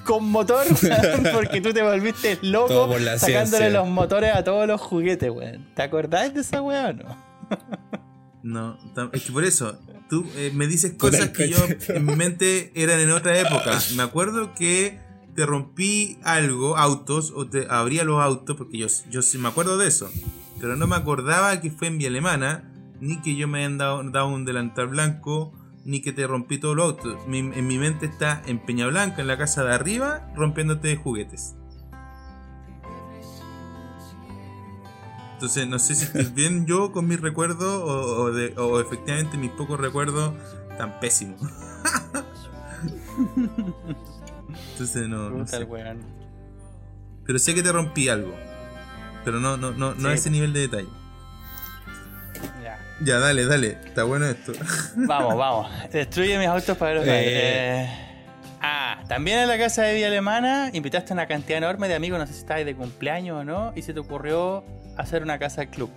[0.06, 0.65] con motor,
[1.34, 5.72] porque tú te volviste loco sacándole los motores a todos los juguetes, weón.
[5.76, 7.18] ¿Te acordás de esa weá o no?
[8.41, 8.78] no,
[9.14, 9.78] es que por eso,
[10.10, 11.57] tú eh, me dices cosas que yo
[11.90, 13.80] en mi mente eran en otra época.
[13.95, 15.06] Me acuerdo que
[15.38, 19.77] te rompí algo, autos, o te abría los autos, porque yo, yo sí me acuerdo
[19.77, 20.09] de eso.
[20.59, 24.27] Pero no me acordaba que fue en vía alemana, ni que yo me hayan dado,
[24.30, 25.53] un delantal blanco,
[25.85, 27.19] ni que te rompí todos los autos.
[27.27, 31.53] en mi mente está en Peña Blanca, en la casa de arriba, rompiéndote juguetes.
[35.34, 38.31] Entonces, no sé si estoy bien yo con mis recuerdos o,
[38.64, 40.34] o efectivamente mis pocos recuerdos
[40.80, 41.39] tan pésimos.
[44.80, 45.45] Entonces no.
[47.26, 48.34] Pero sé que te rompí algo.
[49.26, 50.88] Pero no, no, no, no a ese nivel de detalle.
[52.64, 52.80] Ya.
[53.02, 53.78] Ya, dale, dale.
[53.86, 54.54] Está bueno esto.
[54.95, 55.91] Vamos, vamos.
[55.91, 57.84] Destruye mis autos para ver eh.
[57.84, 58.08] eh...
[58.62, 62.20] Ah, también en la casa de Vía Alemana invitaste a una cantidad enorme de amigos,
[62.20, 64.64] no sé si estabas de cumpleaños o no, y se te ocurrió
[64.98, 65.91] hacer una casa club.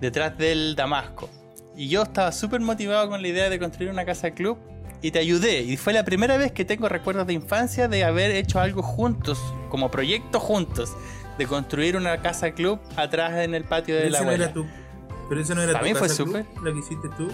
[0.00, 1.30] Detrás del Damasco.
[1.74, 4.58] Y yo estaba súper motivado con la idea de construir una casa club
[5.02, 5.62] y te ayudé.
[5.62, 9.38] Y fue la primera vez que tengo recuerdos de infancia de haber hecho algo juntos,
[9.68, 10.92] como proyecto juntos,
[11.36, 14.52] de construir una casa club atrás en el patio de la abuela.
[15.28, 16.46] Pero eso no era Para tu mí fue súper.
[16.62, 17.28] Lo que hiciste tú.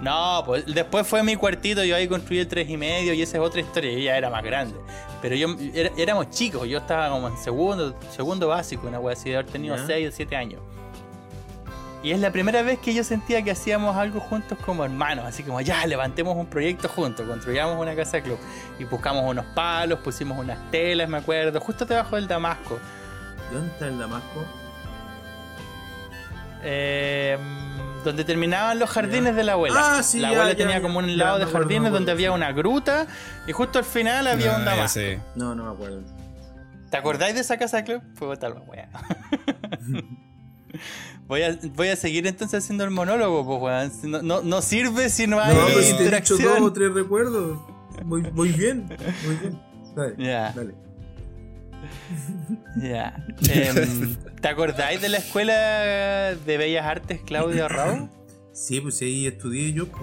[0.00, 3.36] No, pues después fue mi cuartito, yo ahí construí el tres y medio y esa
[3.36, 4.74] es otra historia, ella era más grande.
[5.22, 5.54] Pero yo
[5.96, 9.76] éramos chicos, yo estaba como en segundo, segundo básico, una wea así de haber tenido
[9.78, 10.60] 6 o 7 años.
[12.02, 15.44] Y es la primera vez que yo sentía que hacíamos algo juntos como hermanos, así
[15.44, 18.38] como ya, levantemos un proyecto juntos, construyamos una casa club.
[18.78, 22.80] Y buscamos unos palos, pusimos unas telas, me acuerdo, justo debajo del Damasco.
[23.52, 24.44] ¿Dónde está el Damasco?
[26.64, 27.38] Eh,
[28.04, 29.76] donde terminaban los jardines de la abuela.
[29.78, 33.06] Ah, sí, la abuela tenía como un lado de jardines donde había una gruta
[33.46, 35.00] y justo al final había un Damasco.
[35.36, 36.02] No, no me acuerdo.
[36.90, 38.02] ¿Te acordáis de esa casa de club?
[38.16, 38.88] Fue tal wea.
[41.28, 45.26] Voy a, voy a seguir entonces haciendo el monólogo, pues, no, no, no, sirve si
[45.26, 45.54] no hay.
[45.54, 47.58] No, pero si te he hecho dos o tres recuerdos.
[48.04, 48.86] Voy, voy bien,
[49.24, 49.58] voy bien.
[49.94, 50.14] Dale.
[50.18, 50.52] Ya.
[50.52, 50.74] Dale.
[52.76, 53.24] Ya.
[53.48, 58.10] Em, ¿Te acordáis de la escuela de Bellas Artes Claudia Raúl?
[58.52, 59.86] Sí, pues ahí estudié yo.
[59.88, 60.02] Pues.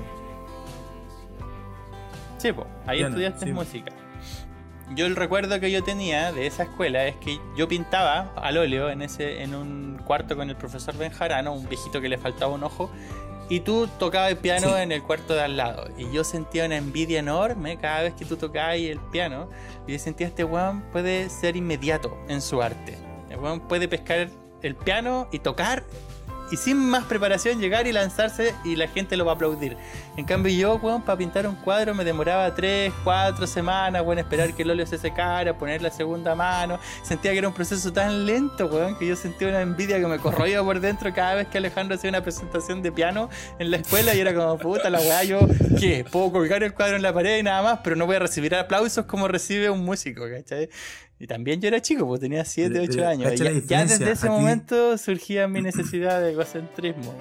[2.39, 3.98] Sí, pues, ahí estudiaste música
[4.95, 8.89] yo el recuerdo que yo tenía de esa escuela es que yo pintaba al óleo
[8.89, 12.63] en ese en un cuarto con el profesor Benjarano, un viejito que le faltaba un
[12.63, 12.89] ojo,
[13.49, 15.89] y tú tocabas el piano en el cuarto de al lado.
[15.97, 19.49] Y yo sentía una envidia enorme cada vez que tú tocabas el piano.
[19.87, 22.95] Y yo sentía este weón puede ser inmediato en su arte.
[23.29, 24.29] El weón puede pescar
[24.61, 25.83] el piano y tocar
[26.51, 29.77] y sin más preparación llegar y lanzarse y la gente lo va a aplaudir.
[30.19, 34.53] En cambio yo, weón, para pintar un cuadro me demoraba 3, 4 semanas, weón, esperar
[34.53, 36.77] que el óleo se secara, poner la segunda mano.
[37.03, 40.19] Sentía que era un proceso tan lento, weón, que yo sentía una envidia que me
[40.19, 43.29] corroía por dentro cada vez que Alejandro hacía una presentación de piano
[43.59, 45.39] en la escuela y era como, puta la weá, yo,
[45.79, 46.03] ¿qué?
[46.11, 48.53] Puedo colgar el cuadro en la pared y nada más, pero no voy a recibir
[48.55, 50.67] aplausos como recibe un músico, ¿cachai?
[51.17, 53.33] Y también yo era chico, porque tenía 7, 8 años.
[53.35, 57.15] Ya, desde ese momento surgía mi necesidad de egocentrismo.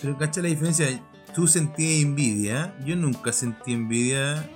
[0.00, 0.86] Pero cacha la diferencia,
[1.34, 4.48] tú sentías envidia, yo nunca sentí envidia.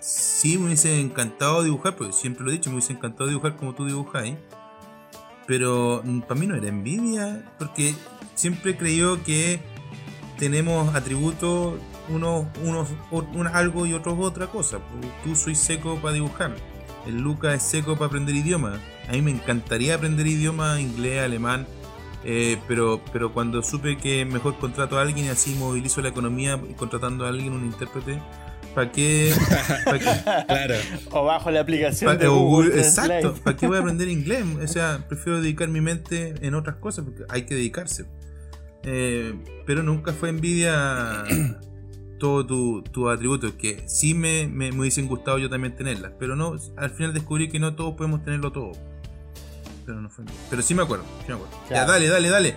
[0.00, 3.74] Sí me hubiese encantado dibujar, porque siempre lo he dicho, me hubiese encantado dibujar como
[3.74, 4.36] tú dibujáis.
[5.46, 7.94] Pero mm, para mí no era envidia, porque
[8.34, 9.60] siempre creído que
[10.38, 12.46] tenemos atributos unos,
[13.10, 14.78] unos algo y otros otra cosa.
[15.24, 16.54] Tú soy seco para dibujar.
[17.06, 18.80] El Luca es seco para aprender idioma.
[19.08, 21.66] A mí me encantaría aprender idioma inglés, alemán.
[22.24, 26.60] Eh, pero, pero cuando supe que mejor contrato a alguien y así movilizo la economía
[26.76, 28.20] contratando a alguien, un intérprete,
[28.74, 29.32] ¿para qué?
[30.46, 30.74] claro.
[31.10, 32.78] O bajo la aplicación de Google.
[32.78, 33.34] exacto.
[33.42, 34.44] ¿Para qué voy a aprender inglés?
[34.62, 38.06] O sea, prefiero dedicar mi mente en otras cosas porque hay que dedicarse.
[38.84, 39.34] Eh,
[39.66, 41.24] pero nunca fue envidia
[42.18, 46.56] todo tu, tu atributos que sí me, me, hubiesen gustado yo también tenerlas, pero no,
[46.76, 48.72] al final descubrí que no todos podemos tenerlo todo.
[49.88, 50.26] Pero no fue.
[50.50, 51.06] Pero sí me acuerdo,
[51.70, 52.56] Ya, dale, dale, dale.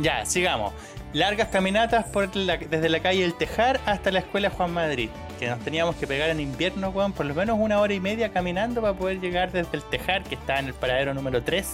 [0.00, 0.72] Ya, sigamos.
[1.12, 5.08] Largas caminatas por desde la calle El Tejar hasta la escuela Juan Madrid.
[5.38, 8.32] que nos teníamos que pegar en invierno, weón, por lo menos una hora y media
[8.32, 11.64] caminando para poder llegar desde el Tejar, que está en el paradero número 3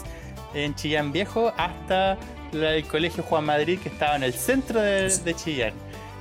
[0.52, 2.18] en Chillán Viejo, hasta
[2.52, 5.72] el colegio Juan Madrid, que estaba en el centro de, de Chillán.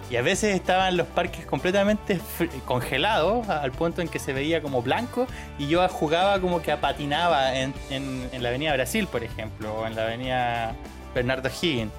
[0.09, 2.19] Y a veces estaban los parques completamente
[2.65, 5.27] congelados, al punto en que se veía como blanco,
[5.59, 9.95] y yo jugaba como que patinaba en, en, la Avenida Brasil, por ejemplo, o en
[9.95, 10.75] la Avenida
[11.13, 11.91] Bernardo Higgins.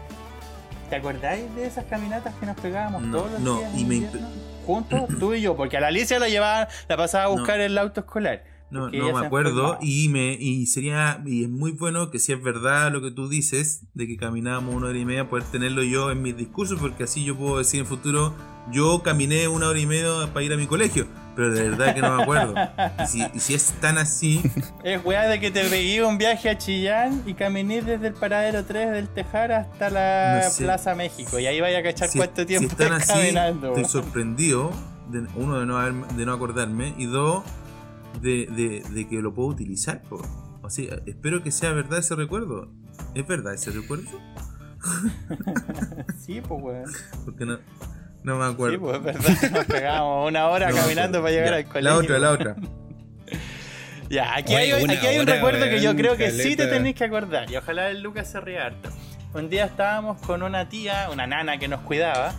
[0.89, 3.73] ¿Te acordáis de esas caminatas que nos pegábamos todos los días?
[3.77, 4.07] Y me...
[4.65, 7.67] Juntos, tú y yo, porque a la Alicia la llevaba, la pasaba a buscar en
[7.67, 8.43] el auto escolar.
[8.71, 12.43] No, no me acuerdo y me y sería y es muy bueno que si es
[12.43, 16.11] verdad lo que tú dices de que caminábamos una hora y media poder tenerlo yo
[16.11, 18.35] en mis discursos porque así yo puedo decir en el futuro
[18.71, 21.07] yo caminé una hora y media para ir a mi colegio
[21.39, 22.53] pero de verdad que no me acuerdo.
[23.35, 24.43] Y si, es tan así
[24.83, 28.65] es weá de que te veía un viaje a Chillán y caminé desde el paradero
[28.65, 32.83] 3 del Tejar hasta la Plaza México y ahí vaya a cachar cuánto tiempo si
[32.83, 34.73] están así, estoy sorprendido
[35.11, 37.45] de, uno de no, de no acordarme y dos
[38.21, 40.03] de, de, que lo puedo utilizar.
[40.11, 42.71] O sea, espero que sea verdad ese recuerdo.
[43.15, 44.11] ¿Es verdad ese recuerdo?
[46.19, 46.93] sí, pues, weón.
[47.25, 47.59] Porque no,
[48.23, 48.75] no me acuerdo.
[48.75, 49.51] Sí, pues es verdad.
[49.53, 51.91] Nos pegamos una hora caminando para llegar al colegio.
[51.91, 52.57] La otra, la otra.
[54.11, 57.05] ya, aquí hay, aquí hay un recuerdo que yo creo que sí te tenés que
[57.05, 57.51] acordar.
[57.51, 58.91] Y ojalá el Lucas se ría harto.
[59.35, 62.35] Un día estábamos con una tía, una nana que nos cuidaba.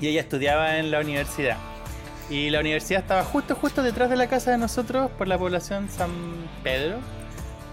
[0.00, 1.56] Y ella estudiaba en la universidad.
[2.30, 5.88] Y la universidad estaba justo, justo detrás de la casa de nosotros por la población
[5.88, 6.10] San
[6.62, 6.98] Pedro.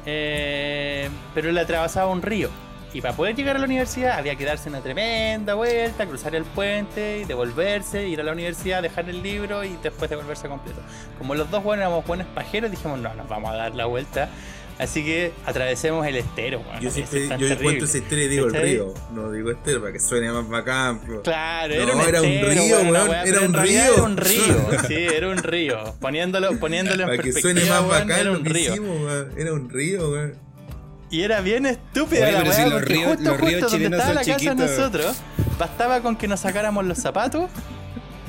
[0.06, 2.50] Eh, pero le atravesaba un río.
[2.94, 6.46] Y para poder llegar a la universidad había que darse una tremenda vuelta, cruzar el
[6.46, 10.80] puente y devolverse, ir a la universidad, dejar el libro y después devolverse completo.
[11.18, 14.30] Como los dos buenos éramos buenos pajeros, dijimos, no, nos vamos a dar la vuelta
[14.78, 18.94] Así que atravesemos el estero, Yo siempre, yo cuento ese estero y digo el río,
[19.14, 21.00] no digo estero para que suene más bacán.
[21.24, 23.82] Claro, era, un, era un río, weón, era un río.
[23.82, 25.96] Era un río, sí, era un río.
[26.02, 28.74] Poniéndolo, poniéndolo en para que suene más bacán era un río.
[28.74, 30.34] Hicimos, era un río, weón.
[31.10, 34.56] Y era bien estúpida la weá, porque ríos, justo, justo donde estaba la casa de
[34.56, 35.16] nosotros,
[35.58, 37.50] bastaba con que nos sacáramos los zapatos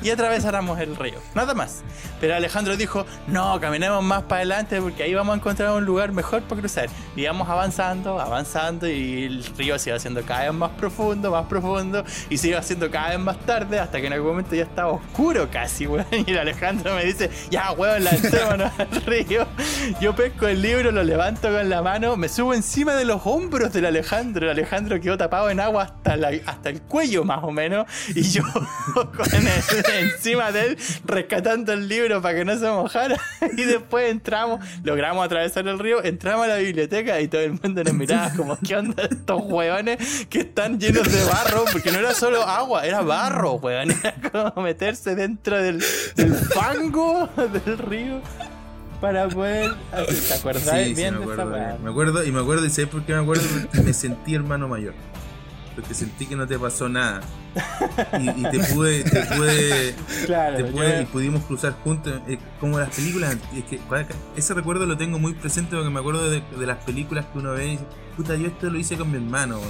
[0.06, 1.20] y atravesáramos el río.
[1.34, 1.82] Nada más.
[2.20, 6.12] Pero Alejandro dijo, no, caminemos más para adelante porque ahí vamos a encontrar un lugar
[6.12, 6.88] mejor para cruzar.
[7.16, 11.46] Y íbamos avanzando, avanzando y el río se iba haciendo cada vez más profundo, más
[11.46, 14.62] profundo y se iba haciendo cada vez más tarde hasta que en algún momento ya
[14.62, 16.06] estaba oscuro casi, weón.
[16.26, 19.44] Y Alejandro me dice, ya, weón, lancémonos al río.
[20.00, 23.72] Yo pesco el libro, lo levanto con la mano, me subo encima de los hombros
[23.72, 24.46] del Alejandro.
[24.46, 26.16] El Alejandro quedó tapado en agua hasta,
[26.46, 27.86] hasta el cuello más o menos.
[28.14, 28.42] Y yo
[28.94, 33.20] con el, encima de él, rescatando el libro para que no se mojara.
[33.56, 37.84] Y después entramos, logramos atravesar el río, entramos a la biblioteca y todo el mundo
[37.84, 41.64] nos miraba como, ¿qué onda estos hueones que están llenos de barro?
[41.70, 43.90] Porque no era solo agua, era barro, hueón.
[44.06, 44.14] Era
[44.52, 48.20] como meterse dentro del, fango del río
[49.00, 49.74] para poder.
[50.28, 51.44] ¿Te acuerdas bien de esa
[51.82, 53.44] Me acuerdo, y me acuerdo, y ¿sabes por qué me acuerdo?
[53.84, 54.94] me sentí hermano mayor
[55.76, 57.20] porque sentí que no te pasó nada.
[58.18, 59.94] Y, te pude, te pude,
[60.26, 63.36] te pude y pudimos cruzar juntos, eh, como las películas.
[63.54, 63.80] Es que
[64.36, 67.66] ese recuerdo lo tengo muy presente porque me acuerdo de, las películas que uno ve
[67.66, 67.84] y dice,
[68.16, 69.60] puta, yo esto lo hice con mi hermano,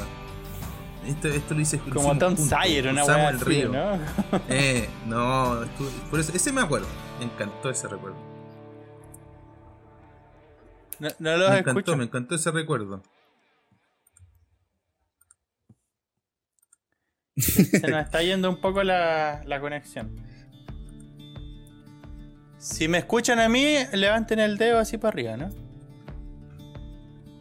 [1.04, 3.72] Esto, esto lo hice Como Tom Sawyer, una weá el río.
[3.72, 3.98] ¿no?
[4.48, 5.60] eh, no,
[6.08, 6.86] por eso, ese me acuerdo.
[7.18, 8.16] Me encantó ese recuerdo.
[11.00, 13.02] No, no lo me encantó, me encantó ese recuerdo.
[17.40, 20.10] Se nos está yendo un poco la, conexión.
[22.58, 25.50] Si me escuchan a mí, levanten el dedo así para arriba, ¿no?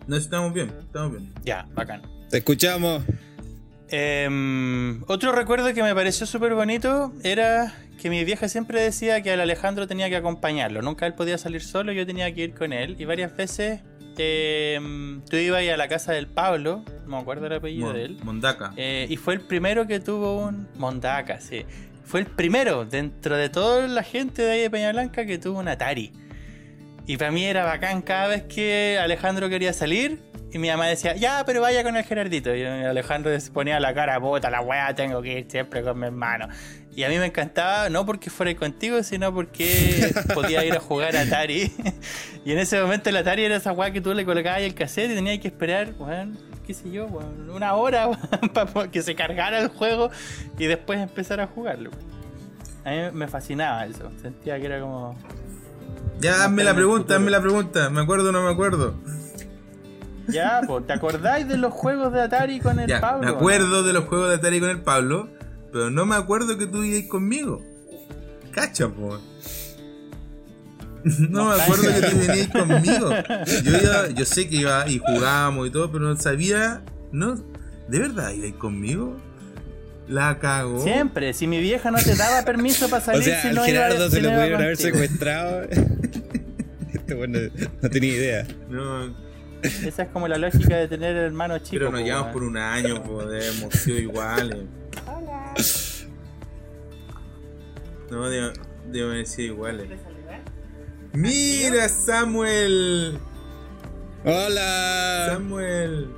[0.08, 1.34] No, estamos bien, estamos bien.
[1.44, 2.02] Ya, bacán.
[2.30, 3.04] Te escuchamos.
[3.88, 9.32] Em, otro recuerdo que me pareció súper bonito era que mi vieja siempre decía que
[9.32, 10.82] al Alejandro tenía que acompañarlo.
[10.82, 12.98] Nunca él podía salir solo, yo tenía que ir con él.
[13.00, 13.82] Y varias veces
[14.18, 18.18] eh, tú ibas a la casa del Pablo, no me acuerdo el apellido de él.
[18.24, 18.74] Mondaca.
[18.78, 20.68] Eh, y fue el primero que tuvo un.
[20.76, 21.66] Mondaca, sí.
[22.04, 25.60] Fue el primero dentro de toda la gente de ahí de Peña Blanca que tuvo
[25.60, 26.14] un Atari.
[27.08, 30.20] Y para mí era bacán cada vez que Alejandro quería salir.
[30.52, 32.56] Y mi mamá decía, ya, pero vaya con el Gerardito.
[32.56, 36.06] Y Alejandro se ponía la cara, puta, la weá, tengo que ir siempre con mi
[36.06, 36.48] hermano.
[36.96, 41.18] Y a mí me encantaba, no porque fuera contigo, sino porque podía ir a jugar
[41.18, 41.74] a Atari.
[42.46, 45.12] y en ese momento el Atari era esa weá que tú le colocabas el cassette
[45.12, 47.08] y tenías que esperar, bueno, qué sé yo,
[47.54, 48.10] una hora
[48.54, 50.10] para que se cargara el juego
[50.58, 51.92] y después empezar a jugarlo.
[52.86, 55.18] A mí me fascinaba eso, sentía que era como...
[56.22, 58.96] Ya, hazme la pregunta, hazme la pregunta, ¿me acuerdo o no me acuerdo?
[60.30, 63.28] Ya, pues, ¿te acordáis de los juegos de Atari con el Pablo?
[63.28, 65.30] Me acuerdo de los juegos de Atari con el Pablo
[65.76, 67.62] pero no me acuerdo que tú ibas conmigo.
[68.54, 69.20] cacha, po.
[71.04, 73.10] No me acuerdo que tú venías conmigo.
[73.62, 76.82] Yo, iba, yo sé que iba y jugábamos y todo, pero no sabía.
[77.12, 77.36] No,
[77.90, 79.18] ¿De verdad ibais conmigo?
[80.08, 80.82] La cago.
[80.82, 83.98] Siempre, si mi vieja no te daba permiso para salir, O sea, si no Gerardo
[83.98, 85.68] iba, se si lo pudieron haber secuestrado.
[86.94, 87.38] Este bueno
[87.82, 88.48] no tenía idea.
[88.70, 89.14] No,
[89.62, 91.80] Esa es como la lógica de tener hermanos chicos.
[91.80, 94.60] pero nos po, llevamos por un año, pues, hemos sido iguales.
[98.10, 98.54] No, debo,
[98.92, 99.90] debo haber sido iguales.
[101.14, 103.18] ¡Mira, Samuel!
[104.24, 105.28] ¡Hola!
[105.32, 106.10] ¡Samuel!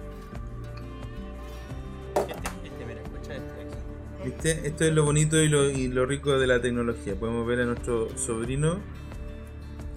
[2.15, 2.34] Este,
[2.68, 4.26] este, mira, escucha este aquí.
[4.26, 4.68] ¿Viste?
[4.68, 7.15] Esto es lo bonito y lo, y lo rico de la tecnología.
[7.15, 8.80] Podemos ver a nuestro sobrino,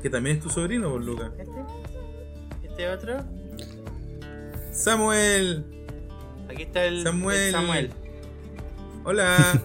[0.02, 1.32] que también es tu sobrino, por Lucas.
[1.38, 1.64] Este,
[2.68, 3.24] este otro.
[4.72, 5.64] ¡Samuel!
[6.48, 7.38] Aquí está el Samuel.
[7.38, 7.90] el Samuel.
[9.04, 9.36] Hola.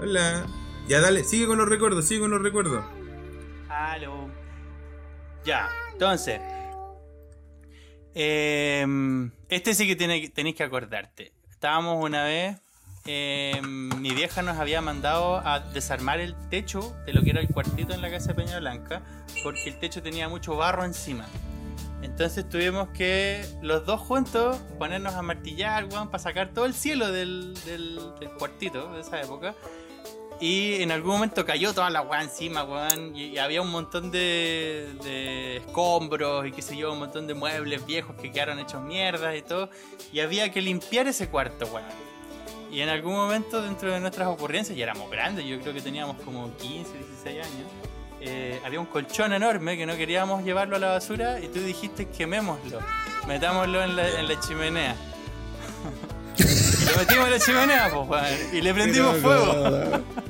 [0.00, 0.46] Hola.
[0.88, 2.84] Ya dale, sigue con los recuerdos, sigue con los recuerdos.
[3.68, 4.28] Aló.
[5.44, 6.40] Ya, entonces.
[8.14, 11.32] em, este sí que tiene, tenéis que acordarte.
[11.50, 12.56] Estábamos una vez.
[13.06, 17.48] em, mi vieja nos había mandado a desarmar el techo de lo que era el
[17.48, 19.02] cuartito en la casa de Peña Blanca.
[19.42, 21.26] Porque el techo tenía mucho barro encima.
[22.06, 27.10] Entonces tuvimos que los dos juntos ponernos a martillar, weón, para sacar todo el cielo
[27.10, 27.52] del,
[28.38, 29.56] cuartito de esa época.
[30.40, 33.16] Y en algún momento cayó toda la weá encima, weón.
[33.16, 37.84] Y, había un montón de, de escombros y qué sé yo, un montón de muebles
[37.84, 39.68] viejos que quedaron hechos mierdas y todo.
[40.12, 42.06] Y había que limpiar ese cuarto, weón.
[42.70, 46.16] Y en algún momento dentro de nuestras ocurrencias, ya éramos grandes, yo creo que teníamos
[46.22, 47.66] como 15, 16 años,
[48.28, 52.08] eh, había un colchón enorme que no queríamos llevarlo a la basura y tú dijiste
[52.08, 52.80] quemémoslo,
[53.28, 54.96] metámoslo en la, en la chimenea.
[56.38, 60.04] y lo metimos en la chimenea, pues, weón, y le prendimos fuego.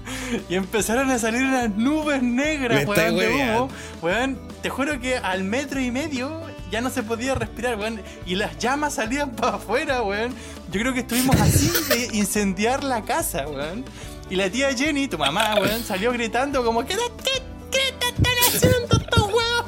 [0.48, 3.68] Y empezaron a salir unas nubes negras, weón, de humo.
[4.02, 8.02] Weón, te juro que al metro y medio ya no se podía respirar, weón.
[8.26, 10.34] Y las llamas salían para afuera, weón.
[10.70, 13.84] Yo creo que estuvimos así de incendiar la casa, weón.
[14.28, 16.96] Y la tía Jenny, tu mamá, weón, salió gritando como ¿Qué,
[17.70, 19.64] qué, te están haciendo estos huevos?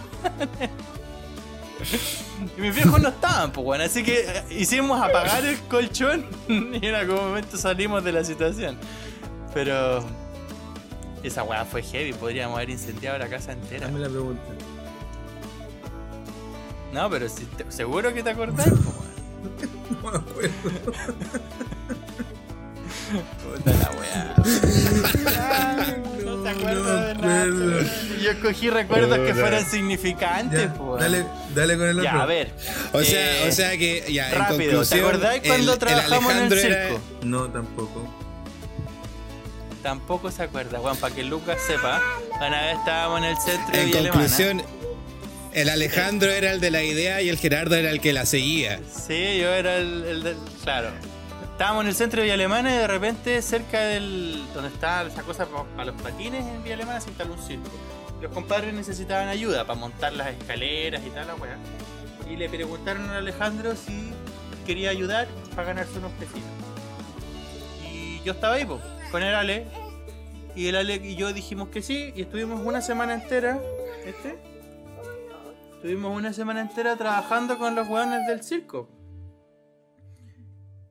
[2.56, 3.80] Y mis viejos no estaban, pues, weón.
[3.82, 8.78] Así que eh, hicimos apagar el colchón y en algún momento salimos de la situación.
[9.54, 10.04] Pero
[11.22, 13.86] esa weá fue heavy, podríamos haber incendiado la casa entera.
[13.86, 14.42] Dame la pregunta.
[16.92, 19.08] No, pero si te- seguro que te acordás, weón.
[20.02, 20.52] No me acuerdo.
[23.42, 24.34] Puta la weá.
[26.54, 27.86] no te de nada.
[28.22, 31.00] Yo escogí recuerdos que fueran significantes, Ya, weón.
[31.00, 32.04] dale, dale con el otro.
[32.12, 32.52] Ya, a ver.
[32.92, 35.78] O sea, eh, o sea que ya, en rápido, ¿te conclusión, acordás cuando el- el
[35.78, 37.00] trabajamos en el era- circo?
[37.22, 38.14] No, tampoco.
[39.82, 42.02] Tampoco se acuerda, Juan, para que Lucas sepa.
[42.36, 44.62] Una vez estábamos en el centro de En conclusión,
[45.54, 48.80] el Alejandro era el de la idea y el Gerardo era el que la seguía.
[48.92, 50.90] Sí, yo era el, el del- Claro.
[51.58, 54.46] Estábamos en el centro de Villa Alemana y de repente cerca del...
[54.54, 57.68] donde está esa cosa para los patines en Villa Alemana se instaló un circo.
[58.22, 61.56] Los compadres necesitaban ayuda para montar las escaleras y tal la weá.
[62.30, 64.12] Y le preguntaron a Alejandro si
[64.66, 65.26] quería ayudar
[65.56, 66.42] para ganarse unos pesitos.
[67.92, 68.78] Y yo estaba ahí, po,
[69.10, 69.66] con el Ale.
[70.54, 73.60] Y el Ale y yo dijimos que sí y estuvimos una semana entera.
[74.06, 74.38] ¿Este?
[75.74, 78.88] Estuvimos una semana entera trabajando con los weones del circo.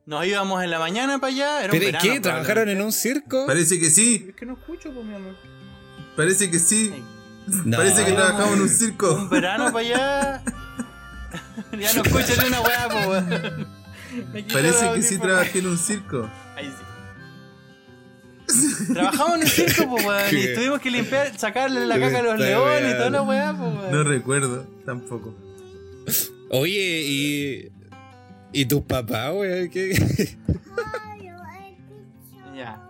[0.07, 1.57] Nos íbamos en la mañana para allá.
[1.65, 2.19] Era un ¿Pero verano, qué?
[2.21, 3.45] ¿Trabajaron en un circo?
[3.45, 5.35] Parece que sí, Es que no escucho, pues, mi amor.
[6.15, 7.03] parece que sí.
[7.65, 7.75] No.
[7.75, 9.13] Parece que trabajamos en un circo.
[9.13, 10.43] Un verano para allá.
[11.77, 13.67] ya no escucho ni una weá, pues, weón.
[14.31, 16.29] Me quito Parece que sí trabajé en un circo.
[16.55, 16.73] Ahí
[18.47, 18.93] sí.
[18.93, 20.37] Trabajamos en un circo, pues, weón.
[20.37, 23.75] Y tuvimos que limpiar, sacarle la caca a los leones y toda la weá, pues,
[23.75, 23.91] weón.
[23.91, 25.35] No recuerdo, tampoco.
[26.49, 27.76] Oye, y.
[28.57, 29.69] ¿Y tus papás, güey?
[29.69, 30.35] ¿Qué?
[32.55, 32.81] Ya.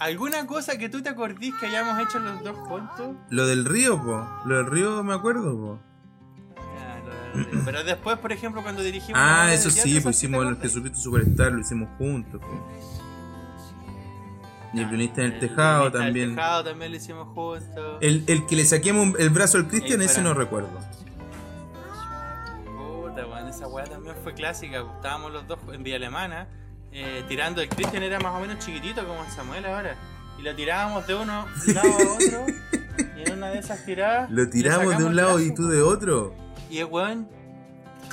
[0.00, 3.14] ¿Alguna cosa que tú te acordís que hayamos hecho los dos juntos?
[3.30, 4.28] Lo del río, po.
[4.46, 5.78] Lo del río me acuerdo, po.
[6.76, 9.20] Ya, lo del- Pero después, por ejemplo, cuando dirigimos.
[9.22, 10.56] Ah, eso sí, teatro, pues ¿sí te hicimos el?
[10.60, 12.68] Jesucristo Superstar, lo hicimos juntos, po.
[14.74, 16.30] Y el violinista en el tejado también.
[16.30, 17.98] El tejado también lo hicimos juntos.
[18.00, 20.68] El, el que le saquemos el brazo al Cristian, ese no recuerdo.
[23.58, 24.84] Esa weá también fue clásica.
[24.94, 26.46] Estábamos los dos en Vía Alemana
[26.92, 27.60] eh, tirando.
[27.60, 29.96] El Christian era más o menos chiquitito como el Samuel ahora.
[30.38, 32.46] Y lo tirábamos de uno lado a otro.
[33.16, 34.30] y en una de esas tiradas.
[34.30, 36.36] Lo tiramos de un lado y tú de otro.
[36.70, 37.28] Y el weón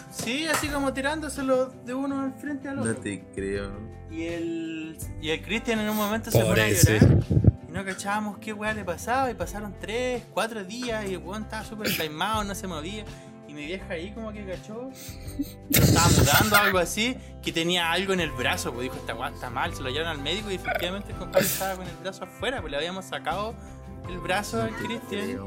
[0.09, 2.93] Sí, así como tirándoselo de uno al frente al otro.
[2.93, 3.71] No te creo.
[4.09, 7.23] Y el, y el Cristian en un momento se pone a llorar.
[7.69, 9.29] Y no cachábamos qué weá le pasaba.
[9.29, 11.07] Y pasaron tres, cuatro días.
[11.07, 13.05] Y el weón estaba súper calmado, no se movía.
[13.55, 14.91] Mi vieja ahí como que cachó.
[15.69, 17.17] Lo estaba mudando algo así.
[17.41, 18.73] Que tenía algo en el brazo.
[18.73, 19.73] Pues dijo, esta weá está mal.
[19.73, 22.59] Se lo llevaron al médico y efectivamente el compadre estaba con el brazo afuera.
[22.59, 23.55] Pues le habíamos sacado
[24.09, 25.39] el brazo al Cristian.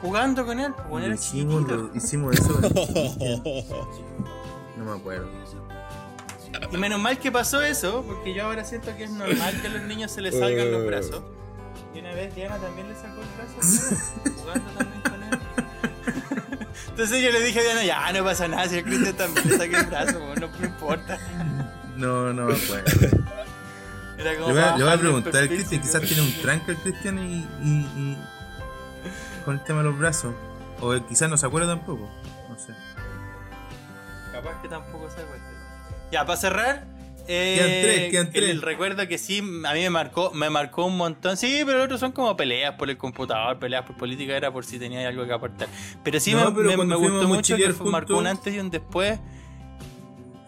[0.00, 0.72] Jugando con él.
[0.88, 2.58] Pues, era hicimos, lo, hicimos eso.
[4.78, 5.28] no me acuerdo.
[6.72, 9.70] Y menos mal que pasó eso, porque yo ahora siento que es normal que a
[9.70, 11.22] los niños se les salgan los brazos.
[11.94, 13.94] Y una vez Diana también le sacó el brazo,
[14.38, 16.15] jugando también con él.
[16.96, 19.58] Entonces yo le dije a Diana, ya no pasa nada, si el Cristian también le
[19.58, 21.18] saqué el brazo, no, no importa.
[21.94, 22.86] No, no me acuerdo.
[24.16, 27.18] le, voy a, le voy a preguntar al Cristian, quizás tiene un tranque el Cristian
[27.18, 28.16] y, y,
[29.44, 30.34] con el tema de los brazos.
[30.80, 32.10] O quizás no se acuerda tampoco,
[32.48, 32.72] no sé.
[34.32, 35.44] Capaz que tampoco se acuerda.
[36.10, 36.95] Ya, para cerrar.
[37.28, 38.50] Eh, quedan tres, quedan tres.
[38.50, 41.36] El recuerdo que sí, a mí me marcó, me marcó un montón.
[41.36, 44.64] Sí, pero los otros son como peleas por el computador, peleas por política, era por
[44.64, 45.68] si tenía algo que aportar.
[46.02, 49.18] Pero sí me, gustó mucho que marcó un antes y un después.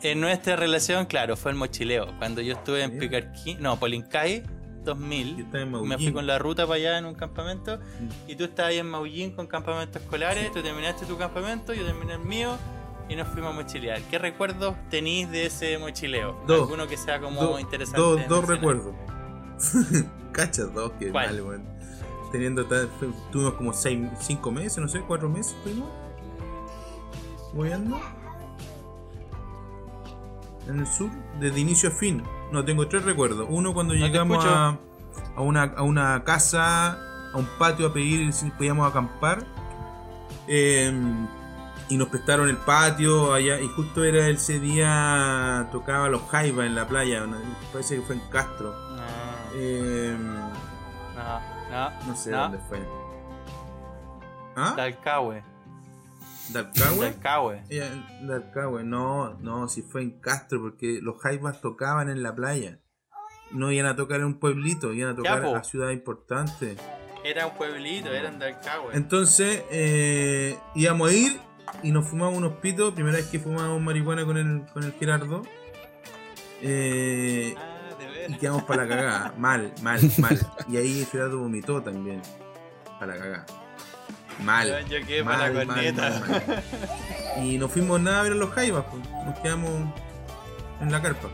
[0.01, 2.17] En nuestra relación, claro, fue el mochileo.
[2.19, 4.45] Cuando yo estuve en Picarquín, no, Polincay,
[4.85, 5.47] 2000.
[5.85, 7.79] Me fui con la ruta para allá en un campamento.
[7.79, 8.31] Mm.
[8.31, 10.53] Y tú estabas ahí en Maullín con campamentos escolares.
[10.53, 12.57] Tú terminaste tu campamento, yo terminé el mío
[13.09, 14.01] y nos fuimos a mochilear.
[14.03, 16.37] ¿Qué recuerdos tenéis de ese mochileo?
[16.47, 16.63] Dos.
[16.63, 18.01] ¿Alguno que sea como interesante?
[18.01, 18.95] Dos, dos recuerdos.
[20.33, 21.65] Cachas, dos, que mal, weón.
[22.31, 22.67] Teniendo,
[23.33, 25.89] tuvimos como seis, cinco meses, no sé, cuatro meses fuimos.
[27.55, 27.99] Moviendo.
[30.69, 32.23] En el sur, desde inicio a fin.
[32.53, 33.47] No, tengo tres recuerdos.
[33.49, 34.79] Uno cuando llegamos a,
[35.35, 36.93] a, una, a una casa,
[37.33, 39.47] a un patio a pedir si podíamos acampar.
[40.47, 40.93] Eh,
[41.89, 46.75] y nos prestaron el patio allá y justo era ese día tocaba los jaivas en
[46.75, 47.27] la playa
[47.73, 49.03] parece que fue en Castro no
[49.55, 50.17] eh,
[51.15, 52.79] no, no, no sé dónde fue
[54.61, 54.75] ¿Ah?
[54.77, 55.43] Dalcahue
[56.53, 57.11] ¿Dalcahue?
[57.11, 57.63] Dalcahue.
[58.23, 62.81] Dalcahue, no, no, si fue en Castro, porque los jaivas tocaban en la playa.
[63.51, 66.77] No iban a tocar en un pueblito, iban a tocar en una ciudad importante.
[67.25, 68.95] Era un pueblito, era en Dalcahue.
[68.95, 71.41] Entonces, eh, íbamos a ir
[71.83, 72.95] y nos fumamos unos pitos.
[72.95, 75.43] Primera vez que fumamos marihuana con el, con el Gerardo.
[76.63, 77.89] Eh, ah,
[78.29, 79.35] y quedamos para la cagada.
[79.37, 80.39] Mal, mal, mal.
[80.69, 82.21] Y ahí Gerardo vomitó también.
[82.99, 83.47] Para la cagada.
[84.45, 84.85] Mal.
[84.89, 86.23] Yo quedé para la corneta.
[87.43, 88.85] y no fuimos nada a ver a los jaivas.
[88.91, 89.03] Pues.
[89.25, 89.71] Nos quedamos
[90.81, 91.29] en la carpa.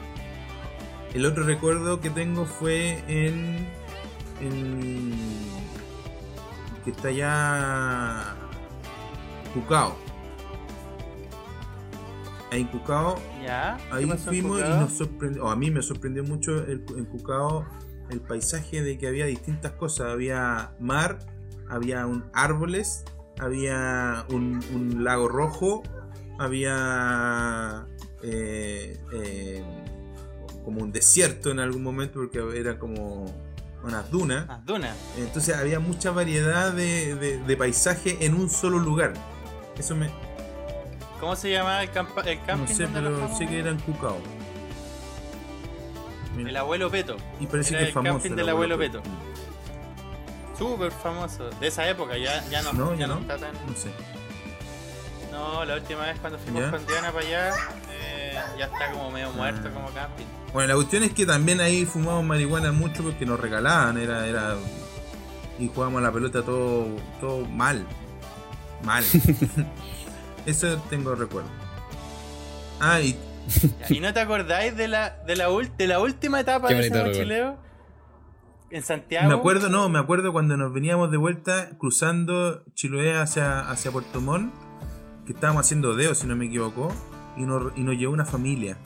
[1.13, 3.69] El otro recuerdo que tengo fue en.
[4.41, 5.15] en
[6.85, 8.35] que está allá.
[9.55, 10.14] Cucao
[12.61, 13.21] en Cucao,
[13.91, 17.67] ahí fuimos y nos sorprendió, o a mí me sorprendió mucho el, en Cucao
[18.11, 20.13] el paisaje de que había distintas cosas.
[20.13, 21.19] Había mar,
[21.69, 23.05] había un árboles,
[23.39, 25.83] había un, lago rojo,
[26.39, 27.87] había
[28.23, 29.65] eh, eh,
[30.65, 33.27] como un desierto en algún momento porque era como
[33.83, 34.65] unas dunas.
[34.65, 34.97] dunas.
[35.19, 39.13] Entonces había mucha variedad de, de paisaje en un solo lugar.
[39.77, 40.09] Eso me,
[41.25, 42.71] ¿Cómo se llama el, campa el camping?
[42.71, 44.19] No sé, pero sé que eran Cucao.
[46.37, 47.17] El abuelo Peto.
[47.41, 48.17] Y parece que es famoso.
[48.17, 49.01] El camping del abuelo Peto.
[50.59, 51.49] Súper famoso.
[51.49, 53.55] De esa época, ya, ya no, no, ya no, está tan.
[53.55, 53.91] No sé.
[55.33, 57.55] No, la última vez cuando fuimos con Diana para allá,
[57.91, 59.73] eh, ya está como medio muerto ah.
[59.73, 60.27] como camping.
[60.53, 64.57] Bueno, la cuestión es que también ahí fumamos marihuana mucho porque nos regalaban, era, era.
[65.59, 66.87] Y jugábamos a la pelota todo,
[67.19, 67.87] todo mal.
[68.83, 69.03] Mal.
[70.47, 71.49] Eso tengo recuerdo.
[72.81, 73.19] Ah, y...
[73.89, 77.59] ¿Y no te acordáis de la, de la, de la última etapa de ese mochileo?
[78.71, 79.29] En Santiago.
[79.29, 84.21] Me acuerdo, no, me acuerdo cuando nos veníamos de vuelta cruzando Chiloé hacia, hacia Puerto
[84.21, 84.53] Montt,
[85.27, 86.93] que estábamos haciendo deo, si no me equivoco,
[87.37, 88.77] y nos, y nos llevó una familia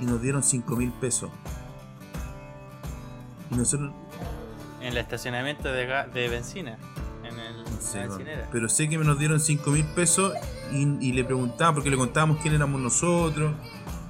[0.00, 1.30] y nos dieron 5 mil pesos.
[3.50, 3.92] Y nosotros.
[4.80, 6.78] En el estacionamiento de, de benzina
[8.52, 10.32] pero sé que me nos dieron 5 mil pesos
[10.72, 13.54] y, le preguntaba, porque le contábamos quién éramos nosotros,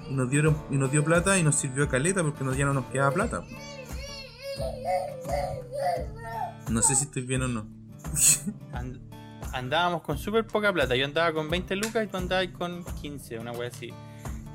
[0.09, 2.75] y nos dieron y nos dio plata y nos sirvió a caleta porque ya no
[2.75, 3.43] nos quedaba plata.
[6.69, 7.67] No sé si estoy bien o no.
[9.53, 10.95] andábamos con súper poca plata.
[10.97, 13.93] Yo andaba con 20 lucas y tú andabas con 15, una wea así.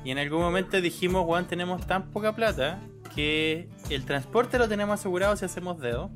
[0.04, 2.80] Y en algún momento dijimos, Juan, tenemos tan poca plata
[3.14, 6.10] que el transporte lo tenemos asegurado si hacemos dedo.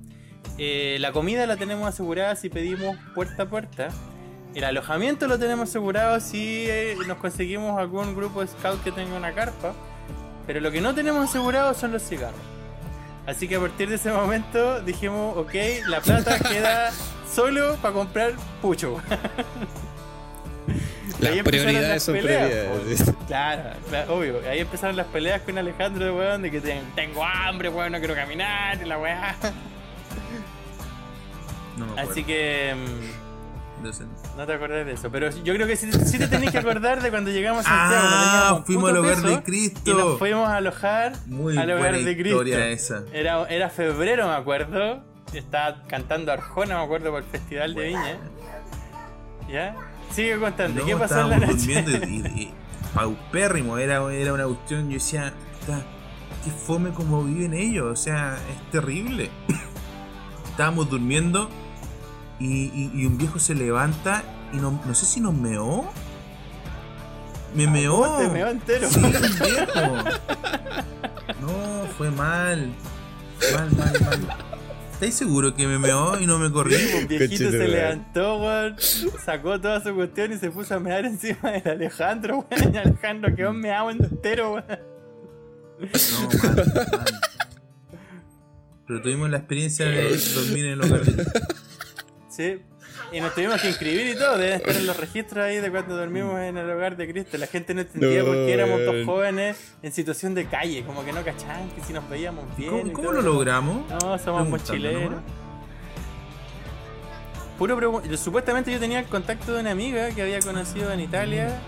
[0.59, 3.89] Eh, la comida la tenemos asegurada si pedimos puerta a puerta.
[4.55, 9.17] El alojamiento lo tenemos asegurado si eh, nos conseguimos algún grupo de scout que tenga
[9.17, 9.75] una carpa.
[10.47, 12.41] Pero lo que no tenemos asegurado son los cigarros.
[13.27, 15.55] Así que a partir de ese momento dijimos, ok,
[15.89, 16.93] la plata queda
[17.29, 19.03] solo para comprar pucho.
[21.19, 23.05] Las prioridades son prioridades.
[23.27, 23.71] Claro,
[24.09, 24.41] obvio.
[24.49, 28.79] Ahí empezaron las peleas con Alejandro, weón, de que tengo hambre, weón, no quiero caminar,
[28.81, 29.35] y la weá.
[31.99, 32.75] Así que.
[32.75, 33.27] Mm,
[34.37, 37.11] no te acordás de eso, pero yo creo que sí, te tenés que acordar de
[37.11, 38.07] cuando llegamos a Santiago.
[38.09, 39.91] Ah, fuimos al hogar de Cristo.
[39.91, 42.43] Y nos fuimos a alojar Muy al hogar de Cristo.
[42.43, 43.05] Esa.
[43.13, 45.03] Era, era febrero, me acuerdo.
[45.33, 48.19] Estaba cantando Arjona, me acuerdo, por el Festival de Viña.
[49.51, 49.77] ¿Ya?
[50.11, 51.83] Sigue contando, ¿qué pasó en la noche?
[51.83, 52.53] Durmiendo y,
[52.95, 55.33] paupérrimo, era, era una cuestión, yo decía,
[56.45, 59.31] qué fome como viven ellos, o sea, es terrible.
[60.57, 61.51] Estábamos durmiendo
[62.41, 64.23] y, un viejo se levanta
[64.55, 65.85] y no, no sé si nos meó.
[67.55, 68.17] Me ah, meó.
[68.17, 68.89] Te meó entero.
[68.89, 69.97] Sí, viejo.
[71.43, 72.73] No, fue mal.
[73.53, 74.37] Mal, mal, mal.
[74.93, 76.77] ¿Estáis seguro que me meó y no me corrí?
[77.03, 78.77] Un viejito se levantó, weón,
[79.23, 82.73] sacó toda su cuestión y se puso a mear encima del Alejandro, weón.
[82.73, 84.65] Y Alejandro quedó meado entero, weón.
[85.81, 86.57] No, mal,
[86.93, 87.36] mal.
[88.87, 91.25] Pero tuvimos la experiencia de dormir en el hogar de...
[92.29, 92.61] Sí.
[93.13, 95.97] Y nos tuvimos que inscribir y todo, deben estar en los registros ahí de cuando
[95.97, 97.39] dormimos en el hogar de Cristo.
[97.39, 101.13] La gente no entendía por qué éramos dos jóvenes en situación de calle, como que
[101.13, 102.91] no cachaban que si nos veíamos bien.
[102.93, 103.89] ¿Cómo, lo logramos?
[103.89, 105.21] No, somos mochileros.
[107.59, 111.59] Puro Supuestamente yo tenía el contacto de una amiga que había conocido en Italia.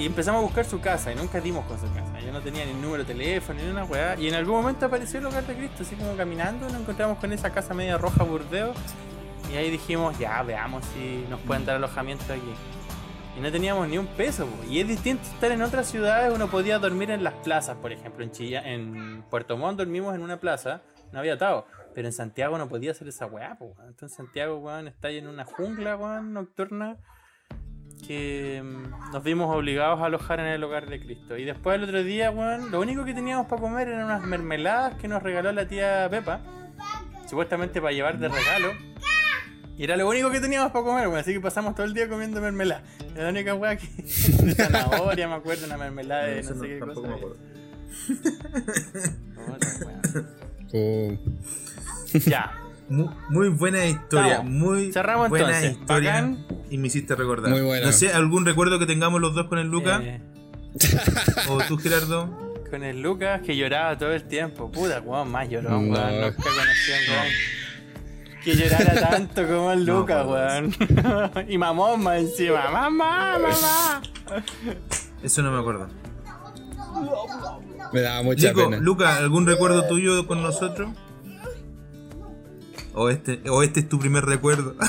[0.00, 2.18] Y empezamos a buscar su casa y nunca dimos con su casa.
[2.20, 4.18] Yo no tenía ni número de teléfono ni una weá.
[4.18, 7.34] Y en algún momento apareció el hogar de Cristo, así como caminando, nos encontramos con
[7.34, 8.72] esa casa media roja burdeo
[9.52, 12.40] y ahí dijimos, ya, veamos si nos pueden dar alojamiento aquí.
[13.36, 14.48] Y no teníamos ni un peso.
[14.70, 18.24] Y es distinto estar en otras ciudades, uno podía dormir en las plazas, por ejemplo,
[18.24, 20.80] en Chilla, en Puerto Montt dormimos en una plaza,
[21.12, 21.66] no había atado.
[21.94, 23.72] Pero en Santiago no podía hacer esa weá, pues.
[23.86, 26.96] Entonces Santiago, weón, está ahí en una jungla, weón, nocturna.
[28.06, 31.36] Que mm, nos vimos obligados a alojar en el hogar de Cristo.
[31.36, 34.94] Y después el otro día, weón, lo único que teníamos para comer eran unas mermeladas
[34.96, 36.40] que nos regaló la tía Pepa.
[37.26, 38.72] Supuestamente para llevar de regalo.
[39.80, 42.38] Y era lo único que teníamos para comer, así que pasamos todo el día comiendo
[42.40, 42.82] mermelada.
[43.14, 43.86] Era la única weá que.
[44.02, 47.00] de zanahoria, me acuerdo, una mermelada de no, sé qué cosa.
[47.00, 47.36] Me acuerdo.
[50.74, 51.16] oh.
[52.26, 52.52] Ya.
[52.90, 55.72] Muy, buena historia, muy Cerramos buena entonces.
[55.80, 56.36] historia.
[56.70, 57.50] Y me hiciste recordar.
[57.50, 57.86] Muy buena.
[57.86, 60.02] No sé, ¿algún recuerdo que tengamos los dos con el Lucas?
[60.02, 60.20] Eh.
[61.48, 62.50] ¿O tú, Gerardo?
[62.68, 64.70] Con el Lucas que lloraba todo el tiempo.
[64.70, 65.88] Puta, weón, más lloró, weón.
[65.88, 67.26] Nunca conocí a weón
[68.42, 70.74] que llorara tanto como el Lucas, weón.
[71.48, 72.70] y mamón más encima.
[72.70, 74.02] Mamá, mamá.
[75.22, 75.88] Eso no me acuerdo.
[77.92, 78.76] Me daba mucha pena.
[78.78, 80.90] Lucas, ¿algún recuerdo tuyo con nosotros?
[82.94, 84.74] ¿O este, o este es tu primer recuerdo?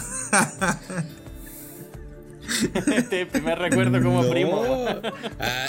[2.93, 4.63] este es el primer recuerdo como primo.
[5.39, 5.67] Ah,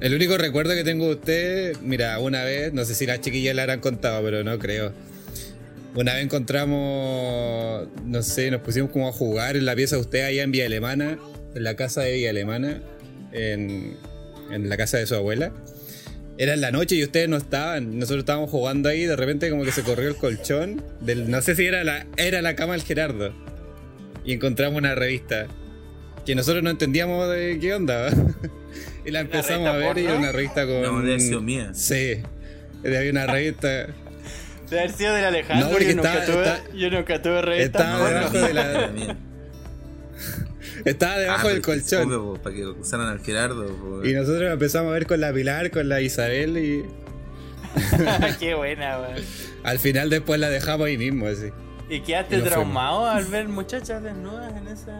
[0.00, 3.54] el único recuerdo que tengo de usted, mira, una vez, no sé si las chiquillas
[3.54, 4.92] le habrán contado, pero no creo
[5.96, 10.24] una vez encontramos, no sé, nos pusimos como a jugar en la pieza de usted
[10.26, 11.18] allá en Villa Alemana,
[11.54, 12.82] en la casa de Villa Alemana,
[13.32, 13.96] en,
[14.50, 15.52] la casa de su abuela.
[16.38, 17.98] Era en la noche y ustedes no estaban.
[17.98, 20.82] Nosotros estábamos jugando ahí, de repente como que se corrió el colchón.
[21.00, 23.32] Del, no sé si era la, era la cama del Gerardo.
[24.24, 25.46] Y encontramos una revista.
[26.26, 28.10] Que nosotros no entendíamos de qué onda.
[29.06, 30.82] y la empezamos a ver y era una revista con.
[30.82, 31.70] No, de mía.
[31.72, 32.22] Sí.
[32.84, 33.68] Había una revista.
[34.68, 35.66] De haber sido del Alejandro.
[35.66, 37.78] No, porque yo, nunca tuve, yo nunca tuve revista.
[37.78, 39.16] Estaba debajo de la.
[40.86, 42.38] Estaba debajo ah, del colchón.
[42.40, 44.04] para que usaran al Gerardo.
[44.04, 46.84] Y nosotros empezamos a ver con la Pilar, con la Isabel y.
[48.38, 49.24] Qué buena, weón.
[49.64, 51.50] Al final después la dejamos ahí mismo, así.
[51.90, 54.96] ¿Y quedaste traumado al ver muchachas desnudas en esa.?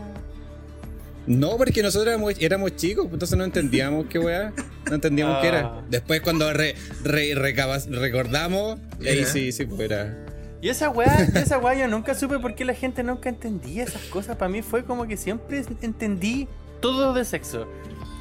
[1.29, 4.53] No, porque nosotros éramos, chicos, entonces no entendíamos qué weá.
[4.89, 5.61] No entendíamos qué era.
[5.67, 5.83] Ah.
[5.89, 10.26] Después cuando recordamos, y ahí sí, sí, pues era.
[10.61, 14.03] Y esa weá, esa weá yo nunca supe por qué la gente nunca entendía esas
[14.03, 14.37] cosas.
[14.37, 16.49] Para mí fue como que siempre entendí
[16.81, 17.67] todo de sexo.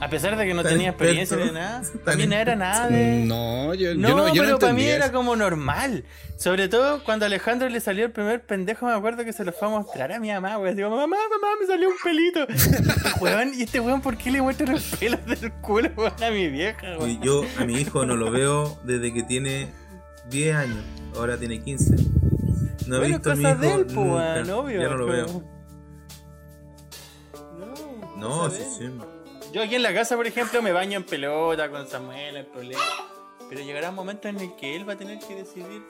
[0.02, 3.24] A pesar de que no tenía experiencia ni nada, también no era nada de.
[3.26, 6.04] No, yo, no, yo no, yo pero para mí era como normal.
[6.36, 9.54] Sobre todo cuando a Alejandro le salió el primer pendejo, me acuerdo que se lo
[9.54, 10.76] fue a mostrar a mi mamá, weón.
[10.76, 12.46] Digo, mamá, mamá, me salió un pelito.
[13.22, 16.50] weón, ¿y este weón por qué le muestra los pelos del culo, weón, a mi
[16.50, 17.22] vieja, weón?
[17.22, 19.70] Yo a mi hijo no lo veo desde que tiene
[20.30, 20.84] 10 años,
[21.16, 21.96] ahora tiene 15.
[22.88, 24.14] No he Bueno, visto a mi hijo él, po, nunca.
[24.16, 24.82] weón, obvio.
[24.82, 25.44] Ya no lo veo.
[27.58, 28.90] No, No, sí, sí.
[29.54, 32.82] Yo aquí en la casa, por ejemplo, me baño en pelota con Samuel, hay problema.
[33.50, 35.84] Pero llegará un momento en el que él va a tener que decidir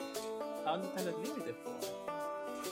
[0.66, 1.54] a dónde están los límites.
[1.64, 1.70] po.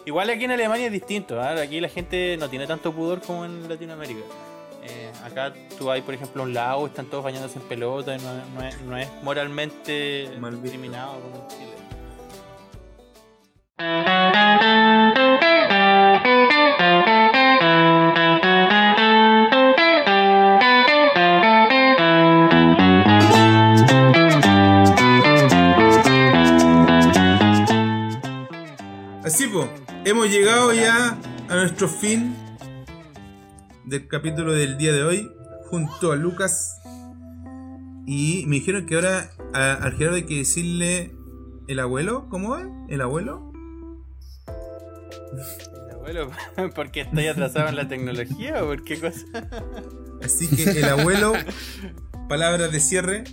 [0.06, 1.40] Igual aquí en Alemania es distinto.
[1.40, 1.60] ¿ah?
[1.60, 4.20] Aquí la gente no tiene tanto pudor como en Latinoamérica.
[5.24, 8.62] Acá tú hay, por ejemplo, un lago, están todos bañándose en pelota y no, no
[8.62, 11.70] es, no es moralmente Mal discriminado como en Chile.
[29.24, 29.70] Así pues,
[30.04, 31.16] hemos llegado ya
[31.48, 32.36] a nuestro fin
[33.94, 35.30] del capítulo del día de hoy
[35.70, 36.80] junto a Lucas.
[38.06, 41.14] Y me dijeron que ahora a- al Gerardo hay que decirle
[41.68, 42.66] el abuelo, ¿cómo es?
[42.88, 43.52] ¿El abuelo?
[45.92, 46.30] Abuelo,
[46.74, 49.24] ¿porque estoy atrasado en la tecnología o por qué cosa?
[50.22, 51.32] Así que el abuelo,
[52.28, 53.24] palabras de cierre.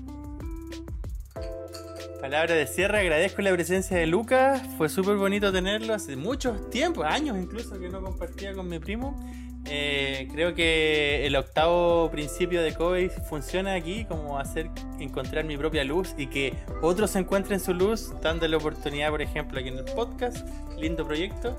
[2.21, 7.03] Palabra de cierre, agradezco la presencia de Lucas, fue súper bonito tenerlo hace muchos tiempos,
[7.05, 9.19] años incluso que no compartía con mi primo.
[9.65, 15.83] Eh, creo que el octavo principio de Kobe funciona aquí como hacer encontrar mi propia
[15.83, 19.85] luz y que otros encuentren su luz, dando la oportunidad, por ejemplo, aquí en el
[19.85, 21.55] podcast, lindo proyecto.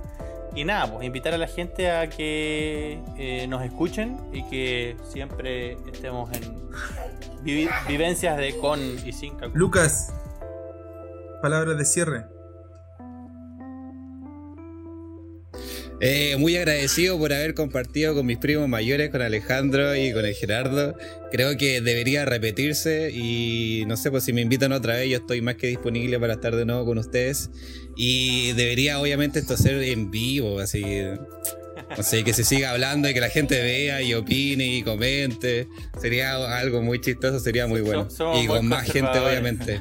[0.55, 5.79] Y nada, pues invitar a la gente a que eh, nos escuchen y que siempre
[5.91, 6.69] estemos en
[7.43, 9.35] vivencias de con y sin.
[9.55, 10.13] Lucas,
[11.41, 12.42] palabras de cierre.
[16.05, 20.35] Eh, muy agradecido por haber compartido con mis primos mayores, con Alejandro y con el
[20.35, 20.97] Gerardo.
[21.31, 25.41] Creo que debería repetirse y no sé, pues si me invitan otra vez, yo estoy
[25.43, 27.51] más que disponible para estar de nuevo con ustedes.
[27.97, 30.83] Y debería obviamente esto ser en vivo, así.
[32.01, 35.69] Sé, que se siga hablando y que la gente vea y opine y comente.
[36.01, 38.11] Sería algo muy chistoso, sería muy bueno.
[38.11, 39.81] Somos y con más gente, obviamente.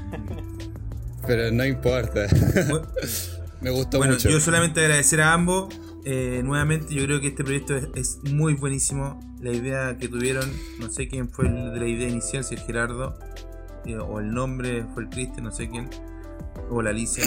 [1.25, 2.27] Pero no importa.
[2.27, 2.85] Bu-
[3.61, 4.29] Me gustó Bueno, mucho.
[4.29, 5.73] yo solamente agradecer a ambos.
[6.05, 9.19] Eh, nuevamente, yo creo que este proyecto es, muy buenísimo.
[9.39, 10.49] La idea que tuvieron,
[10.79, 13.17] no sé quién fue el de la idea inicial, si el Gerardo
[13.85, 15.89] eh, o el nombre fue el Cristian, no sé quién,
[16.69, 17.23] o la Alicia,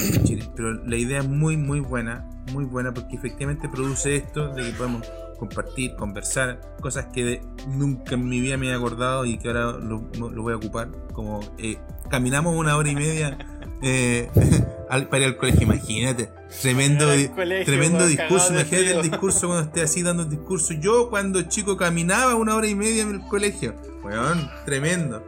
[0.54, 4.72] pero la idea es muy, muy buena, muy buena porque efectivamente produce esto de que
[4.76, 5.06] podemos
[5.38, 9.72] compartir, conversar, cosas que de- nunca en mi vida me he acordado y que ahora
[9.72, 10.90] lo voy a ocupar.
[11.12, 11.78] Como eh,
[12.10, 13.36] caminamos una hora y media
[13.84, 14.30] eh,
[14.90, 16.30] al, para ir al colegio, imagínate.
[16.62, 18.52] Tremendo, colegio, tremendo discurso.
[18.52, 20.72] Imagínate el discurso cuando esté así dando el discurso.
[20.74, 23.74] Yo cuando chico caminaba una hora y media en el colegio.
[24.02, 25.26] Weón, tremendo.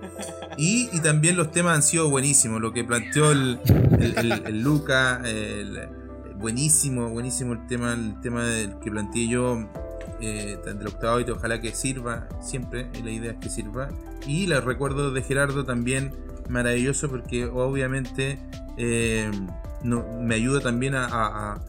[0.56, 2.60] Y, y también los temas han sido buenísimos.
[2.60, 3.58] Lo que planteó el,
[4.00, 5.22] el, el- el Luca,
[6.38, 9.68] buenísimo, buenísimo el tema, el tema del que planteé yo
[10.20, 13.88] eh, del octavo y ojalá que sirva siempre, la idea es que sirva.
[14.26, 16.12] Y los recuerdos de Gerardo también
[16.48, 18.38] maravilloso porque obviamente
[18.76, 19.30] eh,
[19.82, 21.62] me ayuda también a,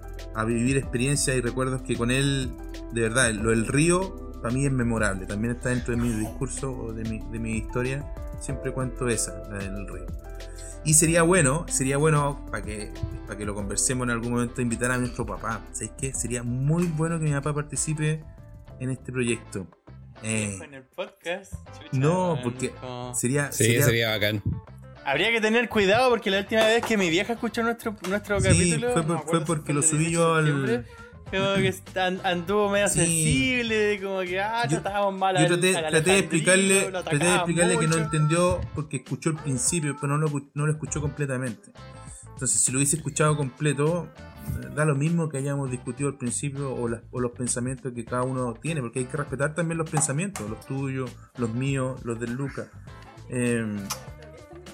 [0.46, 2.52] vivir experiencias y recuerdos que con él,
[2.92, 6.72] de verdad, lo del río para mí es memorable, también está dentro de mi discurso
[6.72, 8.06] o de mi, de mi historia,
[8.40, 10.06] siempre cuento esa, la del río.
[10.88, 12.94] Y sería bueno, sería bueno para que,
[13.38, 15.62] que lo conversemos en algún momento, invitar a nuestro papá.
[15.74, 16.14] ¿Sabéis qué?
[16.14, 18.24] Sería muy bueno que mi papá participe
[18.80, 19.68] en este proyecto.
[20.24, 21.54] Eh, En el podcast.
[21.78, 22.74] chucha, no, porque
[23.14, 24.42] sería, Sí, sería, sería bacán.
[25.06, 28.48] Habría que tener cuidado porque la última vez que mi vieja escuchó nuestro, nuestro Sí,
[28.48, 28.92] capítulo.
[28.94, 30.86] fue por- porque lo subí 18 yo al-
[31.32, 33.00] Como que an- anduvo medio Sí.
[33.00, 37.36] sensible, como que ah, Yo- tratábamos mal Yo traté, al traté de explicarle, traté de
[37.36, 41.72] explicarle que no entendió porque escuchó el principio, pero no lo, no lo escuchó completamente.
[42.34, 44.22] Entonces, si lo hubiese escuchado completo, eh,
[44.76, 48.24] da lo mismo que hayamos discutido al principio o, las- o los pensamientos que cada
[48.24, 52.34] uno tiene, porque hay que respetar también los pensamientos, los tuyos, los míos, los del
[52.34, 52.68] Luca.
[53.30, 53.78] Em,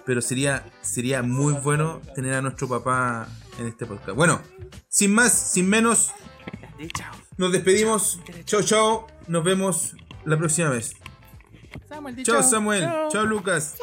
[0.05, 3.27] pero sería, sería muy bueno tener a nuestro papá
[3.59, 4.11] en este podcast.
[4.17, 4.41] Bueno,
[4.89, 6.11] sin más, sin menos,
[6.93, 7.13] chao.
[7.37, 8.19] nos despedimos.
[8.45, 9.07] Chao, chao.
[9.27, 9.95] Nos vemos
[10.25, 10.95] la próxima vez.
[12.25, 12.43] Chao chao.
[12.43, 12.81] Samuel.
[12.81, 13.09] Chao.
[13.09, 13.75] Chao Lucas.